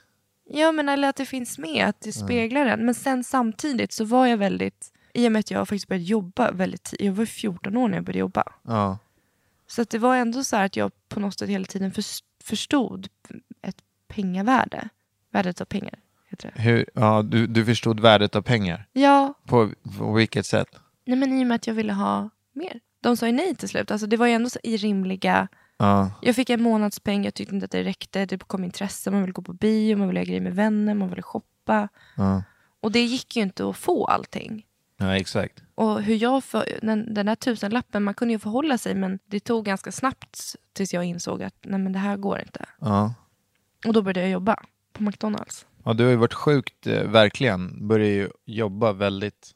Ja 0.49 0.71
men 0.71 0.89
eller 0.89 1.09
att 1.09 1.15
det 1.15 1.25
finns 1.25 1.57
med, 1.57 1.85
att 1.89 2.01
det 2.01 2.11
speglar 2.11 2.65
en. 2.65 2.85
Men 2.85 2.95
sen 2.95 3.23
samtidigt 3.23 3.93
så 3.93 4.05
var 4.05 4.25
jag 4.27 4.37
väldigt, 4.37 4.91
i 5.13 5.27
och 5.27 5.31
med 5.31 5.39
att 5.39 5.51
jag 5.51 5.67
faktiskt 5.67 5.87
började 5.87 6.03
jobba 6.05 6.51
väldigt 6.51 6.83
tidigt, 6.83 7.05
jag 7.05 7.13
var 7.13 7.25
14 7.25 7.77
år 7.77 7.87
när 7.87 7.95
jag 7.97 8.03
började 8.03 8.19
jobba. 8.19 8.43
Ja. 8.63 8.97
Så 9.67 9.81
att 9.81 9.89
det 9.89 9.97
var 9.99 10.15
ändå 10.15 10.43
så 10.43 10.55
att 10.55 10.75
jag 10.75 10.91
på 11.09 11.19
något 11.19 11.39
sätt 11.39 11.49
hela 11.49 11.65
tiden 11.65 11.91
förs- 11.91 12.23
förstod 12.43 13.07
pengavärde. 14.07 14.89
Värdet 15.31 15.61
av 15.61 15.65
pengar, 15.65 15.99
heter 16.29 16.51
det. 16.55 16.61
Hur, 16.61 16.89
ja, 16.93 17.21
du, 17.21 17.47
du 17.47 17.65
förstod 17.65 17.99
värdet 17.99 18.35
av 18.35 18.41
pengar. 18.41 18.87
Ja, 18.93 19.33
På, 19.47 19.71
på 19.97 20.13
vilket 20.13 20.45
sätt? 20.45 20.67
nej 21.05 21.17
men 21.17 21.39
i 21.39 21.43
och 21.43 21.47
med 21.47 21.55
att 21.55 21.67
jag 21.67 21.73
ville 21.73 21.93
ha 21.93 22.29
mer. 22.53 22.79
De 23.01 23.17
sa 23.17 23.25
ju 23.25 23.31
nej 23.31 23.55
till 23.55 23.69
slut. 23.69 23.91
Alltså 23.91 24.07
det 24.07 24.17
var 24.17 24.27
ju 24.27 24.33
ändå 24.33 24.49
så 24.49 24.59
i 24.63 24.77
rimliga... 24.77 25.47
Ja. 25.77 26.11
Jag 26.21 26.35
fick 26.35 26.49
en 26.49 26.61
månadspeng, 26.61 27.25
jag 27.25 27.33
tyckte 27.33 27.55
inte 27.55 27.65
att 27.65 27.71
det 27.71 27.83
räckte. 27.83 28.25
Det 28.25 28.37
kom 28.47 28.63
intresse, 28.63 29.11
man 29.11 29.21
ville 29.21 29.33
gå 29.33 29.41
på 29.41 29.53
bio, 29.53 29.95
man 29.97 30.07
ville 30.07 30.19
ha 30.19 30.25
grejer 30.25 30.41
med 30.41 30.55
vänner, 30.55 30.93
man 30.93 31.09
ville 31.09 31.21
shoppa. 31.21 31.89
Ja. 32.17 32.43
Och 32.81 32.91
det 32.91 33.01
gick 33.03 33.35
ju 33.35 33.41
inte 33.43 33.69
att 33.69 33.77
få 33.77 34.05
allting. 34.05 34.65
ja, 34.97 35.15
exakt. 35.17 35.63
Och 35.75 36.01
hur 36.01 36.15
jag 36.15 36.43
för, 36.43 36.65
den, 36.81 37.13
den 37.13 37.27
här 37.27 37.35
tusenlappen, 37.35 38.03
man 38.03 38.13
kunde 38.13 38.33
ju 38.33 38.39
förhålla 38.39 38.77
sig 38.77 38.95
men 38.95 39.19
det 39.25 39.39
tog 39.39 39.65
ganska 39.65 39.91
snabbt 39.91 40.55
tills 40.73 40.93
jag 40.93 41.03
insåg 41.03 41.43
att 41.43 41.55
nej 41.61 41.79
men 41.79 41.91
det 41.93 41.99
här 41.99 42.17
går 42.17 42.39
inte. 42.39 42.65
Ja. 42.79 43.13
Och 43.87 43.93
då 43.93 44.01
började 44.01 44.19
jag 44.21 44.29
jobba 44.29 44.55
på 44.93 45.03
McDonalds. 45.03 45.65
Ja, 45.83 45.93
du 45.93 46.03
har 46.03 46.11
ju 46.11 46.17
varit 46.17 46.33
sjukt, 46.33 46.87
eh, 46.87 47.03
verkligen. 47.03 47.87
Började 47.87 48.11
ju 48.11 48.29
jobba 48.45 48.91
väldigt, 48.93 49.51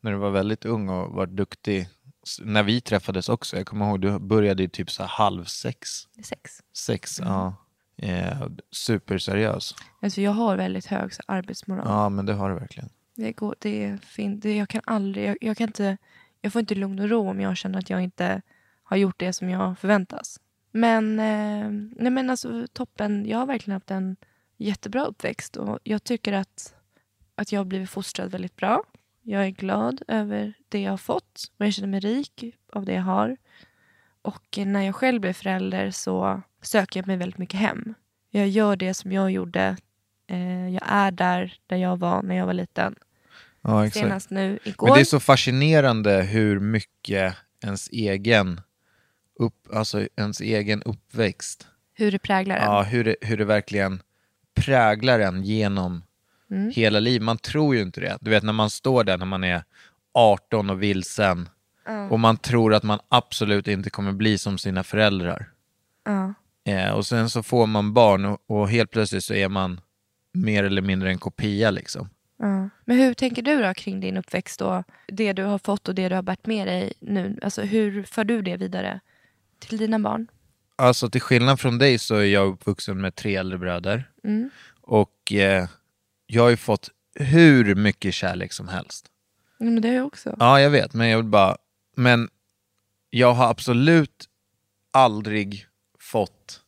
när 0.00 0.12
du 0.12 0.18
var 0.18 0.30
väldigt 0.30 0.64
ung 0.64 0.88
och 0.88 1.12
var 1.12 1.26
duktig. 1.26 1.88
S- 2.26 2.38
När 2.42 2.62
vi 2.62 2.80
träffades 2.80 3.28
också, 3.28 3.56
jag 3.56 3.66
kommer 3.66 3.86
ihåg, 3.88 4.00
du 4.00 4.18
började 4.18 4.62
ju 4.62 4.68
typ 4.68 4.90
så 4.90 5.02
här 5.02 5.08
halv 5.10 5.44
sex. 5.44 5.88
Sex. 6.24 6.50
Sex, 6.76 7.20
Mm. 7.20 7.32
ja. 7.32 7.54
Eh, 7.96 8.46
superseriös. 8.70 9.74
Alltså 10.02 10.20
jag 10.20 10.30
har 10.30 10.56
väldigt 10.56 10.86
hög 10.86 11.14
så, 11.14 11.22
arbetsmoral. 11.26 11.84
Ja, 11.88 12.08
men 12.08 12.26
det 12.26 12.32
har 12.32 12.50
du 12.50 12.54
verkligen. 12.58 12.88
Det 13.16 13.32
går, 13.32 13.54
det 13.58 13.84
är 13.84 13.96
fint. 13.98 14.42
Det, 14.42 14.56
jag 14.56 14.68
kan 14.68 14.80
aldrig, 14.84 15.28
jag, 15.28 15.36
jag 15.40 15.56
kan 15.56 15.66
inte, 15.66 15.96
jag 16.40 16.52
får 16.52 16.60
inte 16.60 16.74
lugn 16.74 16.98
och 16.98 17.08
ro 17.08 17.28
om 17.30 17.40
jag 17.40 17.56
känner 17.56 17.78
att 17.78 17.90
jag 17.90 18.02
inte 18.02 18.42
har 18.82 18.96
gjort 18.96 19.18
det 19.18 19.32
som 19.32 19.50
jag 19.50 19.78
förväntas. 19.78 20.40
Men, 20.76 21.20
eh, 21.20 21.70
nej 21.96 22.10
men 22.10 22.30
alltså 22.30 22.66
toppen. 22.72 23.26
Jag 23.26 23.38
har 23.38 23.46
verkligen 23.46 23.74
haft 23.74 23.90
en 23.90 24.16
jättebra 24.56 25.04
uppväxt 25.04 25.56
och 25.56 25.78
jag 25.84 26.04
tycker 26.04 26.32
att, 26.32 26.74
att 27.34 27.52
jag 27.52 27.60
har 27.60 27.64
blivit 27.64 27.90
fostrad 27.90 28.30
väldigt 28.30 28.56
bra. 28.56 28.84
Jag 29.22 29.44
är 29.44 29.50
glad 29.50 30.02
över 30.08 30.52
det 30.68 30.80
jag 30.82 30.92
har 30.92 30.96
fått 30.96 31.50
och 31.58 31.66
jag 31.66 31.72
känner 31.72 31.88
mig 31.88 32.00
rik 32.00 32.44
av 32.72 32.84
det 32.84 32.92
jag 32.92 33.02
har. 33.02 33.36
Och 34.22 34.58
när 34.58 34.80
jag 34.82 34.94
själv 34.94 35.20
blev 35.20 35.32
förälder 35.32 35.90
så 35.90 36.42
söker 36.62 37.00
jag 37.00 37.06
mig 37.06 37.16
väldigt 37.16 37.38
mycket 37.38 37.60
hem. 37.60 37.94
Jag 38.30 38.48
gör 38.48 38.76
det 38.76 38.94
som 38.94 39.12
jag 39.12 39.30
gjorde. 39.30 39.76
Eh, 40.26 40.68
jag 40.68 40.82
är 40.86 41.10
där, 41.10 41.54
där 41.66 41.76
jag 41.76 41.96
var 41.96 42.22
när 42.22 42.34
jag 42.34 42.46
var 42.46 42.54
liten. 42.54 42.94
Ja. 43.62 43.90
Senast 43.90 44.30
nu 44.30 44.58
igår. 44.64 44.86
Men 44.86 44.94
det 44.94 45.00
är 45.00 45.04
så 45.04 45.20
fascinerande 45.20 46.22
hur 46.22 46.60
mycket 46.60 47.36
ens 47.62 47.88
egen, 47.88 48.60
upp, 49.38 49.74
alltså 49.74 50.08
ens 50.16 50.40
egen 50.40 50.82
uppväxt, 50.82 51.66
Hur 51.94 52.12
det 52.12 52.18
präglar 52.18 52.56
en. 52.56 52.62
ja, 52.62 52.82
hur, 52.82 53.04
det, 53.04 53.16
hur 53.20 53.36
det 53.36 53.44
verkligen 53.44 54.02
präglar 54.54 55.20
en 55.20 55.42
genom 55.42 56.02
Mm. 56.50 56.70
hela 56.74 57.00
livet. 57.00 57.22
Man 57.24 57.38
tror 57.38 57.74
ju 57.74 57.82
inte 57.82 58.00
det. 58.00 58.18
Du 58.20 58.30
vet 58.30 58.42
när 58.42 58.52
man 58.52 58.70
står 58.70 59.04
där 59.04 59.18
när 59.18 59.26
man 59.26 59.44
är 59.44 59.62
18 60.14 60.70
och 60.70 60.82
vilsen 60.82 61.48
och 62.10 62.20
man 62.20 62.36
tror 62.36 62.74
att 62.74 62.82
man 62.82 62.98
absolut 63.08 63.68
inte 63.68 63.90
kommer 63.90 64.12
bli 64.12 64.38
som 64.38 64.58
sina 64.58 64.84
föräldrar. 64.84 65.50
Ja. 66.04 66.34
Eh, 66.72 66.90
och 66.90 67.06
sen 67.06 67.30
så 67.30 67.42
får 67.42 67.66
man 67.66 67.94
barn 67.94 68.24
och, 68.24 68.38
och 68.46 68.70
helt 68.70 68.90
plötsligt 68.90 69.24
så 69.24 69.34
är 69.34 69.48
man 69.48 69.80
mer 70.32 70.64
eller 70.64 70.82
mindre 70.82 71.08
en 71.10 71.18
kopia 71.18 71.70
liksom. 71.70 72.08
Ja. 72.38 72.68
Men 72.84 72.98
hur 72.98 73.14
tänker 73.14 73.42
du 73.42 73.62
då 73.62 73.74
kring 73.74 74.00
din 74.00 74.16
uppväxt 74.16 74.60
och 74.62 74.82
det 75.08 75.32
du 75.32 75.42
har 75.42 75.58
fått 75.58 75.88
och 75.88 75.94
det 75.94 76.08
du 76.08 76.14
har 76.14 76.22
bärt 76.22 76.46
med 76.46 76.66
dig 76.66 76.92
nu? 77.00 77.38
Alltså 77.42 77.62
hur 77.62 78.02
för 78.02 78.24
du 78.24 78.42
det 78.42 78.56
vidare 78.56 79.00
till 79.68 79.78
dina 79.78 79.98
barn? 79.98 80.26
Alltså 80.76 81.10
till 81.10 81.20
skillnad 81.20 81.60
från 81.60 81.78
dig 81.78 81.98
så 81.98 82.14
är 82.14 82.24
jag 82.24 82.48
uppvuxen 82.48 83.00
med 83.00 83.14
tre 83.14 83.36
äldre 83.36 83.58
bröder. 83.58 84.10
Mm. 84.24 84.50
Och 84.80 85.32
eh, 85.32 85.68
jag 86.26 86.42
har 86.42 86.50
ju 86.50 86.56
fått 86.56 86.90
hur 87.14 87.74
mycket 87.74 88.14
kärlek 88.14 88.52
som 88.52 88.68
helst. 88.68 89.06
Men 89.58 89.80
det 89.80 89.88
har 89.88 89.94
jag 89.94 90.06
också. 90.06 90.36
Ja, 90.38 90.60
jag 90.60 90.70
vet, 90.70 90.94
men 90.94 91.08
jag 91.08 91.16
vill 91.18 91.26
bara... 91.26 91.56
Men 91.96 92.28
jag 93.10 93.32
har 93.32 93.50
absolut 93.50 94.28
aldrig 94.90 95.66
fått 95.98 96.60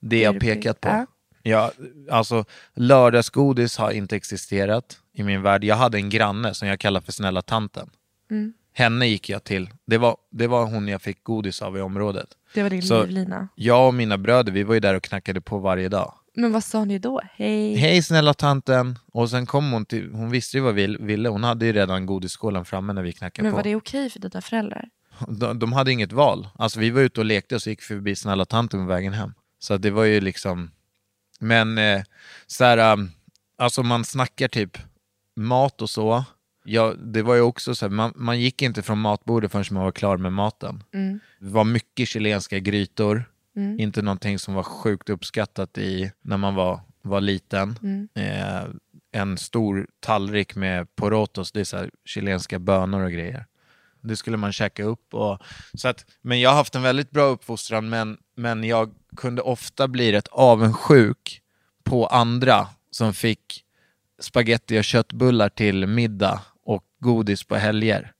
det 0.00 0.20
jag 0.20 0.40
pekat 0.40 0.80
på. 0.80 0.88
Ja. 0.88 1.06
Jag, 1.42 1.70
alltså, 2.10 2.44
lördagsgodis 2.74 3.76
har 3.76 3.90
inte 3.90 4.16
existerat 4.16 5.00
i 5.12 5.22
min 5.22 5.42
värld. 5.42 5.64
Jag 5.64 5.76
hade 5.76 5.98
en 5.98 6.10
granne 6.10 6.54
som 6.54 6.68
jag 6.68 6.80
kallar 6.80 7.00
för 7.00 7.12
snälla 7.12 7.42
tanten. 7.42 7.90
Mm. 8.30 8.52
Henne 8.78 9.06
gick 9.06 9.28
jag 9.28 9.44
till. 9.44 9.70
Det 9.86 9.98
var, 9.98 10.16
det 10.30 10.46
var 10.46 10.64
hon 10.66 10.88
jag 10.88 11.02
fick 11.02 11.24
godis 11.24 11.62
av 11.62 11.78
i 11.78 11.80
området. 11.80 12.28
Det 12.54 12.62
var 12.62 12.70
din 12.70 12.82
Så- 12.82 13.00
livlina. 13.02 13.48
Jag 13.54 13.86
och 13.88 13.94
mina 13.94 14.18
bröder, 14.18 14.52
vi 14.52 14.62
var 14.62 14.74
ju 14.74 14.80
där 14.80 14.94
och 14.94 15.02
knackade 15.02 15.40
på 15.40 15.58
varje 15.58 15.88
dag. 15.88 16.14
Men 16.34 16.52
vad 16.52 16.64
sa 16.64 16.84
ni 16.84 16.98
då? 16.98 17.20
Hej. 17.32 17.74
Hej 17.74 18.02
snälla 18.02 18.34
tanten. 18.34 18.98
Och 19.12 19.30
sen 19.30 19.46
kom 19.46 19.72
hon 19.72 19.84
till, 19.86 20.10
hon 20.12 20.30
visste 20.30 20.56
ju 20.56 20.62
vad 20.62 20.74
vi 20.74 20.96
ville. 21.00 21.28
Hon 21.28 21.44
hade 21.44 21.66
ju 21.66 21.72
redan 21.72 22.06
godisskålen 22.06 22.64
framme 22.64 22.92
när 22.92 23.02
vi 23.02 23.12
knackade 23.12 23.42
Men 23.42 23.52
på. 23.52 23.56
var 23.56 23.62
det 23.64 23.76
okej 23.76 24.10
för 24.10 24.20
dina 24.20 24.40
föräldrar? 24.40 24.88
De, 25.28 25.58
de 25.58 25.72
hade 25.72 25.92
inget 25.92 26.12
val. 26.12 26.48
Alltså 26.54 26.80
vi 26.80 26.90
var 26.90 27.00
ute 27.00 27.20
och 27.20 27.26
lekte 27.26 27.54
och 27.54 27.62
så 27.62 27.70
gick 27.70 27.80
vi 27.80 27.84
förbi 27.84 28.16
snälla 28.16 28.44
tanten 28.44 28.80
på 28.80 28.86
vägen 28.86 29.12
hem. 29.12 29.34
Så 29.58 29.76
det 29.76 29.90
var 29.90 30.04
ju 30.04 30.20
liksom... 30.20 30.70
Men 31.40 31.78
eh, 31.78 32.02
så 32.46 32.64
här, 32.64 32.92
um, 32.92 33.10
alltså 33.58 33.82
man 33.82 34.04
snackar 34.04 34.48
typ 34.48 34.78
mat 35.36 35.82
och 35.82 35.90
så. 35.90 36.24
Ja, 36.70 36.94
det 36.98 37.22
var 37.22 37.34
ju 37.34 37.40
också 37.40 37.74
så 37.74 37.86
här, 37.86 37.90
man, 37.90 38.12
man 38.16 38.40
gick 38.40 38.62
inte 38.62 38.82
från 38.82 38.98
matbordet 38.98 39.52
förrän 39.52 39.64
man 39.70 39.84
var 39.84 39.92
klar 39.92 40.16
med 40.16 40.32
maten. 40.32 40.82
Mm. 40.94 41.20
Det 41.38 41.50
var 41.50 41.64
mycket 41.64 42.08
chilenska 42.08 42.58
grytor. 42.58 43.24
Inte 43.78 44.02
någonting 44.02 44.38
som 44.38 44.54
var 44.54 44.62
sjukt 44.62 45.10
uppskattat 45.10 45.78
i 45.78 46.12
när 46.22 46.36
man 46.36 46.54
var, 46.54 46.80
var 47.02 47.20
liten. 47.20 47.78
Mm. 47.82 48.08
Eh, 48.14 48.64
en 49.12 49.38
stor 49.38 49.86
tallrik 50.00 50.56
med 50.56 50.96
porotos, 50.96 51.52
det 51.52 51.60
är 51.60 51.64
så 51.64 51.76
här 51.76 51.90
chilenska 52.04 52.58
bönor 52.58 53.02
och 53.02 53.12
grejer. 53.12 53.46
Det 54.00 54.16
skulle 54.16 54.36
man 54.36 54.52
käka 54.52 54.84
upp. 54.84 55.14
Och, 55.14 55.42
så 55.74 55.88
att, 55.88 56.04
men 56.22 56.40
jag 56.40 56.50
har 56.50 56.56
haft 56.56 56.74
en 56.74 56.82
väldigt 56.82 57.10
bra 57.10 57.24
uppfostran, 57.24 57.88
men, 57.88 58.18
men 58.36 58.64
jag 58.64 58.94
kunde 59.16 59.42
ofta 59.42 59.88
bli 59.88 60.12
rätt 60.12 60.28
avundsjuk 60.28 61.42
på 61.84 62.06
andra 62.06 62.66
som 62.90 63.14
fick 63.14 63.64
spaghetti 64.20 64.80
och 64.80 64.84
köttbullar 64.84 65.48
till 65.48 65.86
middag 65.86 66.40
godis 66.98 67.44
på 67.44 67.56
helger. 67.56 68.12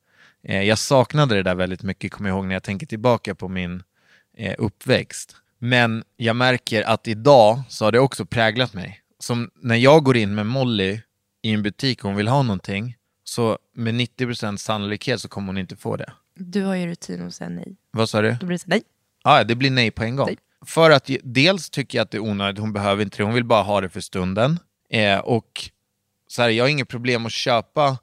Eh, 0.43 0.62
jag 0.62 0.79
saknade 0.79 1.35
det 1.35 1.43
där 1.43 1.55
väldigt 1.55 1.83
mycket, 1.83 2.12
kommer 2.12 2.31
jag 2.31 2.37
ihåg 2.37 2.47
när 2.47 2.55
jag 2.55 2.62
tänker 2.62 2.87
tillbaka 2.87 3.35
på 3.35 3.49
min 3.49 3.83
eh, 4.37 4.55
uppväxt. 4.59 5.37
Men 5.59 6.05
jag 6.16 6.37
märker 6.37 6.83
att 6.83 7.09
idag 7.09 7.62
så 7.68 7.85
har 7.85 7.93
det 7.93 7.99
också 7.99 8.24
präglat 8.26 8.74
mig. 8.74 9.01
Som 9.18 9.51
när 9.55 9.76
jag 9.76 10.05
går 10.05 10.16
in 10.16 10.35
med 10.35 10.47
Molly 10.47 11.01
i 11.43 11.53
en 11.53 11.62
butik 11.62 12.05
och 12.05 12.09
hon 12.09 12.16
vill 12.16 12.29
ha 12.29 12.43
någonting, 12.43 12.97
så 13.24 13.59
med 13.74 13.95
90% 13.95 14.57
sannolikhet 14.57 15.20
så 15.20 15.29
kommer 15.29 15.47
hon 15.47 15.59
inte 15.59 15.76
få 15.76 15.97
det. 15.97 16.12
Du 16.35 16.64
har 16.64 16.74
ju 16.74 16.87
rutin 16.87 17.26
att 17.26 17.35
säga 17.35 17.51
nej. 17.51 17.76
Vad 17.91 18.09
sa 18.09 18.22
du? 18.22 18.37
Då 18.41 18.47
blir 18.47 18.55
det 18.55 18.62
så 18.62 18.68
nej. 18.68 18.83
Ja, 19.24 19.45
det 19.45 19.55
blir 19.55 19.70
nej 19.70 19.91
på 19.91 20.05
en 20.05 20.16
gång. 20.16 20.26
Nej. 20.26 20.37
För 20.66 20.91
att 20.91 21.11
dels 21.22 21.70
tycker 21.70 21.99
jag 21.99 22.03
att 22.03 22.11
det 22.11 22.16
är 22.18 22.22
onödigt, 22.22 22.61
hon 22.61 22.72
behöver 22.72 23.05
inte 23.05 23.16
det, 23.16 23.24
hon 23.24 23.35
vill 23.35 23.45
bara 23.45 23.62
ha 23.62 23.81
det 23.81 23.89
för 23.89 24.01
stunden. 24.01 24.59
Eh, 24.91 25.18
och 25.18 25.70
så 26.26 26.43
här, 26.43 26.49
jag 26.49 26.64
har 26.64 26.68
inget 26.68 26.89
problem 26.89 27.26
att 27.26 27.33
köpa 27.33 27.99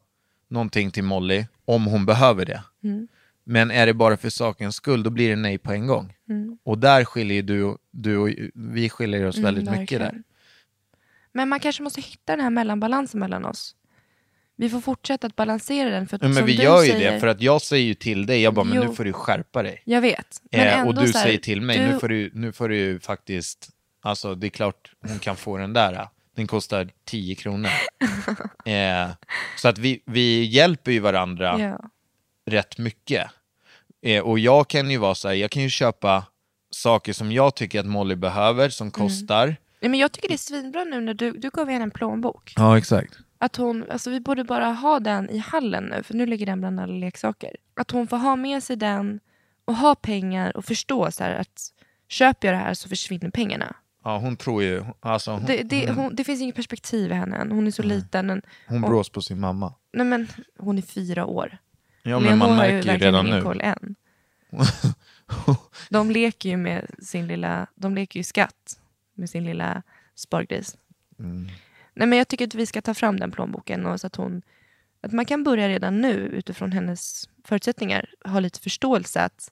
någonting 0.56 0.92
till 0.92 1.04
Molly 1.04 1.46
om 1.66 1.86
hon 1.86 2.06
behöver 2.06 2.46
det. 2.46 2.64
Mm. 2.84 3.08
Men 3.44 3.72
är 3.72 3.86
det 3.86 3.94
bara 3.94 4.18
för 4.18 4.30
sakens 4.30 4.76
skull, 4.76 5.04
då 5.04 5.10
blir 5.10 5.30
det 5.30 5.36
nej 5.36 5.58
på 5.58 5.72
en 5.72 5.88
gång. 5.88 6.14
Och 6.64 6.78
där 6.78 7.06
skiljer 7.06 7.44
du, 7.44 7.78
du 7.92 8.18
och 8.18 8.30
vi 8.54 8.90
skiljer 8.90 9.26
oss 9.26 9.38
väldigt 9.38 9.68
Mm, 9.68 9.80
mycket 9.80 10.00
där. 10.00 10.24
Men 11.32 11.50
man 11.50 11.60
kanske 11.60 11.84
måste 11.84 12.02
hitta 12.02 12.36
den 12.36 12.40
här 12.40 12.50
mellanbalansen 12.50 13.20
mellan 13.20 13.46
oss. 13.46 13.76
Vi 14.56 14.70
får 14.70 14.82
fortsätta 14.82 15.28
att 15.28 15.36
balansera 15.36 15.90
den. 15.90 16.08
För 16.08 16.16
att, 16.16 16.22
men 16.22 16.34
som 16.34 16.46
vi 16.46 16.56
gör 16.64 16.84
ju 16.84 16.92
säger, 16.92 17.12
det, 17.12 17.20
för 17.20 17.28
att 17.28 17.42
jag 17.42 17.62
säger 17.62 17.86
ju 17.86 17.94
till 17.94 18.26
dig, 18.26 18.42
jag 18.42 18.54
bara, 18.54 18.66
men 18.66 18.78
Jo. 18.78 18.84
nu 18.84 18.96
får 18.96 19.04
du 19.04 19.14
skärpa 19.14 19.64
dig. 19.64 19.82
Jag 19.86 20.02
vet. 20.02 20.42
Eh, 20.52 20.88
och 20.88 20.96
du 20.96 21.02
här, 21.02 21.08
säger 21.08 21.38
till 21.38 21.62
mig, 21.62 21.78
du, 21.78 21.88
nu, 21.88 22.00
får 22.00 22.08
du, 22.08 22.32
nu 22.34 22.52
får 22.52 22.70
du 22.70 23.00
faktiskt, 23.00 23.70
alltså 24.02 24.36
det 24.36 24.48
är 24.48 24.50
klart 24.50 24.92
hon 25.08 25.20
kan 25.20 25.36
få 25.36 25.58
den 25.58 25.74
där. 25.74 26.08
Den 26.36 26.48
kostar 26.48 26.90
10 27.06 27.36
kronor. 27.36 27.70
eh, 28.66 29.10
så 29.58 29.68
att 29.68 29.78
vi, 29.78 30.02
vi 30.06 30.44
hjälper 30.46 30.92
ju 30.92 31.00
varandra 31.00 31.60
Ja. 31.60 31.80
rätt 32.46 32.78
mycket. 32.78 33.32
Eh, 34.02 34.24
och 34.24 34.40
jag 34.40 34.68
kan 34.68 34.90
ju 34.92 34.98
vara 34.98 35.16
så 35.16 35.28
här, 35.28 35.36
jag 35.36 35.52
kan 35.52 35.64
ju 35.64 35.70
köpa 35.70 36.26
saker 36.72 37.14
som 37.14 37.32
jag 37.32 37.56
tycker 37.56 37.80
att 37.80 37.86
Molly 37.86 38.16
behöver, 38.16 38.70
som 38.70 38.86
Mm. 38.88 38.92
kostar. 38.92 39.56
Nej, 39.82 39.90
men 39.90 40.00
jag 40.00 40.12
tycker 40.12 40.28
det 40.28 40.34
är 40.34 40.38
svinbra 40.38 40.84
nu 40.84 41.02
när 41.02 41.14
du, 41.14 41.32
du 41.32 41.50
gav 41.50 41.70
henne 41.70 41.84
en 41.84 41.92
plånbok. 41.92 42.54
Ja, 42.56 42.78
exakt. 42.78 43.14
Att 43.38 43.56
hon, 43.56 43.86
alltså 43.92 44.10
vi 44.10 44.20
borde 44.20 44.44
bara 44.44 44.66
ha 44.72 45.00
den 45.00 45.30
i 45.30 45.38
hallen 45.38 45.84
nu, 45.86 46.04
för 46.04 46.14
nu 46.14 46.26
ligger 46.26 46.46
den 46.46 46.60
bland 46.60 46.80
alla 46.80 46.94
leksaker. 46.94 47.56
Att 47.76 47.92
hon 47.92 48.08
får 48.08 48.18
ha 48.18 48.36
med 48.36 48.64
sig 48.64 48.76
den 48.76 49.20
och 49.66 49.76
ha 49.76 49.96
pengar 49.96 50.58
och 50.58 50.66
förstå 50.66 51.12
så 51.12 51.24
här 51.24 51.34
att 51.36 51.62
köper 52.10 52.48
jag 52.48 52.56
det 52.56 52.60
här 52.64 52.74
så 52.74 52.90
försvinner 52.90 53.30
pengarna. 53.30 53.76
Ja, 54.06 54.18
hon 54.18 54.38
tror 54.38 54.64
ju, 54.64 54.84
alltså 55.00 55.32
hon, 55.32 55.46
Det, 55.46 55.64
det, 55.64 55.92
hon, 55.92 56.16
det 56.16 56.24
finns 56.24 56.42
inget 56.42 56.56
perspektiv 56.56 57.12
i 57.12 57.14
henne 57.14 57.38
än. 57.38 57.52
Hon 57.52 57.68
är 57.68 57.72
så 57.72 57.84
liten. 57.84 58.28
Men, 58.28 58.42
hon 58.68 58.84
och- 58.84 58.90
brås 58.90 59.10
på 59.10 59.22
sin 59.22 59.40
mamma. 59.40 59.74
nej 59.94 60.06
men, 60.06 60.28
hon 60.58 60.78
är 60.78 60.82
fyra 60.82 61.26
år. 61.26 61.58
Ja, 62.04 62.20
men 62.20 62.24
Leonor 62.24 62.38
man 62.38 62.58
har 62.58 62.66
ju 62.66 62.74
märker 62.74 62.94
ju 62.94 62.98
redan 62.98 63.28
ingen 63.28 63.38
nu. 63.38 63.44
koll 63.44 63.62
än. 63.62 63.96
De 65.90 66.12
leker 66.12 66.50
ju 66.50 66.58
med 66.58 66.86
sin 67.00 67.28
lilla, 67.28 67.68
de 67.76 67.96
leker 67.96 68.20
ju 68.20 68.24
skatt 68.24 68.80
med 69.14 69.30
sin 69.30 69.44
lilla 69.46 69.84
spargris. 70.16 70.78
Mm. 71.20 71.48
Nej, 71.94 72.08
men 72.08 72.18
jag 72.18 72.28
tycker 72.28 72.48
att 72.48 72.56
vi 72.56 72.66
ska 72.66 72.82
ta 72.82 72.94
fram 72.94 73.20
den 73.20 73.32
plånboken 73.32 73.86
och 73.86 74.02
så 74.02 74.08
att 74.08 74.16
hon 74.16 74.42
att 75.02 75.12
man 75.12 75.26
kan 75.26 75.44
börja 75.44 75.70
redan 75.70 76.02
nu 76.02 76.14
utifrån 76.14 76.72
hennes 76.72 77.30
förutsättningar 77.44 78.10
ha 78.26 78.40
lite 78.40 78.60
förståelse 78.60 79.22
att 79.22 79.52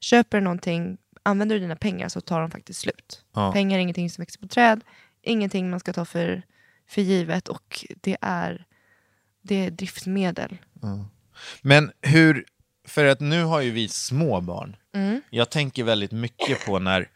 köper 0.00 0.40
någonting, 0.40 0.98
använder 1.24 1.56
du 1.56 1.60
dina 1.60 1.76
pengar 1.76 2.08
så 2.08 2.20
tar 2.20 2.40
de 2.40 2.50
faktiskt 2.50 2.80
slut. 2.80 3.24
Ja. 3.34 3.52
Pengar 3.52 3.78
är 3.78 3.82
ingenting 3.82 4.10
som 4.10 4.22
växer 4.22 4.40
på 4.40 4.48
träd, 4.48 4.80
ingenting 5.22 5.70
man 5.70 5.80
ska 5.80 5.92
ta 5.92 6.04
för, 6.04 6.42
för 6.88 7.02
givet 7.02 7.48
och 7.48 7.84
det 8.00 8.16
är, 8.20 8.66
det 9.42 9.54
är 9.54 9.70
driftsmedel. 9.70 10.56
Men 11.62 11.92
hur, 12.02 12.44
för 12.88 13.04
att 13.04 13.20
nu 13.20 13.44
har 13.44 13.60
ju 13.60 13.70
vi 13.70 13.88
små 13.88 14.40
barn. 14.40 14.76
Mm. 14.94 15.20
Jag 15.30 15.50
tänker 15.50 15.84
väldigt 15.84 16.12
mycket 16.12 16.66
på 16.66 16.78
när 16.78 17.08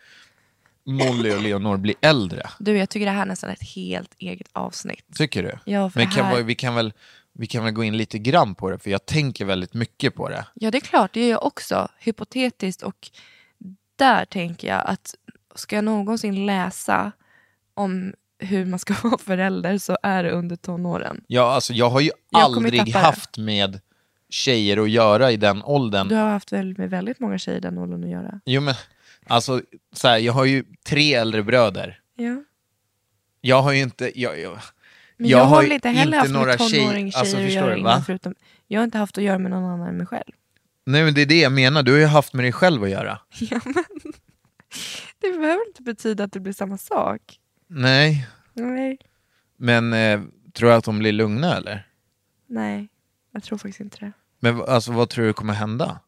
Molly 0.85 1.33
och 1.33 1.43
Leonor 1.43 1.77
blir 1.77 1.95
äldre. 2.01 2.51
Du, 2.59 2.79
jag 2.79 2.89
tycker 2.89 3.07
det 3.07 3.13
här 3.13 3.23
är 3.23 3.27
nästan 3.27 3.51
ett 3.51 3.63
helt 3.75 4.15
eget 4.19 4.49
avsnitt. 4.53 5.05
Tycker 5.15 5.43
du? 5.43 5.73
Ja, 5.73 5.91
för 5.91 6.01
Men 6.01 6.11
kan, 6.11 6.25
här- 6.25 6.37
vi, 6.37 6.43
vi, 6.43 6.55
kan 6.55 6.75
väl, 6.75 6.93
vi 7.33 7.47
kan 7.47 7.65
väl 7.65 7.73
gå 7.73 7.85
in 7.85 7.97
lite 7.97 8.19
grann 8.19 8.55
på 8.55 8.71
det, 8.71 8.79
för 8.79 8.91
jag 8.91 9.07
tänker 9.07 9.45
väldigt 9.45 9.75
mycket 9.75 10.15
på 10.15 10.29
det. 10.29 10.47
Ja, 10.55 10.71
det 10.71 10.79
är 10.79 10.81
klart. 10.81 11.13
Det 11.15 11.21
gör 11.21 11.31
jag 11.31 11.47
också. 11.47 11.89
Hypotetiskt. 11.99 12.83
Och 12.83 13.11
där 13.99 14.24
tänker 14.24 14.68
jag 14.68 14.82
att 14.86 15.14
ska 15.55 15.76
jag 15.76 15.84
någonsin 15.84 16.46
läsa 16.46 17.12
om 17.74 18.12
hur 18.38 18.64
man 18.64 18.78
ska 18.78 18.94
vara 19.03 19.18
förälder 19.18 19.78
så 19.78 19.99
är 20.03 20.24
det 20.24 20.30
under 20.30 20.57
tonåren. 20.57 21.24
Ja, 21.26 21.53
alltså, 21.53 21.72
jag 21.72 21.90
har 21.90 22.01
ju 22.01 22.11
Jag 22.30 22.40
aldrig 22.42 22.94
haft 22.94 23.38
med 23.38 23.80
tjejer 24.30 24.76
att 24.82 24.90
göra 24.90 25.30
i 25.32 25.36
den 25.36 25.62
åldern. 25.62 26.09
Du 26.09 26.14
har 26.14 26.28
haft 26.30 26.53
väl 26.53 26.78
med 26.78 26.90
väldigt 26.90 27.20
många 27.20 27.38
tjejer 27.38 27.59
i 27.59 27.61
den 27.61 27.78
åldern 27.78 28.05
att 28.05 28.11
göra. 28.11 28.40
Jo, 28.44 28.61
men, 28.61 28.74
alltså, 29.26 29.61
så 29.92 30.09
här, 30.09 30.18
jag 30.18 30.32
har 30.32 30.44
ju 30.44 30.64
tre 30.86 31.14
äldre 31.14 31.42
bröder. 31.42 32.01
Ja. 32.16 32.42
Jag 33.40 33.62
har 33.62 33.72
ju 33.72 33.80
inte... 33.80 34.20
Jag, 34.20 34.40
jag, 34.40 34.59
Men 35.16 35.30
jag, 35.30 35.38
har 35.38 35.44
har 35.46 35.62
väl 35.62 35.72
inte 35.72 35.88
heller 35.88 36.18
haft 36.18 36.30
några 36.30 36.46
med 36.46 36.61
tjej- 36.61 36.80
tonåringstjejer 36.80 37.20
alltså, 37.20 37.36
att 37.36 37.53
göra 37.53 37.76
innan. 37.76 38.05
Förutom, 38.05 38.34
jag 38.66 38.80
har 38.80 38.84
inte 38.84 38.99
haft 38.99 39.18
att 39.18 39.24
göra 39.24 39.38
med 39.38 39.51
någon 39.51 39.64
annan 39.64 39.88
än 39.88 39.96
mig 39.96 40.07
själv. 40.07 40.32
Nej, 40.89 41.05
men 41.05 41.14
det 41.14 41.22
är 41.22 41.26
det 41.26 41.41
jag 41.41 41.53
menar. 41.53 41.82
Du 41.82 41.93
har 41.93 41.99
ju 41.99 42.07
haft 42.07 42.32
med 42.32 42.45
dig 42.45 42.53
själv 42.53 42.82
att 42.82 42.91
göra. 42.91 43.18
Ja, 43.41 43.61
men 43.64 43.84
det 45.20 45.39
behöver 45.39 45.68
inte 45.68 45.82
betyda 45.82 46.24
att 46.24 46.32
det 46.32 46.41
blir 46.41 46.53
samma 46.53 46.78
sak. 46.78 47.39
Nej, 47.66 48.28
Nej. 48.53 48.99
men 49.57 49.93
eh, 49.93 50.20
tror 50.53 50.68
du 50.68 50.74
att 50.74 50.84
de 50.84 50.99
blir 50.99 51.12
lugna 51.12 51.57
eller? 51.57 51.89
Nej, 52.47 52.89
jag 53.32 53.43
tror 53.43 53.59
faktiskt 53.59 53.80
inte 53.80 53.97
det. 54.01 54.12
Men 54.41 54.62
alltså 54.62 54.93
vad 54.93 55.09
tror 55.09 55.26
du 55.26 55.32
kommer 55.32 55.55
hända? 55.55 56.01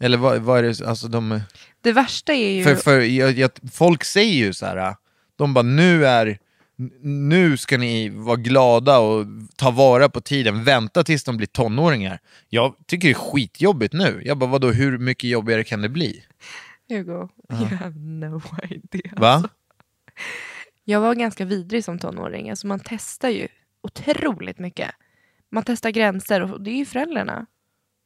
Eller 0.00 0.18
vad, 0.18 0.42
vad 0.42 0.58
är 0.58 0.62
det, 0.62 0.88
alltså 0.88 1.08
de... 1.08 1.40
Det 1.80 1.92
värsta 1.92 2.32
är 2.32 2.50
ju... 2.50 2.64
För, 2.64 2.74
för 2.74 3.00
jag, 3.00 3.32
jag, 3.32 3.50
folk 3.72 4.04
säger 4.04 4.34
ju 4.34 4.52
så 4.52 4.66
här, 4.66 4.96
de 5.36 5.54
bara 5.54 5.62
nu 5.62 6.06
är, 6.06 6.38
nu 7.00 7.56
ska 7.56 7.78
ni 7.78 8.08
vara 8.08 8.36
glada 8.36 8.98
och 8.98 9.26
ta 9.56 9.70
vara 9.70 10.08
på 10.08 10.20
tiden, 10.20 10.64
vänta 10.64 11.04
tills 11.04 11.24
de 11.24 11.36
blir 11.36 11.46
tonåringar. 11.46 12.18
Jag 12.48 12.74
tycker 12.86 13.08
det 13.08 13.12
är 13.12 13.14
skitjobbigt 13.14 13.94
nu. 13.94 14.22
Jag 14.24 14.38
bara 14.38 14.50
vadå, 14.50 14.70
hur 14.70 14.98
mycket 14.98 15.30
jobbigare 15.30 15.64
kan 15.64 15.82
det 15.82 15.88
bli? 15.88 16.24
Hugo, 16.88 17.28
you 17.52 17.76
have 17.76 17.98
no 17.98 18.42
idea. 18.70 19.12
Va? 19.16 19.48
Jag 20.84 21.00
var 21.00 21.14
ganska 21.14 21.44
vidrig 21.44 21.84
som 21.84 21.98
tonåring. 21.98 22.50
Alltså 22.50 22.66
man 22.66 22.80
testar 22.84 23.28
ju 23.28 23.48
otroligt 23.82 24.58
mycket. 24.58 24.90
Man 25.50 25.62
testar 25.66 25.90
gränser 25.90 26.52
och 26.52 26.60
det 26.60 26.70
är 26.70 26.76
ju 26.76 26.84
föräldrarna. 26.84 27.46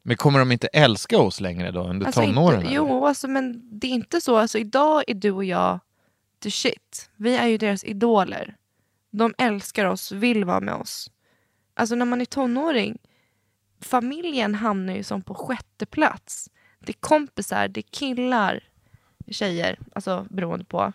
Men 0.03 0.17
kommer 0.17 0.39
de 0.39 0.53
inte 0.53 0.67
älska 0.67 1.19
oss 1.19 1.41
längre 1.41 1.71
då 1.71 1.83
under 1.83 2.07
Alltså 2.07 2.21
tonåren? 2.21 2.61
inte, 2.61 2.75
jo, 2.75 3.07
alltså, 3.07 3.29
men 3.29 3.79
det 3.81 3.87
är 3.87 3.91
inte 3.91 4.21
så. 4.21 4.37
Alltså, 4.37 4.59
idag 4.59 5.05
är 5.07 5.15
du 5.15 5.31
och 5.31 5.45
jag 5.45 5.81
the 6.43 6.51
shit. 6.51 7.11
Vi 7.17 7.37
är 7.37 7.47
ju 7.47 7.59
deras 7.59 7.85
idoler. 7.85 8.57
De 9.11 9.35
älskar 9.39 9.85
oss, 9.85 10.13
vill 10.13 10.45
vara 10.45 10.61
med 10.61 10.75
oss. 10.75 11.11
Alltså 11.75 11.95
när 11.95 12.05
man 12.05 12.21
är 12.21 12.25
tonåring, 12.25 12.99
familjen 13.81 14.55
hamnar 14.55 14.95
ju 14.95 15.03
som 15.03 15.23
på 15.23 15.35
sjätte 15.35 15.87
plats. 15.87 16.51
Det 16.79 16.93
är 16.93 17.01
kompisar, 17.01 17.69
det 17.69 17.81
är 17.81 17.91
killar, 17.91 18.65
tjejer, 19.29 19.79
alltså 19.95 20.27
beroende 20.31 20.65
på. 20.65 20.93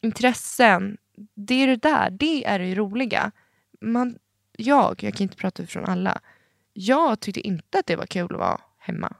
Intressen, 0.00 0.96
det 1.34 1.54
är 1.54 1.66
det 1.66 1.76
där, 1.76 2.10
det 2.10 2.44
är 2.44 2.58
det 2.58 2.74
roliga. 2.74 3.30
Man, 3.80 4.18
jag, 4.52 5.02
jag 5.02 5.14
kan 5.14 5.22
inte 5.22 5.36
prata 5.36 5.62
utifrån 5.62 5.84
alla, 5.84 6.20
jag 6.72 7.20
tyckte 7.20 7.40
inte 7.40 7.78
att 7.78 7.86
det 7.86 7.96
var 7.96 8.06
kul 8.06 8.32
att 8.32 8.38
vara 8.38 8.60
hemma. 8.78 9.16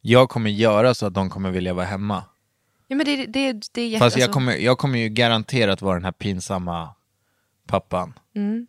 Jag 0.00 0.28
kommer 0.28 0.50
göra 0.50 0.94
så 0.94 1.06
att 1.06 1.14
de 1.14 1.30
kommer 1.30 1.50
vilja 1.50 1.74
vara 1.74 1.86
hemma. 1.86 2.24
Ja, 2.90 2.96
men 2.96 3.06
det, 3.06 3.26
det, 3.26 3.52
det 3.72 3.82
är 3.82 3.88
jätte... 3.88 4.04
Fast 4.04 4.16
jag 4.16 4.22
alltså- 4.22 4.32
kommer, 4.32 4.56
jag 4.56 4.78
kommer 4.78 4.98
ju 4.98 5.08
garanterat 5.08 5.82
vara 5.82 5.94
den 5.94 6.04
här 6.04 6.12
pinsamma 6.12 6.94
pappan. 7.66 8.18
mm. 8.34 8.66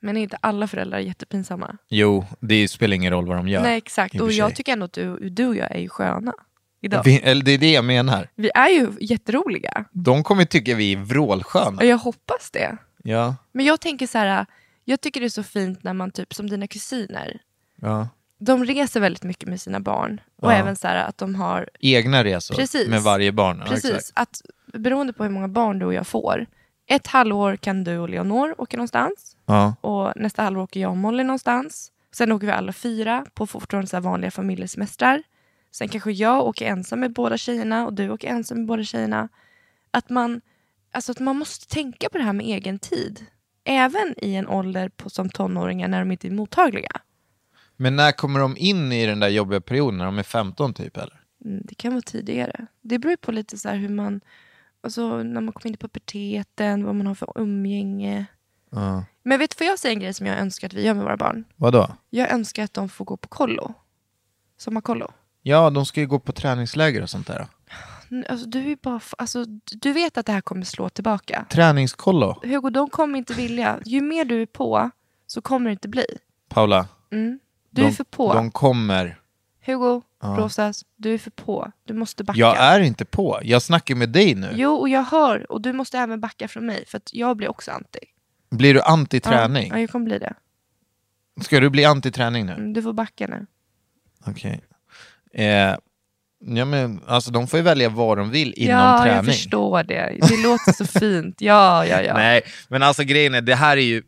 Men 0.00 0.16
är 0.16 0.20
inte 0.20 0.38
alla 0.40 0.68
föräldrar 0.68 0.98
jättepinsamma? 0.98 1.76
Jo, 1.88 2.24
det 2.40 2.68
spelar 2.68 2.94
ingen 2.94 3.12
roll 3.12 3.26
vad 3.26 3.36
de 3.36 3.48
gör. 3.48 3.62
Nej, 3.62 3.76
exakt. 3.76 4.20
och 4.20 4.32
jag 4.32 4.54
tycker 4.54 4.72
ändå 4.72 4.84
att 4.84 4.92
du, 4.92 5.30
du 5.30 5.46
och 5.46 5.56
jag 5.56 5.70
är 5.70 5.78
ju 5.78 5.88
sköna 5.88 6.34
idag. 6.80 7.02
Vi, 7.04 7.20
eller 7.20 7.44
det 7.44 7.50
är 7.50 7.58
det 7.58 7.72
jag 7.72 7.84
menar. 7.84 8.28
Vi 8.34 8.50
är 8.54 8.68
ju 8.68 8.92
jätteroliga. 9.00 9.84
De 9.92 10.22
kommer 10.22 10.44
tycka 10.44 10.74
vi 10.74 10.92
är 10.92 10.96
vrålsköna. 10.96 11.76
Och 11.76 11.86
jag 11.86 11.98
hoppas 11.98 12.50
det. 12.50 12.76
Ja, 13.02 13.36
Men 13.52 13.66
jag 13.66 13.80
tänker 13.80 14.06
så 14.06 14.18
här, 14.18 14.46
jag 14.84 15.00
tycker 15.00 15.20
det 15.20 15.26
är 15.26 15.30
så 15.30 15.42
fint 15.42 15.82
när 15.82 15.92
man 15.92 16.10
typ 16.10 16.34
som 16.34 16.50
dina 16.50 16.66
kusiner, 16.66 17.40
ja. 17.76 18.08
De 18.38 18.64
reser 18.64 19.00
väldigt 19.00 19.22
mycket 19.22 19.48
med 19.48 19.60
sina 19.60 19.80
barn. 19.80 20.20
Och 20.42 20.52
Ja. 20.52 20.56
även 20.56 20.76
så 20.76 20.88
här 20.88 20.96
att 21.08 21.18
de 21.18 21.34
har, 21.34 21.68
Egna 21.80 22.24
resor 22.24 22.54
Precis. 22.54 22.88
med 22.88 23.02
varje 23.02 23.32
barn. 23.32 23.58
Ja, 23.58 23.70
precis, 23.70 23.90
exakt. 23.90 24.12
att 24.18 24.42
beroende 24.80 25.12
på 25.12 25.22
hur 25.24 25.30
många 25.30 25.48
barn 25.48 25.78
du 25.78 25.86
och 25.86 25.94
jag 25.94 26.06
får, 26.06 26.46
ett 26.86 27.06
halvår 27.06 27.56
kan 27.56 27.84
du 27.84 27.98
och 27.98 28.08
Leonor 28.08 28.54
åka 28.60 28.76
någonstans. 28.76 29.36
Ja. 29.46 29.74
Och 29.80 30.12
nästa 30.16 30.42
halvår 30.42 30.62
åker 30.62 30.80
jag 30.80 30.90
och 30.90 30.96
Molly 30.96 31.22
någonstans. 31.24 31.92
Sen 32.12 32.32
åker 32.32 32.46
vi 32.46 32.52
alla 32.52 32.72
fyra 32.72 33.26
på 33.34 33.46
fortfarande 33.46 33.88
så 33.88 34.00
vanliga 34.00 34.30
familjesemestrar. 34.30 35.22
Sen 35.72 35.88
kanske 35.88 36.10
jag 36.12 36.46
åker 36.46 36.66
ensam 36.66 37.00
med 37.00 37.12
båda 37.12 37.38
tjejerna 37.38 37.86
och 37.86 37.92
du 37.94 38.10
åker 38.10 38.28
ensam 38.28 38.58
med 38.58 38.66
båda 38.66 38.84
tjejerna. 38.84 39.28
Att 39.90 40.10
man, 40.10 40.40
alltså 40.92 41.12
att 41.12 41.20
man 41.20 41.36
måste 41.36 41.68
tänka 41.74 42.08
på 42.08 42.18
det 42.18 42.24
här 42.24 42.32
med 42.32 42.46
egen 42.46 42.78
tid. 42.78 43.26
Även 43.64 44.14
i 44.16 44.34
en 44.34 44.48
ålder 44.48 44.88
på, 44.88 45.10
som 45.10 45.28
tonåringar 45.28 45.88
när 45.88 45.98
de 45.98 46.12
inte 46.12 46.28
är 46.28 46.30
mottagliga. 46.30 46.90
Men 47.76 47.96
när 47.96 48.12
kommer 48.12 48.40
de 48.40 48.56
in 48.56 48.92
i 48.92 49.06
den 49.06 49.20
där 49.20 49.28
jobbiga 49.28 49.60
perioden? 49.60 49.98
När 49.98 50.04
de 50.04 50.18
är 50.18 50.22
15 50.22 50.74
typ 50.74 50.96
eller? 50.96 51.20
Mm, 51.44 51.60
Det 51.64 51.74
kan 51.74 51.92
vara 51.92 52.02
tidigare. 52.02 52.66
Det 52.82 52.98
beror 52.98 53.16
på 53.16 53.32
lite 53.32 53.58
så 53.58 53.68
här 53.68 53.76
hur 53.76 53.88
man, 53.88 54.20
alltså 54.80 55.22
när 55.22 55.40
man 55.40 55.52
kommer 55.52 55.66
in 55.66 55.74
i 55.74 55.76
puberteten, 55.76 56.84
vad 56.84 56.94
man 56.94 57.06
har 57.06 57.14
för 57.14 57.32
umgänge. 57.36 58.26
Ja. 58.70 59.04
Men 59.22 59.38
vet 59.38 59.50
du, 59.50 59.56
får 59.56 59.66
jag 59.66 59.78
säga 59.78 59.92
en 59.92 60.00
grej 60.00 60.14
som 60.14 60.26
jag 60.26 60.38
önskar 60.38 60.66
att 60.68 60.74
vi 60.74 60.86
gör 60.86 60.94
med 60.94 61.04
våra 61.04 61.16
barn? 61.16 61.44
Vadå? 61.56 61.88
Jag 62.10 62.30
önskar 62.32 62.64
att 62.64 62.74
de 62.74 62.88
får 62.88 63.04
gå 63.04 63.16
på 63.16 63.28
kollo. 63.28 63.74
Sommarkollo. 64.58 65.10
Ja, 65.42 65.70
de 65.70 65.86
ska 65.86 66.00
ju 66.00 66.06
gå 66.06 66.18
på 66.18 66.32
träningsläger 66.32 67.02
och 67.02 67.10
sånt 67.10 67.26
där. 67.26 67.46
Alltså, 68.28 68.46
du, 68.46 68.72
är 68.72 68.76
bara, 68.82 69.00
alltså, 69.18 69.44
du 69.80 69.92
vet 69.92 70.18
att 70.18 70.26
det 70.26 70.32
här 70.32 70.40
kommer 70.40 70.62
slå 70.64 70.88
tillbaka. 70.88 71.46
Träningskollo. 71.50 72.40
Hugo, 72.42 72.70
de 72.70 72.90
kommer 72.90 73.18
inte 73.18 73.34
vilja. 73.34 73.78
Ju 73.84 74.00
mer 74.00 74.24
du 74.24 74.42
är 74.42 74.46
på 74.46 74.90
så 75.26 75.40
kommer 75.42 75.66
det 75.70 75.72
inte 75.72 75.88
bli. 75.88 76.04
Paula, 76.48 76.86
Mm. 77.10 77.38
Du 77.76 77.82
de, 77.82 77.88
är 77.88 77.92
för 77.92 78.04
på. 78.04 78.34
de 78.34 78.50
kommer. 78.50 79.18
Hugo, 79.66 80.02
Rosas, 80.22 80.84
du 80.96 81.14
är 81.14 81.18
för 81.18 81.30
på. 81.30 81.72
Du 81.84 81.94
måste 81.94 82.24
backa. 82.24 82.38
Jag 82.40 82.56
är 82.56 82.80
inte 82.80 83.04
på. 83.04 83.40
Jag 83.42 83.62
snackar 83.62 83.94
med 83.94 84.08
dig 84.08 84.34
nu. 84.34 84.50
Jo, 84.54 84.74
och 84.74 84.88
jag 84.88 85.02
hör. 85.02 85.52
Och 85.52 85.60
du 85.60 85.72
måste 85.72 85.98
även 85.98 86.20
backa 86.20 86.48
från 86.48 86.66
mig. 86.66 86.84
För 86.86 86.96
att 86.96 87.10
jag 87.12 87.36
blir 87.36 87.48
också 87.48 87.70
anti. 87.70 87.98
Blir 88.50 88.74
du 88.74 88.80
anti-träning? 88.80 89.68
Ja, 89.72 89.78
jag 89.80 89.90
kommer 89.90 90.04
bli 90.04 90.18
det. 90.18 90.34
Ska 91.40 91.60
du 91.60 91.70
bli 91.70 91.84
anti-träning 91.84 92.46
nu? 92.46 92.52
Mm, 92.52 92.72
Du 92.72 92.82
får 92.82 92.92
backa 92.92 93.26
nu. 93.26 93.46
Okej. 94.26 94.60
Eh, 95.32 95.76
ja, 96.40 96.64
men 96.64 97.00
alltså 97.06 97.30
de 97.30 97.46
får 97.46 97.58
ju 97.58 97.62
välja 97.62 97.88
vad 97.88 98.18
de 98.18 98.30
vill 98.30 98.54
inom 98.56 98.76
ja, 98.80 98.98
träning. 98.98 99.16
jag 99.16 99.24
förstår 99.24 99.82
det. 99.82 100.18
Det 100.28 100.42
låter 100.42 100.72
så 100.72 100.86
fint. 101.00 101.40
Ja, 101.40 101.86
ja, 101.86 102.02
ja. 102.02 102.14
Nej, 102.14 102.42
men 102.68 102.82
alltså 102.82 103.02
grejen 103.04 103.34
är, 103.34 103.40
det 103.40 103.54
här 103.54 103.76
är 103.76 103.80
ju, 103.80 104.02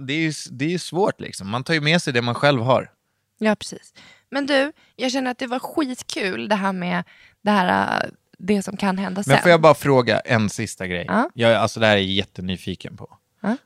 det 0.00 0.12
är 0.12 0.18
ju, 0.18 0.32
det 0.50 0.64
är 0.64 0.68
ju 0.70 0.78
svårt 0.78 1.20
liksom. 1.20 1.48
Man 1.50 1.64
tar 1.64 1.74
ju 1.74 1.80
med 1.80 2.02
sig 2.02 2.12
det 2.12 2.22
man 2.22 2.34
själv 2.34 2.62
har. 2.62 2.90
Ja, 3.38 3.54
precis. 3.56 3.94
Men 4.30 4.46
du, 4.46 4.72
jag 4.96 5.12
känner 5.12 5.30
att 5.30 5.38
det 5.38 5.46
var 5.46 5.58
skitkul 5.58 6.48
det 6.48 6.54
här 6.54 6.72
med 6.72 7.04
det, 7.42 7.50
här, 7.50 8.00
äh, 8.04 8.10
det 8.38 8.62
som 8.62 8.76
kan 8.76 8.98
hända 8.98 9.22
sen. 9.22 9.32
Men 9.32 9.42
får 9.42 9.50
jag 9.50 9.60
bara 9.60 9.74
fråga 9.74 10.20
en 10.20 10.50
sista 10.50 10.86
grej? 10.86 11.04
Ja. 11.08 11.30
Jag, 11.34 11.54
alltså 11.54 11.80
det 11.80 11.86
här 11.86 11.92
är 11.92 12.00
jag 12.00 12.06
jättenyfiken 12.06 12.96
på. 12.96 13.18
Ja. 13.40 13.56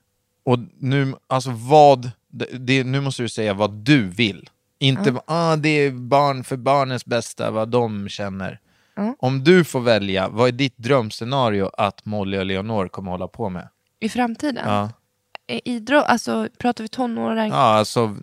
Och 0.44 0.58
nu, 0.78 1.14
alltså 1.26 1.50
vad, 1.50 2.10
det, 2.30 2.46
det, 2.58 2.84
nu 2.84 3.00
måste 3.00 3.22
du 3.22 3.28
säga 3.28 3.54
vad 3.54 3.72
du 3.72 4.08
vill. 4.08 4.50
Inte, 4.78 5.20
ah, 5.26 5.56
det 5.56 5.68
är 5.68 5.90
barn 5.90 6.44
för 6.44 6.56
barnens 6.56 7.06
bästa, 7.06 7.50
vad 7.50 7.68
de 7.68 8.08
känner. 8.08 8.60
Ja. 8.96 9.16
Om 9.18 9.44
du 9.44 9.64
får 9.64 9.80
välja, 9.80 10.28
vad 10.28 10.48
är 10.48 10.52
ditt 10.52 10.78
drömscenario 10.78 11.70
att 11.78 12.04
Molly 12.04 12.38
och 12.38 12.46
Leonor 12.46 12.88
kommer 12.88 13.10
hålla 13.10 13.28
på 13.28 13.48
med? 13.48 13.68
I 14.00 14.08
framtiden? 14.08 14.64
Ja, 14.66 14.90
Idrott, 15.48 16.04
alltså 16.04 16.48
pratar 16.58 16.84
vi 16.84 16.88
tonåringar? 16.88 17.46
ja 17.56 17.62
alltså, 17.62 18.16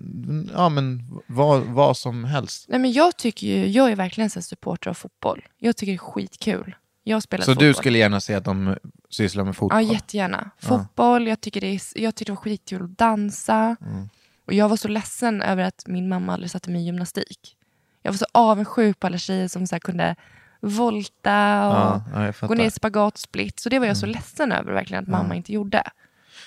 ja 0.54 0.70
men 0.70 1.04
vad, 1.28 1.62
vad 1.62 1.98
som 1.98 2.24
helst. 2.24 2.66
Nej, 2.70 2.80
men 2.80 2.92
jag 2.92 3.18
tycker 3.18 3.48
ju, 3.48 3.68
jag 3.68 3.92
är 3.92 3.96
verkligen 3.96 4.30
en 4.36 4.42
supporter 4.44 4.90
av 4.90 4.94
fotboll. 4.94 5.46
Jag 5.58 5.78
tycker 5.78 5.92
det 5.92 5.96
är 5.96 5.98
skitkul. 5.98 6.76
Jag 7.04 7.24
spelar 7.24 7.46
Så 7.46 7.52
fotboll. 7.52 7.68
du 7.68 7.74
skulle 7.74 7.98
gärna 7.98 8.22
se 8.22 8.34
att 8.34 8.46
de 8.46 8.76
sysslar 9.10 9.44
med 9.44 9.50
Ja, 9.50 9.54
fotboll? 9.54 9.82
jättegärna. 9.92 10.50
Fotboll, 10.60 11.28
jag 11.28 11.42
tycker, 11.42 11.62
det 11.62 11.68
är, 11.68 11.82
jag 11.96 12.16
tycker 12.16 12.32
det 12.32 12.36
var 12.36 12.42
skitkul 12.44 12.84
att 12.84 12.98
dansa. 12.98 13.76
Mm. 13.82 14.10
Och 14.48 14.54
jag 14.54 14.70
var 14.70 14.78
så 14.78 14.88
ledsen 14.88 15.42
över 15.42 15.64
att 15.64 15.84
min 15.88 16.10
mamma 16.10 16.34
aldrig 16.34 16.52
satte 16.52 16.70
mig 16.70 16.82
i 16.82 16.86
gymnastik. 16.86 17.58
Jag 18.02 18.12
var 18.12 18.18
så 18.18 18.26
avundsjuk 18.32 19.00
på 19.00 19.08
alla 19.08 19.18
tjejer 19.18 19.48
som 19.48 19.68
så 19.68 19.80
kunde 19.80 20.16
volta 20.62 21.68
och 21.68 22.02
Ja, 22.14 22.34
ja, 22.42 22.48
gå 22.48 22.54
ner 22.54 22.66
i 22.66 22.72
spagat 22.72 23.18
split. 23.18 23.60
Så 23.60 23.70
det 23.70 23.80
var 23.80 23.86
jag 23.88 23.98
så 23.98 24.06
ledsen 24.06 24.52
över 24.52 24.74
verkligen 24.74 25.04
att 25.04 25.10
mamma 25.10 25.36
inte 25.36 25.54
gjorde. 25.54 25.84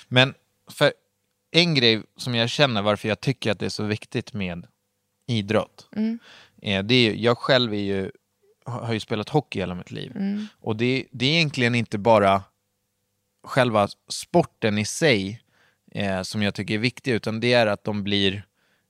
Men 0.07 0.33
för 0.71 0.93
en 1.51 1.75
grej 1.75 2.03
som 2.17 2.35
jag 2.35 2.49
känner 2.49 2.81
varför 2.81 3.09
jag 3.09 3.21
tycker 3.21 3.51
att 3.51 3.59
det 3.59 3.65
är 3.65 3.69
så 3.69 3.83
viktigt 3.83 4.33
med 4.33 4.67
idrott. 5.27 5.89
Mm. 5.95 6.19
Eh, 6.61 6.83
det 6.83 6.95
är, 6.95 7.13
jag 7.13 7.37
själv 7.37 7.73
är 7.73 7.77
ju, 7.77 8.11
har 8.65 8.81
har 8.81 8.93
ju 8.93 8.99
spelat 8.99 9.29
hockey 9.29 9.59
hela 9.59 9.75
mitt 9.75 9.91
liv. 9.91 10.11
Mm. 10.15 10.47
Och 10.61 10.75
det, 10.75 11.05
det 11.11 11.25
är 11.25 11.29
egentligen 11.29 11.75
inte 11.75 11.97
bara 11.97 12.43
själva 13.43 13.87
sporten 14.09 14.77
i 14.77 14.85
sig 14.85 15.41
eh, 15.91 16.21
som 16.21 16.41
jag 16.41 16.53
tycker 16.53 16.73
är 16.73 16.77
viktig, 16.77 17.11
utan 17.11 17.39
det 17.39 17.53
är 17.53 17.67
att 17.67 17.83
de 17.83 18.03
blir, 18.03 18.43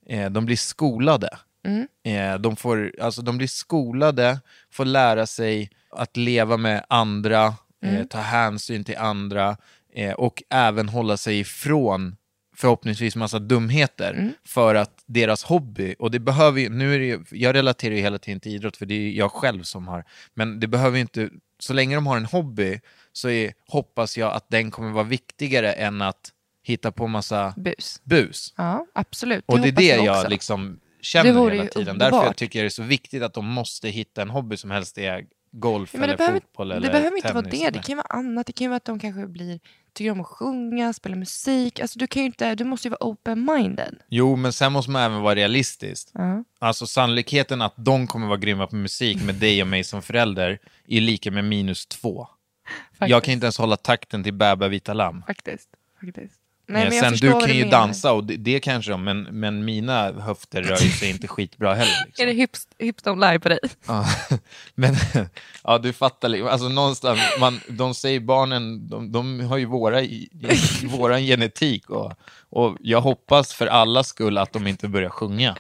eh, 0.06 0.30
de 0.30 0.46
blir 0.46 0.56
skolade. 0.56 1.38
Mm. 1.64 1.88
Eh, 2.04 2.40
de, 2.42 2.56
får, 2.56 2.94
alltså, 3.02 3.22
de 3.22 3.38
blir 3.38 3.48
skolade, 3.48 4.40
får 4.72 4.86
lära 4.86 5.28
sig 5.28 5.70
att 5.90 6.18
leva 6.18 6.58
med 6.58 6.86
andra, 6.90 7.46
eh, 7.46 7.54
Mm. 7.82 8.08
ta 8.08 8.18
hänsyn 8.18 8.84
till 8.84 8.98
andra 8.98 9.58
eh, 10.00 10.14
och 10.14 10.44
även 10.50 10.90
hålla 10.90 11.18
sig 11.18 11.40
ifrån 11.40 12.16
förhoppningsvis 12.56 13.16
massa 13.16 13.40
dumheter 13.40 14.14
Mm. 14.14 14.34
för 14.46 14.76
att 14.76 15.04
deras 15.06 15.44
hobby, 15.44 15.96
och 16.00 16.12
det 16.12 16.20
behöver 16.20 16.62
ju, 16.62 16.70
nu 16.70 16.96
är 16.96 17.00
det 17.00 17.06
ju, 17.06 17.20
jag 17.32 17.56
relaterar 17.56 17.96
ju 17.96 18.02
hela 18.02 18.18
tiden 18.18 18.40
till 18.40 18.52
idrott 18.56 18.78
för 18.78 18.86
det 18.86 18.94
är 18.96 19.10
jag 19.12 19.32
själv 19.32 19.64
som 19.64 19.88
har, 19.88 20.04
men 20.34 20.60
det 20.60 20.68
behöver 20.68 20.98
ju 20.98 21.02
inte, 21.02 21.30
så 21.60 21.74
länge 21.74 21.96
de 21.96 22.08
har 22.08 22.18
en 22.18 22.26
hobby 22.26 22.80
så 23.14 23.30
är, 23.30 23.54
hoppas 23.68 24.18
jag 24.18 24.34
att 24.34 24.50
den 24.50 24.72
kommer 24.72 24.90
vara 24.92 25.04
viktigare 25.04 25.72
än 25.74 26.02
att 26.02 26.30
hitta 26.64 26.92
på 26.92 27.08
massa 27.08 27.54
Bus. 27.58 28.02
bus. 28.04 28.54
Ja, 28.58 28.86
absolut. 28.94 29.44
Och 29.48 29.60
det 29.60 29.68
är 29.68 29.72
det 29.72 29.84
jag 29.88 30.06
jag 30.06 30.30
liksom 30.30 30.80
Det 31.00 31.06
känner 31.06 31.50
hela 31.52 31.66
tiden. 31.66 31.90
underbart. 31.90 32.12
Därför 32.12 32.26
jag 32.26 32.36
tycker 32.36 32.60
det 32.60 32.68
är 32.68 32.70
så 32.70 32.84
viktigt 32.84 33.24
att 33.24 33.34
de 33.34 33.46
måste 33.46 33.90
hitta 33.90 34.22
en 34.22 34.30
hobby 34.30 34.58
som 34.58 34.72
helst 34.72 34.98
är 34.98 35.26
golf 35.52 35.90
Ja, 35.94 35.98
eller 36.04 36.08
det 36.14 36.18
behöver, 36.18 36.40
fotboll 36.40 36.72
eller 36.72 36.88
det 36.88 36.92
behöver 36.94 37.18
inte 37.18 37.34
vara 37.34 37.42
det. 37.46 37.70
Det 37.70 37.80
kan 37.80 37.84
ju 37.88 37.96
vara 37.96 38.08
annat. 38.10 38.48
Det 38.48 38.54
kan 38.54 38.66
ju 38.66 38.70
vara 38.70 38.78
att 38.78 38.86
de 38.86 39.00
kanske 39.00 39.28
blir, 39.28 39.60
tycker 39.94 40.12
om 40.12 40.22
att 40.22 40.28
sjunga, 40.28 40.94
spela 40.94 41.16
musik. 41.16 41.80
Alltså, 41.80 42.00
du, 42.00 42.08
kan 42.08 42.24
inte, 42.24 42.56
du 42.56 42.64
måste 42.64 42.88
ju 42.88 42.90
vara 42.90 43.12
open-minded. 43.14 43.96
Jo, 44.08 44.36
men 44.36 44.54
sen 44.54 44.72
måste 44.72 44.92
man 44.92 45.02
även 45.02 45.22
vara 45.22 45.36
realistisk. 45.36 46.10
Ja. 46.14 46.44
Alltså 46.60 46.88
sannolikheten 46.88 47.62
att 47.62 47.74
de 47.76 48.08
kommer 48.08 48.28
vara 48.28 48.38
grymma 48.38 48.68
på 48.68 48.76
musik 48.76 49.24
med 49.24 49.36
dig 49.36 49.62
och 49.62 49.68
mig 49.68 49.84
som 49.84 50.02
förälder 50.02 50.60
är 50.88 51.02
lika 51.02 51.32
med 51.32 51.44
minus 51.44 51.86
två. 51.86 52.28
Jag 53.00 53.10
Faktiskt. 53.10 53.26
kan 53.26 53.34
inte 53.34 53.46
ens 53.46 53.58
hålla 53.58 53.78
takten 53.78 54.24
till 54.24 54.34
Bäba 54.34 54.68
vita 54.68 54.94
lamm. 54.94 55.24
Faktiskt. 55.28 55.70
Faktiskt. 56.02 56.39
Eh, 56.70 56.74
Nej, 56.74 56.84
men 56.84 56.98
jag 56.98 57.20
Sen 57.20 57.32
du 57.32 57.40
kan 57.40 57.56
ju 57.56 57.66
dansa 57.66 58.12
och 58.12 58.24
det, 58.24 58.38
det 58.38 58.60
kanske 58.60 58.92
de, 58.92 59.04
men, 59.04 59.22
men 59.24 59.66
mina 59.66 60.12
höfter 60.12 60.62
rör 60.62 60.78
ju 60.78 60.90
sig 60.90 61.10
inte 61.10 61.28
skitbra 61.28 61.74
heller. 61.74 61.94
Liksom. 62.06 62.24
Är 62.24 62.28
det 62.28 62.34
hips, 62.34 62.68
hips 62.80 63.04
don't 63.04 63.32
lie 63.32 63.40
på 63.40 63.50
dig? 63.50 63.60
Ja, 63.88 64.06
men 64.76 64.96
ja, 65.64 65.78
du 65.78 65.94
fattar. 65.94 66.48
Alltså 66.48 66.70
någonstans, 66.70 67.20
man, 67.40 67.60
de 67.68 67.94
säger 67.96 68.20
barnen, 68.20 68.88
de, 68.88 69.12
de 69.12 69.40
har 69.40 69.58
ju 69.58 69.66
våra, 69.66 70.02
våran 70.84 71.22
genetik 71.22 71.90
och, 71.90 72.14
och 72.50 72.78
jag 72.80 73.02
hoppas 73.02 73.54
för 73.54 73.68
allas 73.68 74.08
skull 74.08 74.38
att 74.38 74.54
de 74.54 74.68
inte 74.68 74.88
börjar 74.88 75.10
sjunga. 75.10 75.56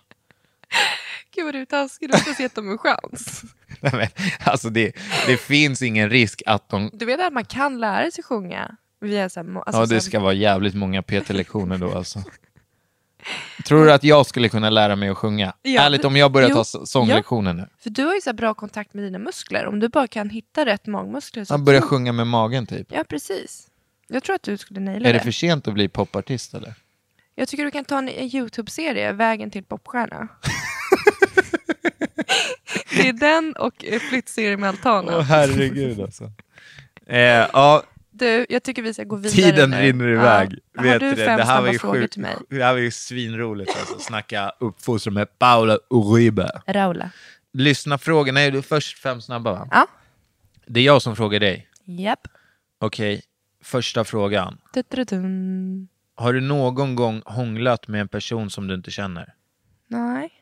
Gud 1.35 1.45
vad 1.45 1.53
du 1.53 1.61
är 1.61 1.65
taskig, 1.65 2.09
du 2.09 2.17
har 2.17 2.29
inte 2.29 2.43
gett 2.43 2.55
dem 2.55 2.71
en 2.71 2.77
chans. 2.77 3.43
Nej, 3.79 3.91
men, 3.93 4.07
alltså 4.43 4.69
det, 4.69 4.91
det 5.27 5.37
finns 5.37 5.81
ingen 5.81 6.09
risk 6.09 6.41
att 6.45 6.69
de... 6.69 6.89
Du 6.93 7.05
vet 7.05 7.19
att 7.19 7.33
man 7.33 7.45
kan 7.45 7.79
lära 7.79 8.11
sig 8.11 8.23
sjunga? 8.23 8.75
Via 9.01 9.29
så 9.29 9.39
här, 9.43 9.55
alltså 9.65 9.81
Ja, 9.81 9.85
det 9.85 9.95
här- 9.95 9.99
ska 9.99 10.19
vara 10.19 10.33
jävligt 10.33 10.75
många 10.75 11.01
PT-lektioner 11.01 11.77
då 11.77 11.91
alltså. 11.97 12.23
Tror 13.65 13.85
du 13.85 13.91
att 13.93 14.03
jag 14.03 14.25
skulle 14.25 14.49
kunna 14.49 14.69
lära 14.69 14.95
mig 14.95 15.09
att 15.09 15.17
sjunga? 15.17 15.53
Ja, 15.61 15.81
Ärligt, 15.81 16.05
om 16.05 16.15
jag 16.17 16.31
börjar 16.31 16.49
jo, 16.49 16.55
ta 16.55 16.63
sånglektioner 16.63 17.53
nu. 17.53 17.67
För 17.79 17.89
du 17.89 18.03
har 18.05 18.15
ju 18.15 18.21
så 18.21 18.29
här 18.29 18.35
bra 18.35 18.53
kontakt 18.53 18.93
med 18.93 19.03
dina 19.03 19.19
muskler. 19.19 19.65
Om 19.67 19.79
du 19.79 19.87
bara 19.89 20.07
kan 20.07 20.29
hitta 20.29 20.65
rätt 20.65 20.87
magmuskler. 20.87 21.45
Så 21.45 21.53
Jag 21.53 21.63
börjar 21.63 21.79
tror- 21.81 21.89
sjunga 21.89 22.11
med 22.11 22.27
magen 22.27 22.65
typ. 22.67 22.87
Ja, 22.91 23.03
precis. 23.03 23.67
Jag 24.07 24.23
tror 24.23 24.35
att 24.35 24.43
du 24.43 24.57
skulle 24.57 24.79
naila 24.79 25.09
Är 25.09 25.13
det. 25.13 25.19
det 25.19 25.23
för 25.23 25.31
sent 25.31 25.67
att 25.67 25.73
bli 25.73 25.87
popartist 25.89 26.53
eller? 26.53 26.73
Jag 27.35 27.47
tycker 27.47 27.65
du 27.65 27.71
kan 27.71 27.85
ta 27.85 27.97
en, 27.97 28.09
YouTube-serie, 28.09 29.11
Vägen 29.11 29.51
till 29.51 29.63
popstjärna. 29.63 30.27
det 32.97 33.07
är 33.09 33.13
den 33.13 33.53
och 33.53 33.85
flyttserien 34.09 34.59
med 34.59 34.69
altanen. 34.69 35.21
herregud 35.23 36.01
alltså. 36.01 36.31
Eh, 37.07 37.19
ja, 37.53 37.83
Du, 38.19 38.45
jag 38.49 38.63
tycker 38.63 38.81
vi 38.81 38.93
ska 38.93 39.03
gå 39.03 39.15
vidare 39.15 39.51
tiden 39.51 39.69
nu. 39.69 39.81
rinner 39.81 40.07
iväg. 40.07 40.59
Ja. 40.73 40.81
Vet 40.81 40.91
Har 40.91 40.99
du 40.99 41.09
det? 41.15 41.25
fem 41.25 41.37
det 41.37 41.43
här 41.43 41.61
var 41.61 41.73
ju 41.73 41.79
frågor 41.79 42.07
till 42.07 42.21
mig? 42.21 42.35
Det 42.49 42.63
här 42.63 42.73
var 42.73 42.79
ju 42.79 42.91
svinroligt 42.91 43.71
alltså. 43.79 43.99
Snacka 43.99 44.51
uppfostran 44.59 45.13
med 45.13 45.39
Paula 45.39 45.77
Uribe. 45.89 46.49
Raula. 46.67 47.11
Lyssna 47.53 47.97
frågor. 47.97 48.31
Nej, 48.31 48.51
du 48.51 48.61
först 48.61 48.99
fem 48.99 49.21
snabba 49.21 49.51
va? 49.51 49.67
Ja. 49.71 49.87
Det 50.65 50.79
är 50.79 50.83
jag 50.83 51.01
som 51.01 51.15
frågar 51.15 51.39
dig. 51.39 51.67
Japp. 51.85 52.27
Okej, 52.79 53.21
första 53.63 54.03
frågan. 54.03 54.57
Tuttrutun. 54.73 55.87
Har 56.15 56.33
du 56.33 56.41
någon 56.41 56.95
gång 56.95 57.21
hånglat 57.25 57.87
med 57.87 58.01
en 58.01 58.07
person 58.07 58.49
som 58.49 58.67
du 58.67 58.75
inte 58.75 58.91
känner? 58.91 59.33
Nej. 59.87 60.38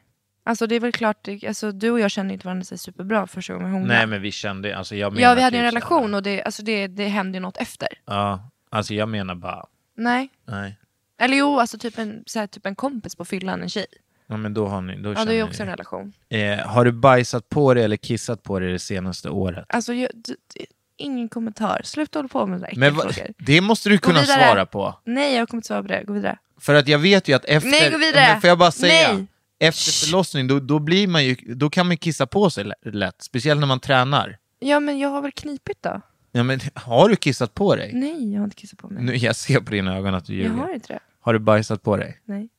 Alltså 0.48 0.68
det 0.68 0.76
är 0.76 0.80
väl 0.80 0.92
klart, 0.92 1.28
alltså, 1.48 1.72
du 1.72 1.92
och 1.92 2.00
jag 2.00 2.12
känner 2.12 2.34
inte 2.34 2.46
varandra 2.48 2.64
så 2.66 2.78
superbra 2.78 3.28
första 3.28 3.54
gången 3.54 3.68
vi 3.68 3.74
hånglade. 3.74 3.98
Nej, 4.00 4.08
men 4.08 4.22
vi 4.22 4.32
kände, 4.32 4.78
alltså 4.78 4.96
jag 4.96 5.14
menar 5.14 5.30
Ja, 5.30 5.36
vi 5.36 5.42
hade 5.42 5.52
typ 5.52 5.60
en 5.60 5.66
här- 5.66 5.72
relation 5.72 6.14
och 6.14 6.24
det, 6.24 6.44
alltså 6.44 6.64
det, 6.64 6.88
det 6.88 7.08
hände 7.08 7.38
ju 7.38 7.40
något 7.42 7.58
efter. 7.58 7.88
Ja, 8.06 8.50
alltså 8.70 8.94
jag 8.94 9.10
menar 9.10 9.36
bara, 9.36 9.66
Nej. 9.98 10.30
nej. 10.46 10.78
Eller 11.20 11.38
jo, 11.38 11.60
alltså 11.60 11.78
typ 11.78 11.98
en, 11.98 12.24
så 12.26 12.40
här, 12.40 12.48
typ 12.48 12.66
en 12.66 12.76
kompis 12.76 13.16
på 13.16 13.26
fyllan, 13.26 13.62
en 13.62 13.70
tjej. 13.70 13.86
Ja, 14.28 14.38
men 14.38 14.54
då 14.54 14.68
har 14.68 14.82
ni, 14.82 15.02
då 15.02 15.10
Ja, 15.10 15.16
känner 15.16 15.32
det 15.32 15.40
är 15.40 15.44
också 15.44 15.64
en 15.64 15.70
relation. 15.70 16.14
Eh, 16.30 16.58
har 16.68 16.86
du 16.86 16.92
bajsat 16.92 17.50
på 17.50 17.74
dig 17.74 17.84
eller 17.84 17.98
kissat 17.98 18.44
på 18.44 18.60
dig 18.60 18.72
det 18.72 18.80
senaste 18.80 19.30
året? 19.30 19.66
Alltså, 19.70 19.94
jag, 19.94 20.10
d- 20.14 20.34
d- 20.56 20.66
ingen 20.98 21.30
kommentar. 21.30 21.82
Sluta 21.84 22.20
hålla 22.20 22.30
på 22.30 22.46
med 22.46 22.60
sådana 22.60 22.74
Men 22.80 22.96
va, 22.96 23.04
äckelfrågor. 23.04 23.34
det 23.46 23.62
måste 23.62 23.90
du 23.90 23.98
kunna 23.98 24.22
vidare. 24.22 24.46
svara 24.46 24.66
på. 24.66 25.00
Nej, 25.04 25.36
jag 25.36 25.50
kommer 25.50 25.58
inte 25.60 25.68
svara 25.68 25.82
på 25.82 25.88
det. 25.88 26.04
Gå 26.08 26.14
vidare. 26.14 26.38
För 26.60 26.74
att 26.76 26.88
jag 26.88 27.00
vet 27.00 27.28
ju 27.28 27.34
att 27.34 27.46
efter... 27.46 27.70
Nej, 27.70 27.92
gå 27.92 27.98
vidare. 27.98 28.28
Men 28.32 28.42
får 28.42 28.48
jag 28.48 28.58
bara 28.58 28.72
säga? 28.72 29.14
Nej. 29.14 29.26
Efter 29.60 30.06
förlossning, 30.06 30.48
då, 30.48 30.60
då, 30.60 30.80
blir 30.80 31.08
man 31.08 31.26
ju, 31.26 31.36
då 31.36 31.70
kan 31.70 31.88
man 31.88 31.98
kissa 31.98 32.28
på 32.28 32.50
sig 32.50 32.64
lä- 32.64 32.76
lätt. 32.92 33.22
Speciellt 33.22 33.60
när 33.60 33.68
man 33.68 33.80
tränar. 33.80 34.38
Ja, 34.60 34.80
men 34.80 35.00
jag 35.00 35.10
har 35.10 35.22
väl 35.22 35.32
knipit 35.32 35.84
då? 35.84 36.02
Ja, 36.32 36.44
men, 36.44 36.60
har 36.76 37.10
du 37.10 37.16
kissat 37.16 37.54
på 37.54 37.76
dig? 37.76 37.92
Nej, 37.94 38.34
jag 38.34 38.40
har 38.40 38.44
inte 38.46 38.56
kissat 38.56 38.80
på 38.80 38.88
mig. 38.90 39.04
Nu, 39.04 39.16
jag 39.16 39.36
ser 39.36 39.60
på 39.60 39.72
dina 39.72 39.96
ögon 39.98 40.14
att 40.14 40.26
du 40.26 40.34
jag 40.34 40.44
ljuger. 40.44 40.58
har 40.62 40.74
inte 40.74 40.94
det. 40.94 41.00
Har 41.20 41.34
du 41.34 41.40
bajsat 41.40 41.84
på 41.84 41.98
dig? 41.98 42.22
Nej. 42.26 42.50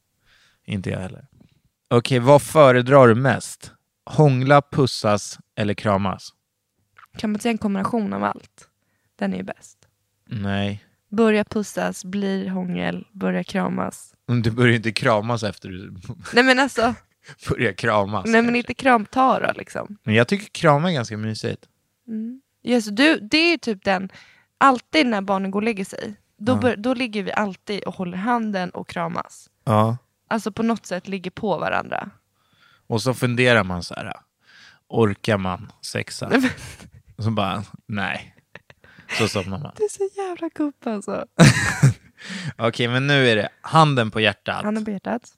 Inte 0.64 0.90
jag 0.90 1.01
heller. 1.01 1.26
Okej, 1.90 2.18
vad 2.18 2.42
föredrar 2.42 3.09
du 3.09 3.14
mest? 3.14 3.72
Hångla, 4.07 4.62
pussas 4.62 5.38
eller 5.55 5.74
kramas? 5.74 6.28
Kan 7.16 7.32
man 7.32 7.40
säga 7.40 7.53
en 7.53 7.59
kombination 7.59 8.12
av 8.12 8.24
allt? 8.24 8.68
Den 9.18 9.32
är 9.32 9.36
ju 9.36 9.42
bäst. 9.42 9.78
Nej. 10.26 10.84
Börja 11.09 11.45
pussas, 11.45 12.05
blir 12.05 12.49
hångel, 12.49 13.07
börja 13.13 13.45
kramas. 13.45 14.15
Men 14.27 14.43
Du 14.43 14.51
börjar 14.51 14.75
inte 14.77 14.93
kramas 14.93 15.43
efter 15.43 15.69
du 15.69 15.95
Nej 16.35 16.45
men 16.45 16.59
alltså, 16.59 16.95
börjar 17.49 17.73
kramas. 17.73 18.25
nej 18.27 18.43
men 18.43 18.57
inte 18.57 18.75
kramta 18.75 19.41
då 19.41 19.53
liksom. 19.57 19.99
Men 20.03 20.15
jag 20.15 20.29
tycker 20.29 20.47
krama 20.47 20.91
är 20.91 20.95
ganska 20.95 21.17
mysigt. 21.17 21.67
Yes, 22.63 22.85
du, 22.87 23.19
det 23.21 23.37
är 23.39 23.51
ju 23.51 23.59
typ 23.59 23.85
den, 23.85 24.09
alltid 24.59 25.07
när 25.07 25.21
barnen 25.21 25.51
går 25.51 25.61
och 25.61 25.65
lägger 25.65 25.85
sig, 25.85 26.15
då, 26.39 26.57
bör, 26.57 26.77
då 26.77 26.95
ligger 26.95 27.23
vi 27.23 27.33
alltid 27.33 27.83
och 27.83 27.95
håller 27.95 28.19
handen 28.19 28.71
och 28.71 28.89
kramas. 28.89 29.51
Ja. 29.65 29.97
Alltså 30.31 30.53
på 30.53 30.63
något 30.63 30.87
sätt 30.87 31.09
ligger 31.09 31.31
på 31.31 31.59
varandra. 31.59 32.11
Och 32.87 33.03
så 33.03 33.15
funderar 33.15 33.65
man 33.65 33.83
så 33.83 33.95
här. 33.95 34.13
Orkar 34.89 35.39
man 35.39 35.73
sexa? 35.83 36.31
Och 37.17 37.25
så 37.25 37.31
bara, 37.31 37.65
nej. 37.87 38.35
Så 39.19 39.29
somnar 39.29 39.59
man. 39.59 39.73
Det 39.77 39.83
är 39.83 39.89
så 39.89 40.09
jävla 40.17 40.49
gubb 40.55 40.75
alltså. 40.87 41.25
Okej, 42.59 42.89
men 42.89 43.07
nu 43.07 43.29
är 43.29 43.37
det 43.37 43.49
handen 43.61 44.11
på 44.11 44.21
hjärtat. 44.21 44.65
Handen 44.65 44.85
på 44.85 44.91
hjärtat. 44.91 45.33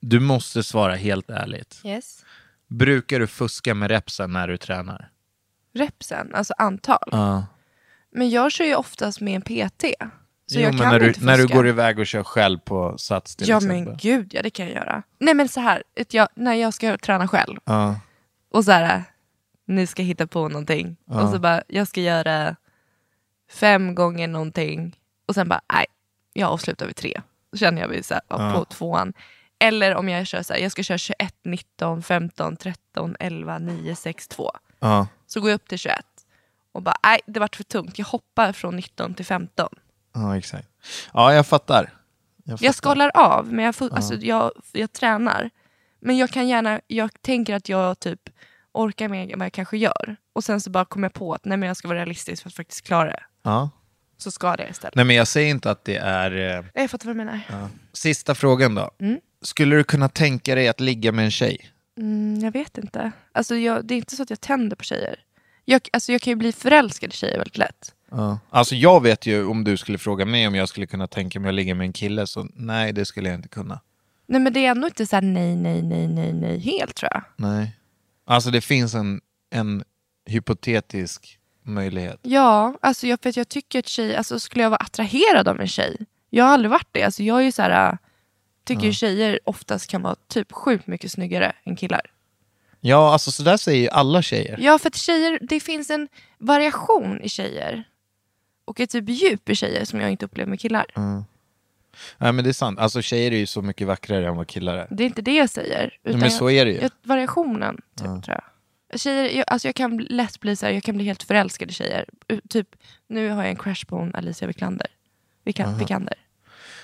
Du 0.00 0.20
måste 0.20 0.62
svara 0.62 0.94
helt 0.94 1.30
ärligt. 1.30 1.80
Yes. 1.84 2.24
Brukar 2.68 3.20
du 3.20 3.26
fuska 3.26 3.74
med 3.74 3.90
repsen 3.90 4.32
när 4.32 4.48
du 4.48 4.56
tränar? 4.56 5.10
Repsen, 5.74 6.34
alltså 6.34 6.54
antal. 6.58 7.08
Ja. 7.12 7.46
Men 8.12 8.30
jag 8.30 8.52
kör 8.52 8.64
ju 8.64 8.74
oftast 8.74 9.20
med 9.20 9.34
en 9.34 9.42
PT. 9.42 9.84
Så 10.46 10.58
jo, 10.58 10.60
jag 10.60 10.72
men 10.74 10.80
kan 10.82 10.92
när 10.92 11.00
du, 11.00 11.08
inte 11.08 11.24
när 11.24 11.36
du 11.36 11.42
fuska. 11.42 11.56
går 11.56 11.68
iväg 11.68 11.98
och 11.98 12.06
kör 12.06 12.22
själv 12.22 12.58
på 12.58 12.98
sats 12.98 13.36
till 13.36 13.48
Ja 13.48 13.56
exempel. 13.56 13.84
men 13.84 13.96
gud, 13.96 14.34
ja 14.34 14.42
det 14.42 14.50
kan 14.50 14.66
jag 14.66 14.74
göra. 14.74 15.02
Nej 15.18 15.34
men 15.34 15.48
så 15.48 15.60
här, 15.60 15.82
jag, 16.10 16.28
när 16.34 16.54
jag 16.54 16.74
ska 16.74 16.98
träna 16.98 17.28
själv 17.28 17.56
Ja. 17.64 18.00
och 18.50 18.64
så 18.64 18.72
här, 18.72 19.04
nu 19.66 19.86
ska 19.86 20.02
hitta 20.02 20.26
på 20.26 20.48
någonting. 20.48 20.96
Och 21.06 21.28
så 21.30 21.38
bara, 21.38 21.62
jag 21.68 21.88
ska 21.88 22.00
göra 22.00 22.56
fem 23.50 23.94
gånger 23.94 24.28
någonting. 24.28 24.96
Och 25.26 25.34
sen 25.34 25.48
bara, 25.48 25.60
nej, 25.72 25.86
jag 26.32 26.50
avslutar 26.50 26.86
vid 26.86 26.96
tre. 26.96 27.20
Då 27.52 27.58
känner 27.58 27.80
jag 27.82 27.90
mig 27.90 28.02
så 28.02 28.14
här, 28.14 28.22
ja, 28.28 28.52
på 28.54 28.64
tvåan. 28.64 29.12
Eller 29.58 29.94
om 29.94 30.08
jag 30.08 30.26
kör 30.26 30.42
så 30.42 30.52
här, 30.52 30.60
jag 30.60 30.72
ska 30.72 30.82
köra 30.82 30.98
21, 30.98 31.34
19, 31.44 32.02
15, 32.02 32.56
13, 32.56 33.16
11, 33.20 33.58
9, 33.58 33.96
6, 33.96 34.28
2. 34.28 34.50
Ja. 34.80 35.06
Så 35.26 35.40
går 35.40 35.50
jag 35.50 35.54
upp 35.54 35.68
till 35.68 35.78
21 35.78 36.04
och 36.72 36.82
bara, 36.82 36.96
nej 37.02 37.20
det 37.26 37.40
vart 37.40 37.56
för 37.56 37.64
tungt. 37.64 37.98
Jag 37.98 38.06
hoppar 38.06 38.52
från 38.52 38.76
19 38.76 39.14
till 39.14 39.26
15. 39.26 39.68
ja, 40.14 40.36
exakt. 40.36 40.68
Ja, 41.12 41.34
jag 41.34 41.46
fattar. 41.46 41.92
Jag, 42.44 42.58
fattar. 42.58 42.66
Jag 42.66 42.74
skalar 42.74 43.10
av, 43.14 43.52
men 43.52 43.64
jag, 43.64 43.74
fu- 43.74 43.90
alltså, 43.94 44.14
jag, 44.14 44.52
jag 44.72 44.92
tränar. 44.92 45.50
Men 46.00 46.16
jag 46.16 46.30
kan 46.30 46.48
gärna, 46.48 46.80
jag 46.86 47.22
tänker 47.22 47.54
att 47.54 47.68
jag 47.68 48.00
typ 48.00 48.28
orkar 48.72 49.08
mer 49.08 49.32
än 49.32 49.38
vad 49.38 49.46
jag 49.46 49.52
kanske 49.52 49.78
gör. 49.78 50.16
Och 50.32 50.44
sen 50.44 50.60
så 50.60 50.70
bara 50.70 50.84
kommer 50.84 51.04
jag 51.04 51.12
på 51.12 51.34
att 51.34 51.44
nej, 51.44 51.56
men 51.58 51.66
jag 51.66 51.76
ska 51.76 51.88
vara 51.88 51.98
realistisk 51.98 52.42
för 52.42 52.50
att 52.50 52.54
faktiskt 52.54 52.86
klara 52.86 53.10
det. 53.10 53.22
Ja. 53.42 53.70
Så 54.16 54.30
ska 54.30 54.56
det 54.56 54.68
istället. 54.68 54.94
Nej, 54.94 55.04
men 55.04 55.16
jag 55.16 55.28
säger 55.28 55.50
inte 55.50 55.70
att 55.70 55.84
det 55.84 55.96
är... 55.96 56.58
Eh... 56.58 56.64
Jag 56.74 56.90
fattar 56.90 57.06
vad 57.06 57.16
du 57.16 57.18
menar. 57.18 57.40
Sista 57.92 58.34
frågan 58.34 58.74
då. 58.74 58.90
Mm. 59.00 59.20
Skulle 59.42 59.76
du 59.76 59.84
kunna 59.84 60.08
tänka 60.08 60.54
dig 60.54 60.68
att 60.68 60.80
ligga 60.80 61.12
med 61.12 61.24
en 61.24 61.30
tjej? 61.30 61.70
Mm, 61.98 62.40
jag 62.40 62.52
vet 62.52 62.78
inte. 62.78 63.12
Alltså, 63.32 63.56
jag, 63.56 63.84
det 63.84 63.94
är 63.94 63.96
inte 63.96 64.16
så 64.16 64.22
att 64.22 64.30
jag 64.30 64.40
tänder 64.40 64.76
på 64.76 64.84
tjejer. 64.84 65.16
Jag, 65.64 65.88
alltså, 65.92 66.12
jag 66.12 66.20
kan 66.20 66.30
ju 66.30 66.36
bli 66.36 66.52
förälskad 66.52 67.12
i 67.12 67.16
tjejer 67.16 67.38
väldigt 67.38 67.58
lätt. 67.58 67.94
Ja. 68.10 68.38
Alltså 68.50 68.74
jag 68.74 69.02
vet 69.02 69.26
ju 69.26 69.44
om 69.44 69.64
du 69.64 69.76
skulle 69.76 69.98
fråga 69.98 70.24
mig 70.24 70.48
om 70.48 70.54
jag 70.54 70.68
skulle 70.68 70.86
kunna 70.86 71.06
tänka 71.06 71.40
mig 71.40 71.48
att 71.48 71.54
ligga 71.54 71.74
med 71.74 71.84
en 71.84 71.92
kille, 71.92 72.26
så 72.26 72.48
nej 72.54 72.92
det 72.92 73.04
skulle 73.04 73.28
jag 73.28 73.38
inte 73.38 73.48
kunna. 73.48 73.80
Nej 74.26 74.40
men 74.40 74.52
det 74.52 74.66
är 74.66 74.70
ändå 74.70 74.86
inte 74.86 75.06
så 75.06 75.16
här 75.16 75.22
nej, 75.22 75.56
nej, 75.56 75.82
nej, 75.82 76.08
nej, 76.08 76.32
nej 76.32 76.58
helt 76.58 76.94
tror 76.94 77.10
jag. 77.12 77.22
Nej. 77.36 77.76
Alltså 78.24 78.50
det 78.50 78.60
finns 78.60 78.94
en, 78.94 79.20
en 79.50 79.84
hypotetisk 80.26 81.37
möjlighet. 81.68 82.18
Ja, 82.22 82.74
alltså 82.80 83.06
jag, 83.06 83.20
för 83.22 83.30
att 83.30 83.36
jag 83.36 83.48
tycker 83.48 83.78
att 83.78 83.88
tjej, 83.88 84.16
alltså 84.16 84.40
skulle 84.40 84.62
jag 84.62 84.70
vara 84.70 84.80
attraherad 84.80 85.48
av 85.48 85.60
en 85.60 85.68
tjej? 85.68 85.96
Jag 86.30 86.44
har 86.44 86.52
aldrig 86.52 86.70
varit 86.70 86.88
det. 86.92 87.02
Alltså 87.02 87.22
jag 87.22 87.38
är 87.38 87.42
ju 87.42 87.52
så 87.52 87.62
här, 87.62 87.90
äh, 87.92 87.96
tycker 88.64 88.82
ju 88.86 88.92
tjejer 88.92 89.40
oftast 89.44 89.90
kan 89.90 90.02
vara 90.02 90.16
typ 90.28 90.52
sjukt 90.52 90.86
mycket 90.86 91.12
snyggare 91.12 91.52
än 91.64 91.76
killar. 91.76 92.10
Ja, 92.80 93.12
alltså 93.12 93.30
så 93.30 93.42
där 93.42 93.56
säger 93.56 93.82
ju 93.82 93.88
alla 93.88 94.22
tjejer. 94.22 94.58
Ja, 94.60 94.78
för 94.78 94.88
att 94.88 94.96
tjejer, 94.96 95.38
det 95.42 95.60
finns 95.60 95.90
en 95.90 96.08
variation 96.38 97.20
i 97.22 97.28
tjejer. 97.28 97.84
Och 98.64 98.80
ett 98.80 98.90
typ 98.90 99.08
djup 99.08 99.48
i 99.48 99.54
tjejer 99.54 99.84
som 99.84 100.00
jag 100.00 100.10
inte 100.10 100.24
upplever 100.24 100.50
med 100.50 100.60
killar. 100.60 100.86
Nej 102.18 102.32
men 102.32 102.44
det 102.44 102.50
är 102.50 102.52
sant, 102.52 102.78
alltså 102.78 103.02
tjejer 103.02 103.32
är 103.32 103.36
ju 103.36 103.46
så 103.46 103.62
mycket 103.62 103.86
vackrare 103.86 104.28
än 104.28 104.36
vad 104.36 104.46
killar 104.46 104.76
är. 104.76 104.86
Det 104.90 105.02
är 105.02 105.06
inte 105.06 105.22
det 105.22 105.34
jag 105.34 105.50
säger. 105.50 105.98
Utan 106.02 106.20
men 106.20 106.30
så 106.30 106.50
är 106.50 106.64
det 106.64 106.72
ju. 106.72 106.88
variationen, 107.02 107.80
typ, 107.96 108.06
tror 108.06 108.24
jag. 108.26 108.42
Tjejer, 108.94 109.36
jag, 109.36 109.44
alltså 109.46 109.68
jag 109.68 109.74
kan 109.74 109.96
lätt 109.96 110.40
bli 110.40 110.56
så 110.56 110.66
här, 110.66 110.72
jag 110.72 110.82
kan 110.82 110.94
bli 110.94 111.04
helt 111.04 111.22
förälskad 111.22 111.70
i 111.70 111.72
tjejer. 111.72 112.04
Typ, 112.48 112.68
nu 113.06 113.30
har 113.30 113.42
jag 113.42 113.50
en 113.50 113.56
crush 113.56 113.86
på 113.86 113.96
hon 113.96 114.14
Alicia 114.14 114.48
Vikander. 114.48 114.86
Vikan, 115.44 115.78
Vikander. 115.78 116.14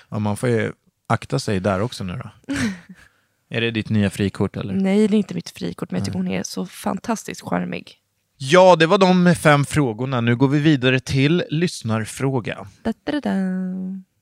Ja, 0.09 0.19
man 0.19 0.37
får 0.37 0.49
ju 0.49 0.71
akta 1.07 1.39
sig 1.39 1.59
där 1.59 1.79
också 1.81 2.03
nu 2.03 2.21
då. 2.23 2.53
är 3.49 3.61
det 3.61 3.71
ditt 3.71 3.89
nya 3.89 4.09
frikort 4.09 4.57
eller? 4.57 4.73
Nej, 4.73 5.07
det 5.07 5.15
är 5.15 5.17
inte 5.17 5.33
mitt 5.33 5.49
frikort, 5.49 5.91
men 5.91 5.99
jag 5.99 6.05
tycker 6.05 6.19
hon 6.19 6.27
är 6.27 6.43
så 6.43 6.65
fantastiskt 6.65 7.41
charmig. 7.41 8.01
Ja, 8.37 8.75
det 8.75 8.87
var 8.87 8.97
de 8.97 9.35
fem 9.35 9.65
frågorna. 9.65 10.21
Nu 10.21 10.35
går 10.35 10.47
vi 10.47 10.59
vidare 10.59 10.99
till 10.99 11.43
lyssnarfråga. 11.49 12.67
Da, 12.83 12.93
da, 13.03 13.11
da. 13.11 13.31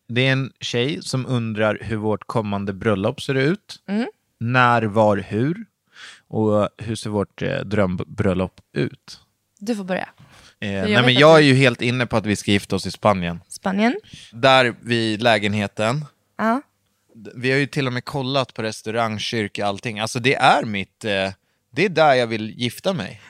Det 0.08 0.28
är 0.28 0.32
en 0.32 0.52
tjej 0.60 1.02
som 1.02 1.26
undrar 1.26 1.78
hur 1.82 1.96
vårt 1.96 2.28
kommande 2.28 2.74
bröllop 2.74 3.22
ser 3.22 3.36
ut. 3.36 3.84
Mm. 3.88 4.08
När, 4.40 4.84
var, 4.84 5.18
hur? 5.18 5.66
Och 6.34 6.70
hur 6.78 6.96
ser 6.96 7.10
vårt 7.10 7.42
eh, 7.42 7.60
drömbröllop 7.60 8.62
ut? 8.74 9.20
Du 9.60 9.76
får 9.76 9.84
börja. 9.84 10.10
Eh, 10.60 10.74
jag 10.74 10.90
nej, 10.90 11.02
men 11.04 11.14
jag 11.14 11.38
är 11.38 11.42
ju 11.42 11.54
helt 11.54 11.82
inne 11.82 12.06
på 12.06 12.18
att 12.18 12.26
vi 12.26 12.36
ska 12.36 12.52
gifta 12.52 12.76
oss 12.76 12.86
i 12.86 12.92
Spanien. 12.92 13.40
Spanien. 13.48 13.96
Där 14.32 14.76
vid 14.82 15.22
lägenheten. 15.22 16.06
Ja. 16.38 16.62
Vi 17.36 17.52
har 17.52 17.58
ju 17.58 17.66
till 17.66 17.88
och 17.88 17.94
med 17.94 18.06
kollat 18.06 18.54
på 18.54 18.64
restaurang, 18.64 19.20
kyrka, 19.20 19.66
allting. 19.66 20.00
Alltså 20.00 20.20
det 20.20 20.36
är 20.36 20.66
mitt... 20.66 21.06
Eh, 21.06 21.32
det 21.72 21.86
är 21.86 21.90
där 21.90 22.14
jag 22.14 22.28
vill 22.28 22.60
gifta 22.60 22.94
mig. 22.94 23.22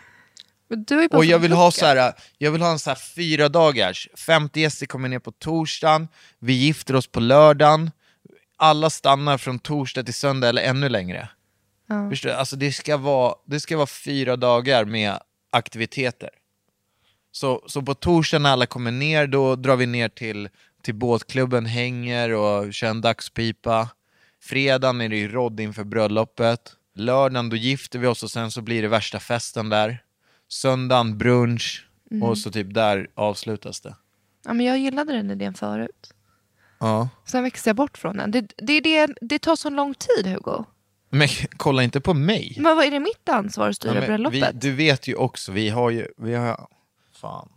Och 1.12 1.26
jag 1.26 1.40
vill 1.40 1.54
ha 1.54 1.72
så 1.72 1.86
här, 1.86 2.14
jag 2.38 2.52
vill 2.52 2.62
ha 2.62 2.72
en 2.72 2.80
så 2.80 2.90
här 2.90 3.00
fyra 3.16 3.50
dagars. 3.50 4.10
50 4.18 4.60
gäster 4.60 4.86
kommer 4.86 5.10
ner 5.10 5.20
på 5.20 5.32
torsdagen, 5.32 6.08
vi 6.40 6.54
gifter 6.54 6.96
oss 6.96 7.08
på 7.08 7.20
lördagen, 7.20 7.92
alla 8.58 8.90
stannar 8.90 9.38
från 9.38 9.60
torsdag 9.60 10.04
till 10.04 10.14
söndag 10.14 10.50
eller 10.50 10.62
ännu 10.62 10.90
längre. 10.90 11.30
Ja. 11.88 12.10
Förstår 12.10 12.30
du? 12.30 12.36
Alltså 12.36 12.56
det 12.56 12.72
ska, 12.72 12.98
vara, 12.98 13.36
det 13.46 13.60
ska 13.60 13.78
vara 13.78 13.88
fyra 13.88 14.36
dagar 14.36 14.86
med 14.86 15.20
aktiviteter. 15.50 16.30
Så, 17.32 17.64
så 17.68 17.82
på 17.82 17.94
torsdag 17.94 18.40
när 18.40 18.50
alla 18.50 18.66
kommer 18.66 18.92
ner, 18.92 19.28
då 19.28 19.56
drar 19.56 19.76
vi 19.76 19.86
ner 19.86 20.10
till, 20.10 20.50
till 20.82 20.96
båtklubben, 20.96 21.66
hänger 21.66 22.34
och 22.34 22.74
kör 22.74 22.88
en 22.88 23.02
dagspipa. 23.02 23.90
Fredagen 24.42 25.02
är 25.02 25.10
det 25.10 25.18
ju 25.18 25.28
rodd 25.28 25.60
inför 25.60 25.84
bröllopet. 25.84 26.76
Lördagen 26.96 27.50
då 27.50 27.56
gifter 27.56 28.00
vi 28.00 28.08
oss 28.08 28.24
och 28.24 28.32
sen 28.32 28.52
så 28.52 28.62
blir 28.62 28.82
det 28.82 28.88
värsta 28.88 29.20
festen 29.20 29.70
där. 29.70 30.04
Söndagen 30.48 31.18
brunch 31.18 31.88
och 32.22 32.38
så 32.38 32.52
typ 32.52 32.74
där 32.74 33.08
avslutas 33.16 33.82
det. 33.82 33.96
Ja, 34.46 34.54
men 34.54 34.66
jag 34.66 34.80
gillade 34.80 35.14
den 35.14 35.32
idén 35.32 35.54
förut. 35.54 36.14
Ja. 36.80 37.10
Sen 37.26 37.44
växte 37.44 37.70
jag 37.70 37.76
bort 37.76 37.98
från 37.98 38.18
den. 38.18 38.32
Det, 38.32 38.54
det, 38.58 38.82
det, 38.82 39.10
det 39.22 39.40
tar 39.40 39.56
så 39.56 39.70
lång 39.70 39.94
tid, 39.94 40.28
Hugo. 40.28 40.66
Men 41.14 41.28
kolla 41.58 41.84
inte 41.84 42.02
på 42.02 42.14
mig. 42.14 42.56
Men 42.60 42.76
vad 42.76 42.86
är 42.86 42.92
det 42.92 43.00
mitt 43.00 43.30
ansvar 43.30 43.70
att 43.70 43.76
styra 43.76 43.94
Ja, 43.94 44.00
men 44.00 44.08
bröllopet? 44.08 44.56
vi, 44.56 44.60
du 44.60 44.72
vet 44.72 45.08
ju 45.08 45.16
också, 45.16 45.52
vi 45.52 45.70
har 45.70 45.90
ju... 45.90 46.08
Vi 46.18 46.36
har, 46.36 46.68
fan. 47.22 47.50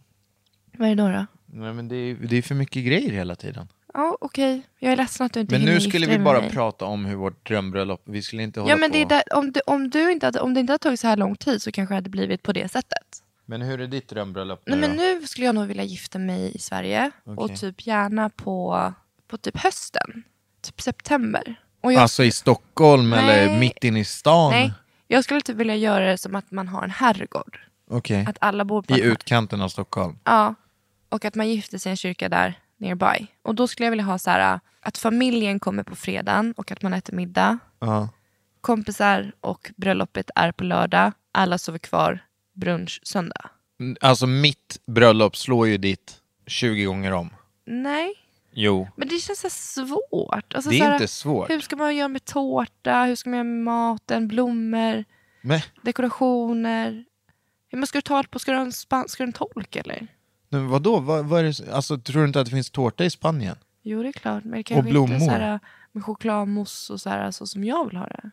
Vad 0.78 0.88
är 0.88 0.94
det 0.94 1.02
då? 1.02 1.08
då? 1.08 1.26
Nej, 1.46 1.72
men 1.72 1.88
det 1.88 1.96
är, 1.96 2.14
det 2.14 2.36
är 2.36 2.42
för 2.42 2.54
mycket 2.54 2.84
grejer 2.84 3.10
hela 3.10 3.34
tiden. 3.34 3.68
Ja, 3.94 4.18
okej. 4.20 4.62
Jag 4.78 4.92
är 4.92 4.96
ledsen 4.96 5.26
att 5.26 5.32
du 5.32 5.40
inte 5.40 5.54
Men 5.54 5.60
hinner 5.60 5.72
nu 5.72 5.78
gifta 5.78 5.90
skulle 5.90 6.06
dig 6.06 6.12
vi 6.14 6.18
med 6.18 6.24
bara 6.24 6.40
mig. 6.40 6.50
prata 6.50 6.84
om 6.84 7.04
hur 7.04 7.16
vårt 7.16 7.46
drömbröllop, 7.46 8.02
vi 8.04 8.22
skulle 8.22 8.42
inte 8.42 8.60
hålla 8.60 8.72
Ja, 8.72 8.76
men 8.76 8.90
på. 8.90 8.96
det 8.96 9.02
är 9.02 9.06
där, 9.06 9.22
om, 9.34 9.52
du, 9.52 9.60
om, 9.66 9.90
du 9.90 10.12
inte 10.12 10.26
hade, 10.26 10.40
om 10.40 10.54
det 10.54 10.60
inte 10.60 10.72
hade 10.72 10.82
tagit 10.82 11.00
så 11.00 11.06
här 11.06 11.16
lång 11.16 11.36
tid 11.36 11.62
så 11.62 11.72
kanske 11.72 11.92
det 11.92 11.96
hade 11.96 12.10
blivit 12.10 12.42
på 12.42 12.52
det 12.52 12.68
sättet. 12.68 13.22
Men 13.46 13.62
hur 13.62 13.80
är 13.80 13.86
ditt 13.86 14.08
drömbröllop 14.08 14.62
nu 14.66 14.70
Nej, 14.76 14.80
men 14.80 14.96
då? 14.96 15.02
nu 15.02 15.26
skulle 15.26 15.46
jag 15.46 15.54
nog 15.54 15.66
vilja 15.66 15.84
gifta 15.84 16.18
mig 16.18 16.56
i 16.56 16.58
Sverige 16.58 17.10
och 17.24 17.44
Okej. 17.44 17.56
typ 17.56 17.86
gärna 17.86 18.30
på, 18.30 18.92
på 19.28 19.36
typ 19.38 19.56
hösten. 19.56 20.22
Typ 20.60 20.80
september. 20.80 21.54
Jag, 21.80 21.94
Alltså 21.96 22.24
i 22.24 22.32
Stockholm 22.32 23.12
eller 23.12 23.46
Nej. 23.46 23.58
mitt 23.60 23.84
inne 23.84 24.00
i 24.00 24.04
stan? 24.04 24.50
nej, 24.50 24.72
jag 25.08 25.24
skulle 25.24 25.40
typ 25.40 25.56
vilja 25.56 25.76
göra 25.76 26.06
det 26.06 26.18
som 26.18 26.34
att 26.34 26.50
man 26.50 26.68
har 26.68 26.82
en 26.82 26.90
herrgård. 26.90 27.60
Okej. 27.90 28.26
Att 28.28 28.36
alla 28.40 28.64
bor 28.64 28.82
på 28.82 28.96
I 28.96 29.00
en 29.02 29.10
utkanten 29.10 29.60
av 29.60 29.68
Stockholm? 29.68 30.18
Ja, 30.24 30.54
och 31.08 31.24
att 31.24 31.34
man 31.34 31.48
gifter 31.48 31.78
sig 31.78 31.90
i 31.90 31.92
en 31.92 31.96
kyrka 31.96 32.28
där 32.28 32.58
nearby. 32.76 33.26
Och 33.42 33.54
då 33.54 33.68
skulle 33.68 33.86
jag 33.86 33.90
vilja 33.90 34.04
ha 34.04 34.18
så 34.18 34.30
här 34.30 34.60
att 34.80 34.98
familjen 34.98 35.60
kommer 35.60 35.82
på 35.82 35.96
fredagen 35.96 36.54
och 36.56 36.72
att 36.72 36.82
man 36.82 36.92
äter 36.94 37.14
middag. 37.14 37.58
Ja. 37.80 38.08
Kompisar 38.60 39.32
och 39.40 39.70
bröllopet 39.76 40.30
är 40.34 40.52
på 40.52 40.64
lördag. 40.64 41.12
Alla 41.32 41.58
sover 41.58 41.78
kvar. 41.78 42.18
Brunch 42.54 43.00
söndag. 43.02 43.50
Alltså 44.00 44.26
mitt 44.26 44.80
bröllop 44.86 45.36
slår 45.36 45.66
ju 45.68 45.78
ditt 45.78 46.14
20 46.46 46.84
gånger 46.84 47.12
om. 47.12 47.30
Nej, 47.66 48.14
Jo. 48.58 48.88
men 48.96 49.08
det 49.08 49.18
känns 49.18 49.40
så 49.40 49.50
svårt. 49.50 50.54
Alltså, 50.54 50.70
Det 50.70 50.76
är 50.76 50.78
så 50.78 50.84
här, 50.84 50.92
inte 50.92 51.08
svårt. 51.08 51.50
Hur 51.50 51.60
ska 51.60 51.76
man 51.76 51.96
göra 51.96 52.08
med 52.08 52.24
tårta? 52.24 53.04
Hur 53.04 53.16
ska 53.16 53.30
man 53.30 53.36
göra 53.36 53.44
med 53.44 53.64
maten? 53.64 54.28
Blommor? 54.28 55.04
Men, 55.42 55.60
Dekorationer? 55.82 57.04
Hur 57.68 57.78
man 57.78 57.86
ska 57.86 57.98
du 57.98 58.02
ta 58.02 58.22
på? 58.22 58.38
Ska 58.38 58.52
du 58.52 58.58
ha 58.58 58.64
en, 58.64 58.72
span- 58.72 59.08
ska 59.08 59.22
du 59.22 59.26
en 59.26 59.32
tolk 59.32 59.76
eller? 59.76 60.06
men 60.48 60.68
vadå? 60.68 61.00
Vad, 61.00 61.24
vad 61.24 61.40
är 61.40 61.44
det, 61.44 61.72
alltså, 61.72 61.98
tror 61.98 62.20
du 62.22 62.26
inte 62.26 62.40
att 62.40 62.46
det 62.46 62.50
finns 62.50 62.70
tårta 62.70 63.04
i 63.04 63.10
Spanien? 63.10 63.56
Jo, 63.82 64.02
det 64.02 64.08
är 64.08 64.12
klart. 64.12 64.44
Men 64.44 64.52
det 64.52 64.62
kanske 64.62 64.78
inte 64.78 64.88
är 64.88 64.92
blommor. 64.92 65.18
så 65.18 65.30
här, 65.30 65.60
med 65.92 66.04
chokladmousse 66.04 66.92
och 66.92 67.00
så 67.00 67.10
här, 67.10 67.30
så 67.30 67.46
som 67.46 67.64
jag 67.64 67.86
vill 67.86 67.96
ha 67.96 68.06
det. 68.06 68.30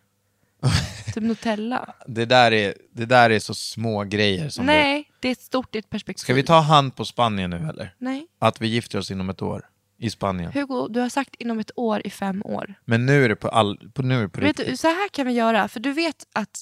typ 1.14 1.24
Nutella. 1.24 1.94
Det 2.08 2.26
där 2.26 2.52
är, 2.52 2.74
det 2.92 3.06
där 3.06 3.30
är 3.30 3.40
så 3.40 3.54
små 3.54 4.04
grejer. 4.04 4.50
Som 4.50 4.66
Nej, 4.66 5.12
det 5.20 5.28
är 5.28 5.32
ett 5.32 5.42
stort 5.42 5.76
i 5.76 5.78
ett 5.78 5.90
perspektiv. 5.90 6.22
Ska 6.22 6.34
vi 6.34 6.44
ta 6.44 6.60
hand 6.60 6.96
på 6.96 7.06
Spanien 7.06 7.50
nu 7.50 7.70
eller? 7.70 7.96
Nej. 7.98 8.28
Att 8.40 8.62
vi 8.62 8.68
gifter 8.68 9.00
oss 9.00 9.12
inom 9.12 9.30
ett 9.30 9.42
år 9.42 9.66
i 10.04 10.10
Spanien. 10.10 10.52
Hugo, 10.52 10.88
du 10.88 11.00
har 11.00 11.10
sagt 11.10 11.36
inom 11.36 11.60
ett 11.60 11.72
år 11.76 12.02
i 12.08 12.10
fem 12.10 12.42
år. 12.46 12.74
Men 12.86 13.06
nu 13.06 13.26
är 13.26 13.30
det 13.30 13.36
på, 13.36 13.48
all, 13.48 13.90
på, 13.94 14.02
nu 14.02 14.18
är 14.18 14.22
det 14.22 14.30
på 14.30 14.40
Vet 14.42 14.48
riktigt. 14.48 14.68
du, 14.68 14.78
så 14.78 14.88
här 14.88 15.10
kan 15.10 15.28
vi 15.28 15.34
göra, 15.34 15.68
för 15.68 15.80
du 15.80 15.92
vet 15.94 16.28
att 16.34 16.62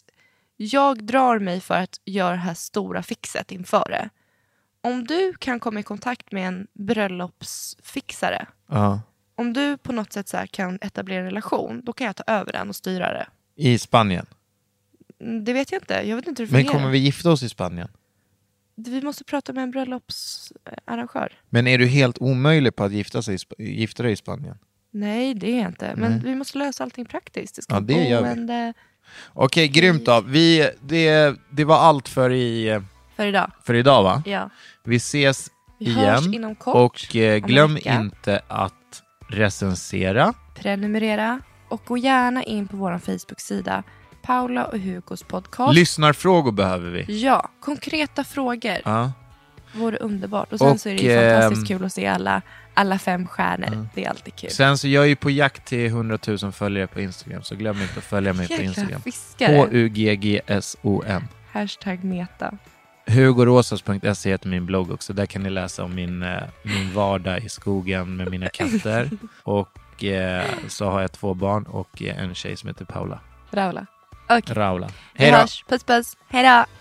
jag 0.57 1.03
drar 1.03 1.39
mig 1.39 1.61
för 1.61 1.75
att 1.75 1.99
göra 2.05 2.31
det 2.31 2.37
här 2.41 2.53
stora 2.53 3.03
fixet 3.03 3.51
inför 3.51 3.85
det. 3.89 4.09
Om 4.83 5.03
du 5.03 5.33
kan 5.39 5.59
komma 5.59 5.79
i 5.79 5.83
kontakt 5.83 6.31
med 6.31 6.47
en 6.47 6.67
bröllopsfixare, 6.73 8.45
Ja. 8.69 9.01
om 9.35 9.53
du 9.53 9.77
på 9.77 9.91
något 9.93 10.13
sätt 10.13 10.27
så 10.27 10.37
här 10.37 10.47
kan 10.47 10.77
etablera 10.81 11.19
en 11.19 11.25
relation, 11.25 11.81
då 11.83 11.93
kan 11.93 12.07
jag 12.07 12.15
ta 12.15 12.23
över 12.27 12.51
den 12.51 12.69
och 12.69 12.75
styra 12.75 13.13
det. 13.13 13.27
I 13.55 13.77
Spanien. 13.77 14.25
Mm, 15.21 15.43
Det 15.43 15.53
vet 15.53 15.71
jag 15.71 15.81
inte, 15.81 15.93
jag 15.93 16.15
vet 16.15 16.27
inte 16.27 16.41
hur 16.41 16.47
det 16.47 16.51
Men 16.53 16.59
fungerar. 16.61 16.73
kommer 16.79 16.91
vi 16.91 16.97
gifta 16.97 17.31
oss 17.31 17.43
i 17.43 17.49
Spanien? 17.49 17.87
Vi 18.88 19.01
måste 19.01 19.23
prata 19.23 19.53
med 19.53 19.63
en 19.63 19.71
bröllopsarrangör. 19.71 21.34
Men 21.49 21.67
är 21.67 21.77
du 21.77 21.86
helt 21.88 22.17
omöjlig 22.21 22.75
på 22.75 22.84
att 22.84 22.91
gifta, 22.91 23.21
sig, 23.21 23.38
gifta 23.57 24.03
dig 24.03 24.11
i 24.11 24.15
Spanien? 24.15 24.57
Nej, 24.91 25.34
det 25.34 25.51
är 25.51 25.57
jag 25.61 25.67
inte. 25.67 25.93
Men 25.95 26.11
Nej. 26.11 26.21
vi 26.23 26.36
måste 26.36 26.57
lösa 26.57 26.84
allting 26.84 27.05
praktiskt. 27.05 27.55
Det 27.55 27.61
ska 27.61 27.73
Ja, 27.73 27.79
det 27.79 28.07
gör 28.07 28.36
vi. 28.36 28.73
Okej, 29.34 29.67
grymt 29.67 30.05
då. 30.05 30.21
Vi, 30.21 30.69
det, 30.82 31.36
det 31.49 31.63
var 31.63 31.77
allt 31.77 32.09
för, 32.09 32.32
i, 32.32 32.82
För 33.15 33.25
idag. 33.25 33.51
för 33.63 33.73
idag 33.73 34.03
va? 34.03 34.23
Ja. 34.25 34.49
Vi 34.84 34.95
ses 34.95 35.49
Vi 35.79 35.86
igen. 35.86 36.34
inom 36.34 36.55
kort. 36.55 36.75
Och 36.75 37.15
eh, 37.15 37.38
glöm 37.38 37.77
inte 37.77 38.41
att 38.47 39.03
recensera. 39.29 40.34
Prenumerera 40.55 41.39
och 41.69 41.82
gå 41.86 41.97
gärna 41.97 42.43
in 42.43 42.67
på 42.67 42.77
vår 42.77 42.97
Facebook-sida 42.97 43.84
Paula 44.22 44.65
och 44.65 44.80
Hugos 44.80 45.24
podcast. 45.24 45.76
Lyssnarfrågor 45.76 46.51
behöver 46.51 46.89
vi. 46.91 47.22
ja, 47.24 47.49
konkreta 47.59 48.24
frågor 48.24 48.78
Ja. 48.86 49.11
vore 49.74 49.97
underbart. 49.97 50.53
Och 50.53 50.59
sen 50.59 50.67
Och, 50.72 50.80
så 50.80 50.89
är 50.89 50.95
det 50.95 51.01
ju 51.03 51.11
ehm, 51.11 51.41
fantastiskt 51.41 51.67
kul 51.67 51.86
att 51.86 51.93
se 51.93 52.07
alla, 52.07 52.41
alla 52.74 52.99
fem 52.99 53.28
stjärnor. 53.28 53.88
Det 53.95 54.05
är 54.05 54.09
alltid 54.09 54.36
kul. 54.36 54.49
Sen 54.49 54.78
så 54.78 54.88
jag 54.88 55.03
är 55.03 55.07
ju 55.07 55.15
på 55.15 55.30
jakt 55.30 55.65
till 55.65 55.86
100 55.86 56.17
000 56.41 56.51
följare 56.51 56.88
på 56.88 57.01
Instagram, 57.01 57.43
så 57.43 57.55
glöm 57.55 57.82
inte 57.82 57.93
att 57.97 58.03
följa 58.03 58.34
mig 58.34 58.47
på 58.47 58.53
Instagram. 58.63 59.01
H-U-G-G-S-O-N. 59.39 61.28
Hashtag 61.51 62.03
meta. 62.03 62.57
Hugorosas.se 63.07 64.30
heter 64.32 64.49
min 64.49 64.65
blogg 64.65 64.91
också. 64.91 65.13
Där 65.13 65.26
kan 65.26 65.43
ni 65.43 65.49
läsa 65.49 65.84
om 65.84 65.95
min, 65.95 66.24
eh, 66.24 66.43
min 66.63 66.93
vardag 66.93 67.43
i 67.43 67.49
skogen 67.49 68.15
med 68.15 68.32
mina 68.32 68.49
katter. 68.49 69.09
och 69.43 70.03
eh, 70.03 70.45
så 70.67 70.89
har 70.89 71.01
jag 71.01 71.11
två 71.11 71.34
barn 71.34 71.63
och 71.63 72.01
eh, 72.01 72.24
en 72.24 72.36
tjej 72.36 72.57
som 72.57 72.67
heter 72.67 72.86
Paula. 72.86 73.19
Raula. 73.51 73.86
Okej, 74.38 74.55
Raula. 74.55 74.88
Hej 75.13 75.32
då! 75.32 75.38
hörs. 75.38 75.63
Puss 75.67 75.84
puss. 75.84 76.17
Hej 76.29 76.43
då! 76.43 76.80